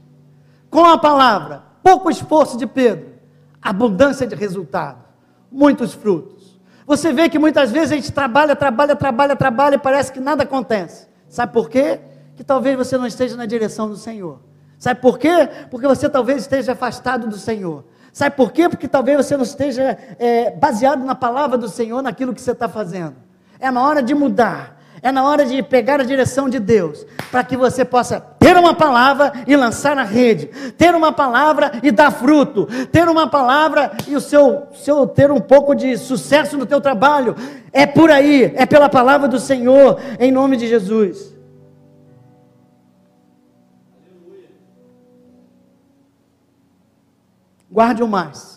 Com 0.67 0.83
a 0.83 0.97
palavra, 0.97 1.63
pouco 1.83 2.09
esforço 2.09 2.57
de 2.57 2.65
Pedro, 2.65 3.13
abundância 3.61 4.25
de 4.25 4.33
resultado, 4.33 5.05
muitos 5.51 5.93
frutos. 5.93 6.59
Você 6.87 7.13
vê 7.13 7.29
que 7.29 7.37
muitas 7.37 7.71
vezes 7.71 7.91
a 7.91 7.95
gente 7.95 8.11
trabalha, 8.11 8.55
trabalha, 8.55 8.95
trabalha, 8.95 9.35
trabalha 9.35 9.75
e 9.75 9.79
parece 9.79 10.11
que 10.11 10.19
nada 10.19 10.41
acontece. 10.41 11.07
Sabe 11.29 11.53
por 11.53 11.69
quê? 11.69 11.99
Que 12.35 12.43
talvez 12.43 12.77
você 12.77 12.97
não 12.97 13.07
esteja 13.07 13.35
na 13.35 13.45
direção 13.45 13.87
do 13.87 13.95
Senhor. 13.95 14.39
Sabe 14.77 14.99
por 14.99 15.17
quê? 15.17 15.49
Porque 15.71 15.87
você 15.87 16.09
talvez 16.09 16.41
esteja 16.41 16.73
afastado 16.73 17.27
do 17.27 17.37
Senhor. 17.37 17.85
Sabe 18.11 18.35
por 18.35 18.53
quê? 18.53 18.69
Porque 18.69 18.87
talvez 18.87 19.17
você 19.17 19.35
não 19.35 19.43
esteja 19.43 19.97
é, 20.17 20.51
baseado 20.51 21.03
na 21.03 21.15
palavra 21.15 21.57
do 21.57 21.67
Senhor, 21.67 22.01
naquilo 22.01 22.33
que 22.33 22.41
você 22.41 22.51
está 22.51 22.69
fazendo. 22.69 23.15
É 23.59 23.69
na 23.69 23.85
hora 23.85 24.01
de 24.01 24.15
mudar. 24.15 24.75
É 25.01 25.11
na 25.11 25.23
hora 25.23 25.45
de 25.45 25.61
pegar 25.61 25.99
a 25.99 26.03
direção 26.03 26.49
de 26.49 26.57
Deus, 26.57 27.05
para 27.29 27.43
que 27.43 27.55
você 27.55 27.85
possa 27.85 28.19
ter 28.19 28.57
uma 28.57 28.73
palavra 28.73 29.33
e 29.45 29.55
lançar 29.55 29.95
na 29.95 30.03
rede, 30.03 30.47
ter 30.77 30.95
uma 30.95 31.11
palavra 31.11 31.73
e 31.83 31.91
dar 31.91 32.09
fruto, 32.09 32.67
ter 32.91 33.07
uma 33.07 33.27
palavra 33.27 33.91
e 34.07 34.15
o 34.15 34.21
seu, 34.21 34.63
seu 34.73 35.05
ter 35.05 35.29
um 35.29 35.39
pouco 35.39 35.75
de 35.75 35.95
sucesso 35.97 36.57
no 36.57 36.65
teu 36.65 36.81
trabalho. 36.81 37.35
É 37.71 37.85
por 37.85 38.09
aí, 38.09 38.51
é 38.55 38.65
pela 38.65 38.89
palavra 38.89 39.27
do 39.27 39.39
Senhor, 39.39 39.99
em 40.19 40.31
nome 40.31 40.57
de 40.57 40.67
Jesus. 40.67 41.34
Guarde 47.75 48.01
o 48.01 48.07
mais. 48.07 48.55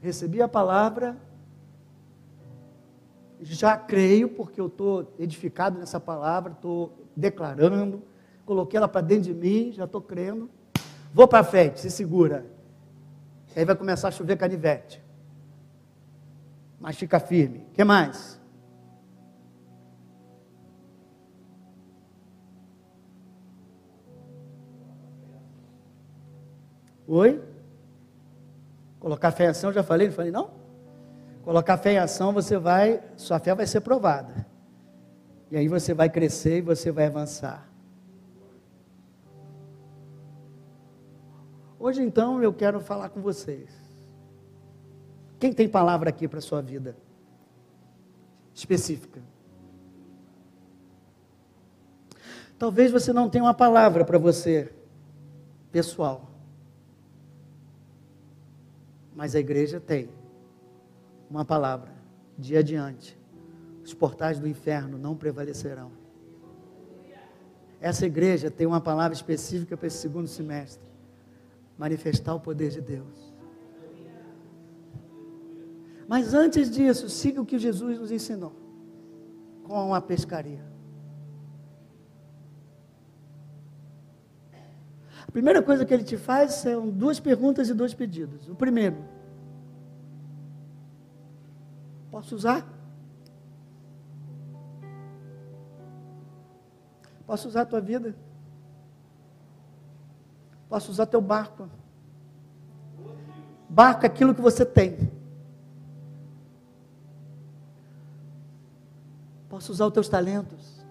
recebi 0.00 0.42
a 0.42 0.48
palavra, 0.48 1.16
já 3.40 3.76
creio, 3.76 4.28
porque 4.28 4.60
eu 4.60 4.66
estou 4.66 5.14
edificado 5.16 5.78
nessa 5.78 6.00
palavra, 6.00 6.52
estou 6.52 7.06
declarando, 7.14 8.02
coloquei 8.44 8.78
ela 8.78 8.88
para 8.88 9.00
dentro 9.00 9.32
de 9.32 9.34
mim, 9.34 9.70
já 9.72 9.84
estou 9.84 10.02
crendo. 10.02 10.50
Vou 11.14 11.28
para 11.28 11.44
frente, 11.44 11.78
se 11.78 11.88
segura. 11.88 12.44
Aí 13.54 13.64
vai 13.64 13.76
começar 13.76 14.08
a 14.08 14.10
chover 14.10 14.36
canivete. 14.36 15.00
Mas 16.80 16.96
fica 16.96 17.20
firme. 17.20 17.58
O 17.70 17.74
que 17.74 17.84
mais? 17.84 18.40
Oi? 27.14 27.42
Colocar 28.98 29.30
fé 29.32 29.44
em 29.44 29.48
ação, 29.48 29.70
já 29.70 29.82
falei, 29.82 30.06
não 30.06 30.14
falei 30.14 30.30
não? 30.30 30.50
Colocar 31.42 31.76
fé 31.76 31.92
em 31.92 31.98
ação, 31.98 32.32
você 32.32 32.56
vai, 32.56 33.02
sua 33.18 33.38
fé 33.38 33.54
vai 33.54 33.66
ser 33.66 33.82
provada. 33.82 34.46
E 35.50 35.56
aí 35.58 35.68
você 35.68 35.92
vai 35.92 36.08
crescer 36.08 36.58
e 36.58 36.62
você 36.62 36.90
vai 36.90 37.08
avançar. 37.08 37.68
Hoje 41.78 42.00
então 42.00 42.42
eu 42.42 42.50
quero 42.50 42.80
falar 42.80 43.10
com 43.10 43.20
vocês. 43.20 43.68
Quem 45.38 45.52
tem 45.52 45.68
palavra 45.68 46.08
aqui 46.08 46.26
para 46.26 46.38
a 46.38 46.42
sua 46.42 46.62
vida? 46.62 46.96
Específica. 48.54 49.20
Talvez 52.58 52.90
você 52.90 53.12
não 53.12 53.28
tenha 53.28 53.44
uma 53.44 53.52
palavra 53.52 54.02
para 54.02 54.16
você, 54.16 54.72
pessoal. 55.70 56.31
Mas 59.14 59.34
a 59.34 59.40
igreja 59.40 59.80
tem 59.80 60.08
uma 61.28 61.44
palavra: 61.44 61.92
dia 62.38 62.60
adiante, 62.60 63.18
os 63.84 63.92
portais 63.94 64.38
do 64.38 64.48
inferno 64.48 64.98
não 64.98 65.16
prevalecerão. 65.16 65.90
Essa 67.80 68.06
igreja 68.06 68.50
tem 68.50 68.66
uma 68.66 68.80
palavra 68.80 69.12
específica 69.14 69.76
para 69.76 69.86
esse 69.86 69.98
segundo 69.98 70.28
semestre: 70.28 70.86
manifestar 71.76 72.34
o 72.34 72.40
poder 72.40 72.70
de 72.70 72.80
Deus. 72.80 73.32
Mas 76.08 76.34
antes 76.34 76.70
disso, 76.70 77.08
siga 77.08 77.40
o 77.40 77.46
que 77.46 77.58
Jesus 77.58 77.98
nos 77.98 78.10
ensinou 78.10 78.52
com 79.64 79.94
a 79.94 80.00
pescaria. 80.00 80.71
Primeira 85.32 85.62
coisa 85.62 85.86
que 85.86 85.94
ele 85.94 86.04
te 86.04 86.16
faz 86.16 86.54
são 86.54 86.90
duas 86.90 87.18
perguntas 87.18 87.70
e 87.70 87.74
dois 87.74 87.94
pedidos. 87.94 88.48
O 88.48 88.54
primeiro, 88.54 88.98
posso 92.10 92.34
usar? 92.34 92.66
Posso 97.26 97.48
usar 97.48 97.62
a 97.62 97.66
tua 97.66 97.80
vida? 97.80 98.14
Posso 100.68 100.90
usar 100.90 101.06
teu 101.06 101.20
barco? 101.20 101.68
Barco 103.68 104.04
é 104.04 104.06
aquilo 104.06 104.34
que 104.34 104.40
você 104.42 104.66
tem. 104.66 105.10
Posso 109.48 109.72
usar 109.72 109.86
os 109.86 109.92
teus 109.94 110.08
talentos? 110.10 110.81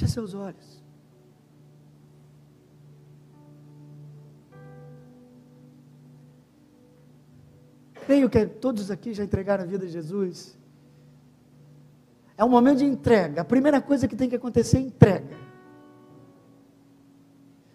Feche 0.00 0.12
seus 0.12 0.32
olhos. 0.32 0.82
Creio 8.06 8.30
que 8.30 8.46
todos 8.46 8.90
aqui 8.90 9.12
já 9.12 9.22
entregaram 9.22 9.64
a 9.64 9.66
vida 9.66 9.84
a 9.84 9.88
Jesus. 9.88 10.58
É 12.36 12.42
um 12.42 12.48
momento 12.48 12.78
de 12.78 12.86
entrega. 12.86 13.42
A 13.42 13.44
primeira 13.44 13.80
coisa 13.82 14.08
que 14.08 14.16
tem 14.16 14.28
que 14.28 14.36
acontecer 14.36 14.78
é 14.78 14.80
entrega. 14.80 15.36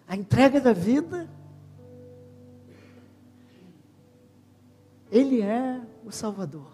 A 0.08 0.16
entrega 0.16 0.60
da 0.60 0.72
vida. 0.72 1.30
Ele 5.12 5.42
é 5.42 5.80
o 6.04 6.10
Salvador. 6.10 6.72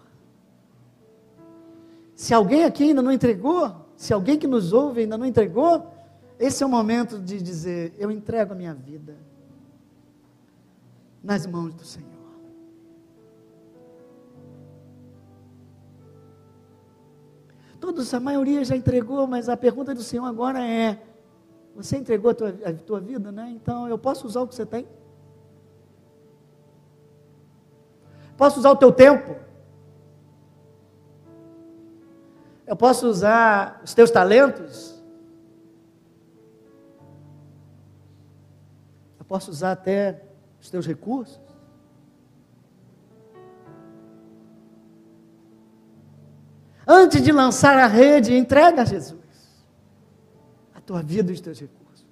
Se 2.15 2.33
alguém 2.33 2.63
aqui 2.63 2.85
ainda 2.85 3.03
não 3.03 3.11
entregou, 3.11 3.82
se 4.03 4.13
alguém 4.13 4.37
que 4.37 4.47
nos 4.47 4.73
ouve 4.73 4.99
ainda 4.99 5.17
não 5.17 5.25
entregou, 5.25 5.89
esse 6.37 6.61
é 6.61 6.65
o 6.65 6.69
momento 6.69 7.17
de 7.17 7.41
dizer: 7.41 7.93
Eu 7.97 8.11
entrego 8.11 8.51
a 8.51 8.55
minha 8.55 8.73
vida 8.73 9.15
nas 11.23 11.47
mãos 11.47 11.73
do 11.73 11.85
Senhor. 11.85 12.09
Todos, 17.79 18.13
a 18.13 18.19
maioria 18.19 18.65
já 18.65 18.75
entregou, 18.75 19.25
mas 19.25 19.47
a 19.47 19.55
pergunta 19.55 19.95
do 19.95 20.03
Senhor 20.03 20.25
agora 20.25 20.59
é: 20.67 21.01
Você 21.73 21.95
entregou 21.95 22.31
a 22.31 22.33
tua, 22.33 22.49
a 22.49 22.73
tua 22.73 22.99
vida, 22.99 23.31
né? 23.31 23.53
Então 23.55 23.87
eu 23.87 23.97
posso 23.97 24.27
usar 24.27 24.41
o 24.41 24.47
que 24.49 24.55
você 24.55 24.65
tem? 24.65 24.85
Posso 28.35 28.59
usar 28.59 28.71
o 28.71 28.75
teu 28.75 28.91
tempo? 28.91 29.33
Eu 32.65 32.75
posso 32.75 33.07
usar 33.07 33.81
os 33.83 33.93
teus 33.93 34.09
talentos? 34.09 35.01
Eu 39.19 39.25
posso 39.25 39.51
usar 39.51 39.73
até 39.73 40.23
os 40.61 40.69
teus 40.69 40.85
recursos? 40.85 41.41
Antes 46.85 47.21
de 47.21 47.31
lançar 47.31 47.77
a 47.77 47.87
rede, 47.87 48.35
entrega 48.35 48.81
a 48.81 48.85
Jesus 48.85 49.23
a 50.73 50.81
tua 50.81 51.01
vida 51.01 51.31
e 51.31 51.33
os 51.33 51.41
teus 51.41 51.59
recursos. 51.59 52.05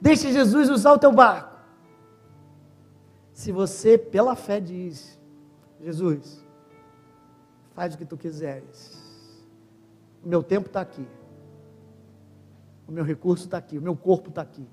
Deixe 0.00 0.32
Jesus 0.32 0.68
usar 0.68 0.92
o 0.92 0.98
teu 0.98 1.12
barco. 1.12 1.54
Se 3.32 3.52
você, 3.52 3.96
pela 3.96 4.34
fé, 4.34 4.60
diz: 4.60 5.18
Jesus, 5.80 6.44
faz 7.74 7.94
o 7.94 7.98
que 7.98 8.04
tu 8.04 8.16
quiseres. 8.16 9.03
O 10.24 10.28
meu 10.28 10.42
tempo 10.42 10.66
está 10.68 10.80
aqui. 10.80 11.06
O 12.88 12.92
meu 12.92 13.04
recurso 13.04 13.44
está 13.44 13.58
aqui. 13.58 13.78
O 13.78 13.82
meu 13.82 13.94
corpo 13.94 14.30
está 14.30 14.42
aqui. 14.42 14.66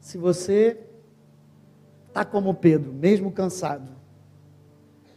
Se 0.00 0.16
você 0.16 0.80
está 2.08 2.24
como 2.24 2.54
Pedro, 2.54 2.92
mesmo 2.92 3.30
cansado, 3.30 3.92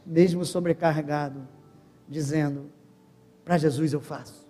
mesmo 0.05 0.43
sobrecarregado, 0.43 1.47
dizendo: 2.07 2.69
Para 3.45 3.57
Jesus 3.57 3.93
eu 3.93 4.01
faço. 4.01 4.47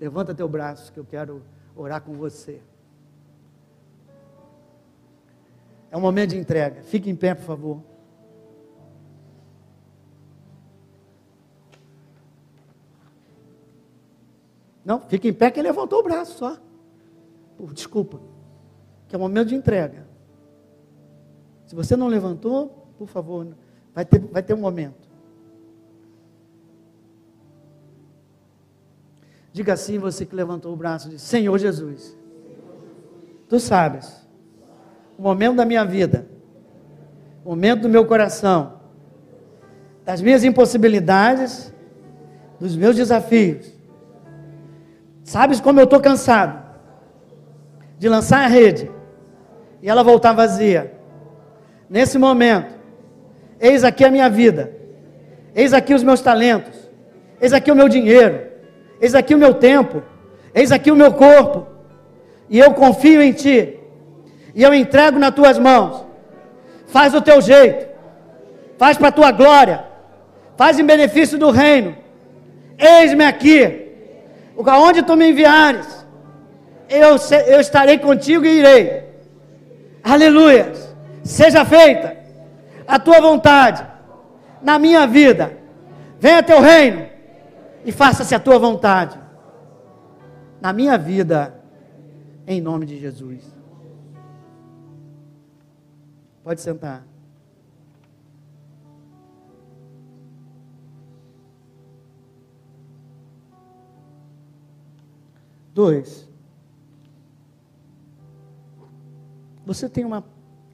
Levanta 0.00 0.34
teu 0.34 0.48
braço 0.48 0.92
que 0.92 0.98
eu 0.98 1.04
quero 1.04 1.42
orar 1.76 2.00
com 2.02 2.14
você. 2.14 2.60
É 5.90 5.96
um 5.96 6.00
momento 6.00 6.30
de 6.30 6.38
entrega. 6.38 6.82
Fique 6.82 7.10
em 7.10 7.16
pé, 7.16 7.34
por 7.34 7.44
favor. 7.44 7.89
Não, 14.90 15.00
fique 15.02 15.28
em 15.28 15.32
pé 15.32 15.52
que 15.52 15.60
ele 15.60 15.68
levantou 15.68 16.00
o 16.00 16.02
braço 16.02 16.36
só. 16.36 16.58
desculpa. 17.72 18.20
Que 19.06 19.14
é 19.14 19.18
um 19.18 19.20
momento 19.20 19.50
de 19.50 19.54
entrega. 19.54 20.04
Se 21.64 21.76
você 21.76 21.94
não 21.94 22.08
levantou, 22.08 22.88
por 22.98 23.06
favor, 23.06 23.46
vai 23.94 24.04
ter, 24.04 24.18
vai 24.18 24.42
ter 24.42 24.52
um 24.52 24.56
momento. 24.56 25.08
Diga 29.52 29.74
assim, 29.74 29.96
você 29.96 30.26
que 30.26 30.34
levantou 30.34 30.72
o 30.72 30.76
braço, 30.76 31.08
diz, 31.08 31.22
Senhor 31.22 31.56
Jesus, 31.56 32.18
Tu 33.48 33.60
sabes, 33.60 34.26
o 35.16 35.22
momento 35.22 35.54
da 35.58 35.64
minha 35.64 35.84
vida, 35.84 36.26
o 37.44 37.50
momento 37.50 37.82
do 37.82 37.88
meu 37.88 38.04
coração, 38.04 38.80
das 40.04 40.20
minhas 40.20 40.42
impossibilidades, 40.42 41.72
dos 42.58 42.74
meus 42.74 42.96
desafios. 42.96 43.78
Sabes 45.30 45.60
como 45.60 45.78
eu 45.78 45.84
estou 45.84 46.00
cansado 46.00 46.60
de 47.96 48.08
lançar 48.08 48.44
a 48.44 48.48
rede 48.48 48.90
e 49.80 49.88
ela 49.88 50.02
voltar 50.02 50.32
vazia. 50.32 50.92
Nesse 51.88 52.18
momento, 52.18 52.74
Eis 53.60 53.84
aqui 53.84 54.04
a 54.04 54.10
minha 54.10 54.28
vida. 54.28 54.72
Eis 55.54 55.72
aqui 55.72 55.94
os 55.94 56.02
meus 56.02 56.20
talentos. 56.20 56.76
Eis 57.40 57.52
aqui 57.52 57.70
o 57.70 57.76
meu 57.76 57.88
dinheiro. 57.88 58.40
Eis 59.00 59.14
aqui 59.14 59.32
o 59.32 59.38
meu 59.38 59.54
tempo. 59.54 60.02
Eis 60.52 60.72
aqui 60.72 60.90
o 60.90 60.96
meu 60.96 61.12
corpo. 61.12 61.66
E 62.48 62.58
eu 62.58 62.74
confio 62.74 63.22
em 63.22 63.32
ti. 63.32 63.78
E 64.52 64.64
eu 64.64 64.74
entrego 64.74 65.16
nas 65.16 65.32
tuas 65.32 65.60
mãos. 65.60 66.06
Faz 66.88 67.14
o 67.14 67.20
teu 67.20 67.40
jeito. 67.40 67.86
Faz 68.78 68.96
para 68.96 69.08
a 69.08 69.12
tua 69.12 69.30
glória. 69.30 69.84
Faz 70.56 70.76
em 70.76 70.84
benefício 70.84 71.38
do 71.38 71.50
reino. 71.50 71.94
Eis-me 72.76 73.24
aqui. 73.24 73.89
Aonde 74.68 75.02
tu 75.02 75.16
me 75.16 75.30
enviares, 75.30 76.06
eu, 76.88 77.16
eu 77.46 77.60
estarei 77.60 77.98
contigo 77.98 78.44
e 78.44 78.58
irei. 78.58 79.04
Aleluia. 80.02 80.72
Seja 81.22 81.64
feita 81.64 82.16
a 82.86 82.98
tua 82.98 83.20
vontade 83.20 83.86
na 84.60 84.78
minha 84.78 85.06
vida. 85.06 85.56
Venha 86.18 86.42
teu 86.42 86.60
reino 86.60 87.06
e 87.84 87.92
faça-se 87.92 88.34
a 88.34 88.40
tua 88.40 88.58
vontade 88.58 89.18
na 90.60 90.72
minha 90.72 90.98
vida, 90.98 91.54
em 92.46 92.60
nome 92.60 92.84
de 92.84 92.98
Jesus. 92.98 93.42
Pode 96.44 96.60
sentar. 96.60 97.09
Dois. 105.74 106.28
Você 109.64 109.88
tem 109.88 110.04
uma 110.04 110.24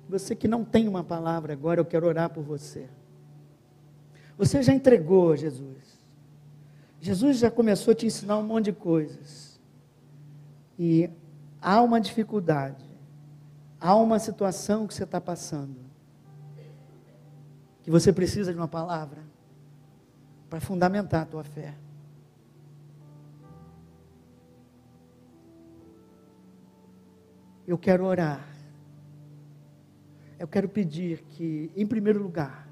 você 0.08 0.36
que 0.36 0.46
não 0.46 0.64
tem 0.64 0.86
uma 0.86 1.02
palavra 1.02 1.52
agora, 1.52 1.80
eu 1.80 1.84
quero 1.84 2.06
orar 2.06 2.30
por 2.30 2.42
você. 2.42 2.88
Você 4.38 4.62
já 4.62 4.72
entregou 4.72 5.32
a 5.32 5.36
Jesus. 5.36 5.98
Jesus 7.00 7.38
já 7.38 7.50
começou 7.50 7.92
a 7.92 7.94
te 7.94 8.06
ensinar 8.06 8.38
um 8.38 8.42
monte 8.42 8.66
de 8.66 8.72
coisas. 8.72 9.58
E 10.78 11.10
há 11.60 11.80
uma 11.82 12.00
dificuldade, 12.00 12.84
há 13.80 13.96
uma 13.96 14.18
situação 14.18 14.86
que 14.86 14.94
você 14.94 15.04
está 15.04 15.20
passando, 15.20 15.76
que 17.82 17.90
você 17.90 18.12
precisa 18.12 18.52
de 18.52 18.58
uma 18.58 18.68
palavra 18.68 19.22
para 20.48 20.60
fundamentar 20.60 21.22
a 21.22 21.26
tua 21.26 21.44
fé. 21.44 21.74
Eu 27.66 27.76
quero 27.76 28.04
orar. 28.04 28.46
Eu 30.38 30.46
quero 30.46 30.68
pedir 30.68 31.22
que, 31.30 31.70
em 31.74 31.86
primeiro 31.86 32.22
lugar, 32.22 32.68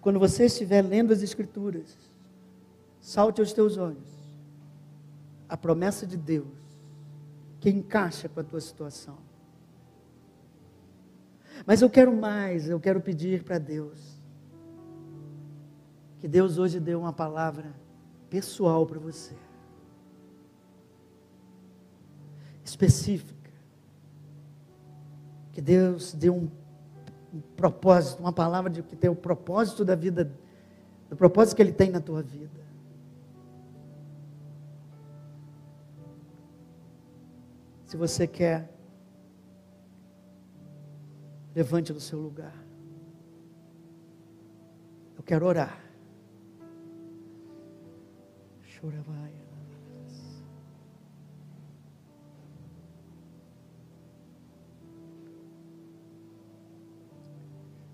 quando 0.00 0.18
você 0.18 0.46
estiver 0.46 0.82
lendo 0.82 1.12
as 1.12 1.22
Escrituras, 1.22 1.96
salte 3.00 3.40
aos 3.40 3.52
teus 3.52 3.76
olhos. 3.76 4.10
A 5.48 5.56
promessa 5.56 6.06
de 6.06 6.16
Deus 6.16 6.62
que 7.60 7.70
encaixa 7.70 8.28
com 8.28 8.40
a 8.40 8.44
tua 8.44 8.60
situação. 8.60 9.16
Mas 11.64 11.80
eu 11.80 11.88
quero 11.88 12.12
mais, 12.14 12.68
eu 12.68 12.80
quero 12.80 13.00
pedir 13.00 13.44
para 13.44 13.58
Deus 13.58 14.20
que 16.18 16.26
Deus 16.26 16.58
hoje 16.58 16.80
dê 16.80 16.94
uma 16.94 17.12
palavra 17.12 17.72
pessoal 18.30 18.86
para 18.86 18.98
você, 18.98 19.34
específica 22.64 23.41
que 25.52 25.60
Deus 25.60 26.12
dê 26.14 26.30
um, 26.30 26.48
um 27.32 27.40
propósito, 27.56 28.20
uma 28.20 28.32
palavra 28.32 28.70
de 28.70 28.82
que 28.82 28.96
tem 28.96 29.10
o 29.10 29.14
propósito 29.14 29.84
da 29.84 29.94
vida, 29.94 30.32
o 31.10 31.16
propósito 31.16 31.56
que 31.56 31.62
Ele 31.62 31.72
tem 31.72 31.90
na 31.90 32.00
tua 32.00 32.22
vida. 32.22 32.62
Se 37.86 37.96
você 37.96 38.26
quer, 38.26 38.72
levante 41.54 41.92
do 41.92 42.00
seu 42.00 42.18
lugar. 42.18 42.56
Eu 45.14 45.22
quero 45.22 45.44
orar. 45.44 45.78
Chora 48.80 49.02
vai. 49.02 49.51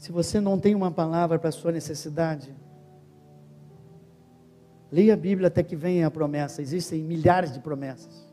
Se 0.09 0.13
você 0.13 0.41
não 0.41 0.59
tem 0.59 0.75
uma 0.75 0.91
palavra 0.91 1.39
para 1.39 1.51
a 1.51 1.53
sua 1.53 1.71
necessidade, 1.71 2.57
leia 4.91 5.13
a 5.13 5.17
Bíblia 5.19 5.49
até 5.49 5.63
que 5.63 5.77
venha 5.77 6.07
a 6.07 6.11
promessa. 6.11 6.63
Existem 6.63 7.03
milhares 7.03 7.53
de 7.53 7.61
promessas. 7.61 8.27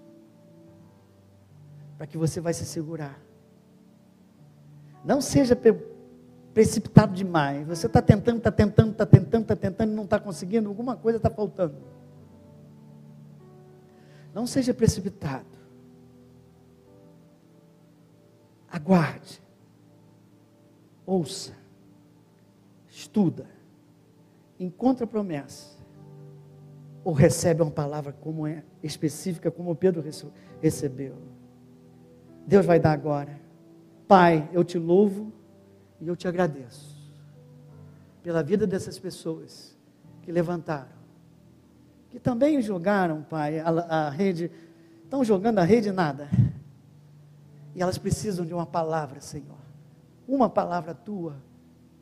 Para 1.97 2.07
que 2.07 2.17
você 2.17 2.39
vai 2.39 2.53
se 2.53 2.65
segurar. 2.65 3.19
Não 5.03 5.19
seja 5.19 5.53
precipitado 6.53 7.13
demais. 7.13 7.67
Você 7.67 7.88
está 7.88 8.01
tentando, 8.01 8.38
está 8.38 8.53
tentando, 8.53 8.91
está 8.91 9.05
tentando, 9.05 9.41
está 9.41 9.55
tentando 9.57 9.91
e 9.91 9.95
não 9.95 10.05
está 10.05 10.17
conseguindo. 10.17 10.69
Alguma 10.69 10.95
coisa 10.95 11.17
está 11.17 11.30
faltando. 11.30 11.76
Não 14.34 14.47
seja 14.47 14.73
precipitado. 14.73 15.57
Aguarde. 18.71 19.41
Ouça 21.05 21.64
estuda, 23.06 23.45
encontra 24.60 25.06
promessa 25.06 25.76
ou 27.03 27.14
recebe 27.14 27.62
uma 27.62 27.72
palavra 27.72 28.12
como 28.12 28.47
é 28.47 28.64
específica, 28.82 29.51
como 29.51 29.76
Pedro 29.76 30.03
recebeu. 30.60 31.16
Deus 32.47 32.66
vai 32.66 32.80
dar 32.80 32.93
agora. 32.93 33.39
Pai, 34.08 34.49
eu 34.51 34.64
te 34.64 34.80
louvo 34.80 35.32
e 36.01 36.08
eu 36.08 36.16
te 36.16 36.28
agradeço 36.28 36.95
pela 38.24 38.41
vida 38.41 38.66
dessas 38.66 38.97
pessoas 38.97 39.78
que 40.24 40.32
levantaram, 40.32 40.95
que 42.10 42.20
também 42.20 42.60
jogaram, 42.60 43.22
Pai, 43.22 43.60
a, 43.60 43.70
a 43.70 44.10
rede, 44.10 44.49
estão 45.03 45.24
jogando 45.24 45.60
a 45.60 45.64
rede 45.64 45.91
nada. 45.91 46.28
E 47.76 47.82
elas 47.82 47.99
precisam 47.99 48.45
de 48.45 48.53
uma 48.53 48.66
palavra, 48.66 49.22
Senhor. 49.22 49.60
Uma 50.28 50.49
palavra 50.49 50.95
tua 50.95 51.36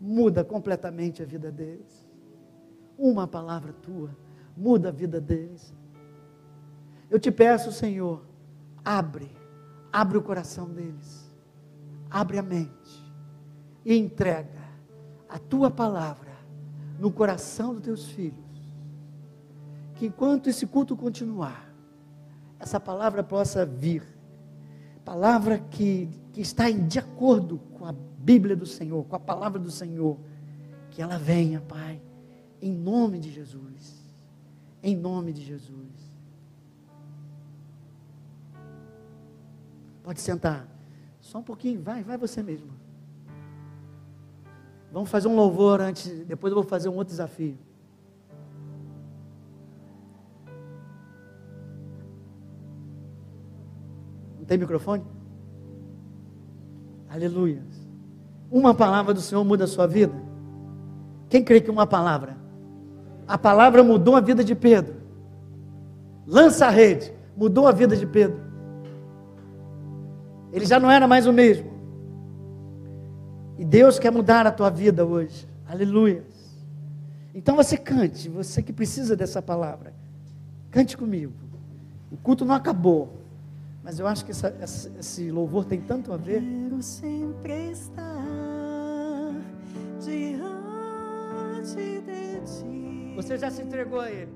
muda 0.03 0.43
completamente 0.43 1.23
a 1.23 1.25
vida 1.25 1.49
deles. 1.49 2.05
Uma 2.97 3.25
palavra 3.25 3.71
tua 3.71 4.09
muda 4.55 4.89
a 4.89 4.91
vida 4.91 5.21
deles. 5.21 5.73
Eu 7.09 7.17
te 7.17 7.31
peço, 7.31 7.71
Senhor, 7.71 8.21
abre, 8.83 9.31
abre 9.91 10.17
o 10.17 10.21
coração 10.21 10.69
deles, 10.69 11.33
abre 12.09 12.37
a 12.37 12.43
mente 12.43 13.13
e 13.85 13.95
entrega 13.95 14.61
a 15.29 15.39
tua 15.39 15.71
palavra 15.71 16.33
no 16.99 17.09
coração 17.09 17.73
dos 17.73 17.83
teus 17.83 18.09
filhos. 18.09 18.43
Que 19.95 20.07
enquanto 20.07 20.49
esse 20.49 20.67
culto 20.67 20.97
continuar, 20.97 21.73
essa 22.59 22.79
palavra 22.79 23.23
possa 23.23 23.65
vir, 23.65 24.03
palavra 25.05 25.59
que, 25.59 26.09
que 26.33 26.41
está 26.41 26.69
em, 26.69 26.85
de 26.85 26.99
acordo 26.99 27.59
com 27.77 27.85
a 27.85 27.93
Bíblia 27.93 28.55
do 28.55 28.65
Senhor, 28.65 29.05
com 29.05 29.15
a 29.15 29.19
palavra 29.19 29.59
do 29.59 29.71
Senhor, 29.71 30.17
que 30.91 31.01
ela 31.01 31.17
venha, 31.17 31.61
Pai, 31.61 32.01
em 32.61 32.71
nome 32.71 33.19
de 33.19 33.31
Jesus 33.31 34.03
em 34.83 34.95
nome 34.97 35.31
de 35.31 35.41
Jesus. 35.41 36.11
Pode 40.03 40.19
sentar. 40.19 40.67
Só 41.21 41.39
um 41.39 41.43
pouquinho, 41.43 41.81
vai, 41.81 42.03
vai 42.03 42.17
você 42.17 42.43
mesmo. 42.43 42.69
Vamos 44.91 45.09
fazer 45.09 45.29
um 45.29 45.35
louvor 45.35 45.79
antes, 45.79 46.25
depois 46.25 46.51
eu 46.51 46.55
vou 46.55 46.69
fazer 46.69 46.89
um 46.89 46.95
outro 46.95 47.11
desafio. 47.11 47.57
Não 54.37 54.45
tem 54.45 54.57
microfone? 54.57 55.05
Aleluia. 57.13 57.61
Uma 58.49 58.73
palavra 58.73 59.13
do 59.13 59.21
Senhor 59.21 59.43
muda 59.43 59.65
a 59.65 59.67
sua 59.67 59.85
vida? 59.85 60.15
Quem 61.29 61.43
crê 61.43 61.61
que 61.61 61.69
uma 61.69 61.85
palavra 61.85 62.43
a 63.27 63.37
palavra 63.37 63.83
mudou 63.83 64.15
a 64.15 64.21
vida 64.21 64.43
de 64.43 64.53
Pedro. 64.53 64.95
Lança 66.27 66.67
a 66.67 66.69
rede, 66.69 67.13
mudou 67.35 67.67
a 67.67 67.71
vida 67.71 67.95
de 67.95 68.05
Pedro. 68.05 68.39
Ele 70.51 70.65
já 70.65 70.79
não 70.79 70.91
era 70.91 71.07
mais 71.07 71.25
o 71.25 71.33
mesmo. 71.33 71.71
E 73.57 73.65
Deus 73.65 73.97
quer 73.97 74.11
mudar 74.11 74.45
a 74.45 74.51
tua 74.51 74.69
vida 74.69 75.05
hoje. 75.05 75.47
Aleluia. 75.67 76.23
Então 77.33 77.55
você 77.55 77.77
cante, 77.77 78.29
você 78.29 78.61
que 78.61 78.73
precisa 78.73 79.15
dessa 79.15 79.41
palavra. 79.41 79.93
Cante 80.69 80.97
comigo. 80.97 81.33
O 82.11 82.17
culto 82.17 82.45
não 82.45 82.55
acabou. 82.55 83.21
Mas 83.83 83.99
eu 83.99 84.07
acho 84.07 84.23
que 84.23 84.31
essa, 84.31 84.53
esse 84.99 85.31
louvor 85.31 85.65
tem 85.65 85.81
tanto 85.81 86.13
a 86.13 86.17
ver. 86.17 86.41
Quero 86.73 86.81
sempre 86.81 87.69
estar 87.69 89.35
diante 89.99 90.41
de 92.01 92.39
ti. 92.41 93.13
Você 93.15 93.37
já 93.37 93.51
se 93.51 93.61
entregou 93.61 93.99
a 93.99 94.09
Ele. 94.09 94.31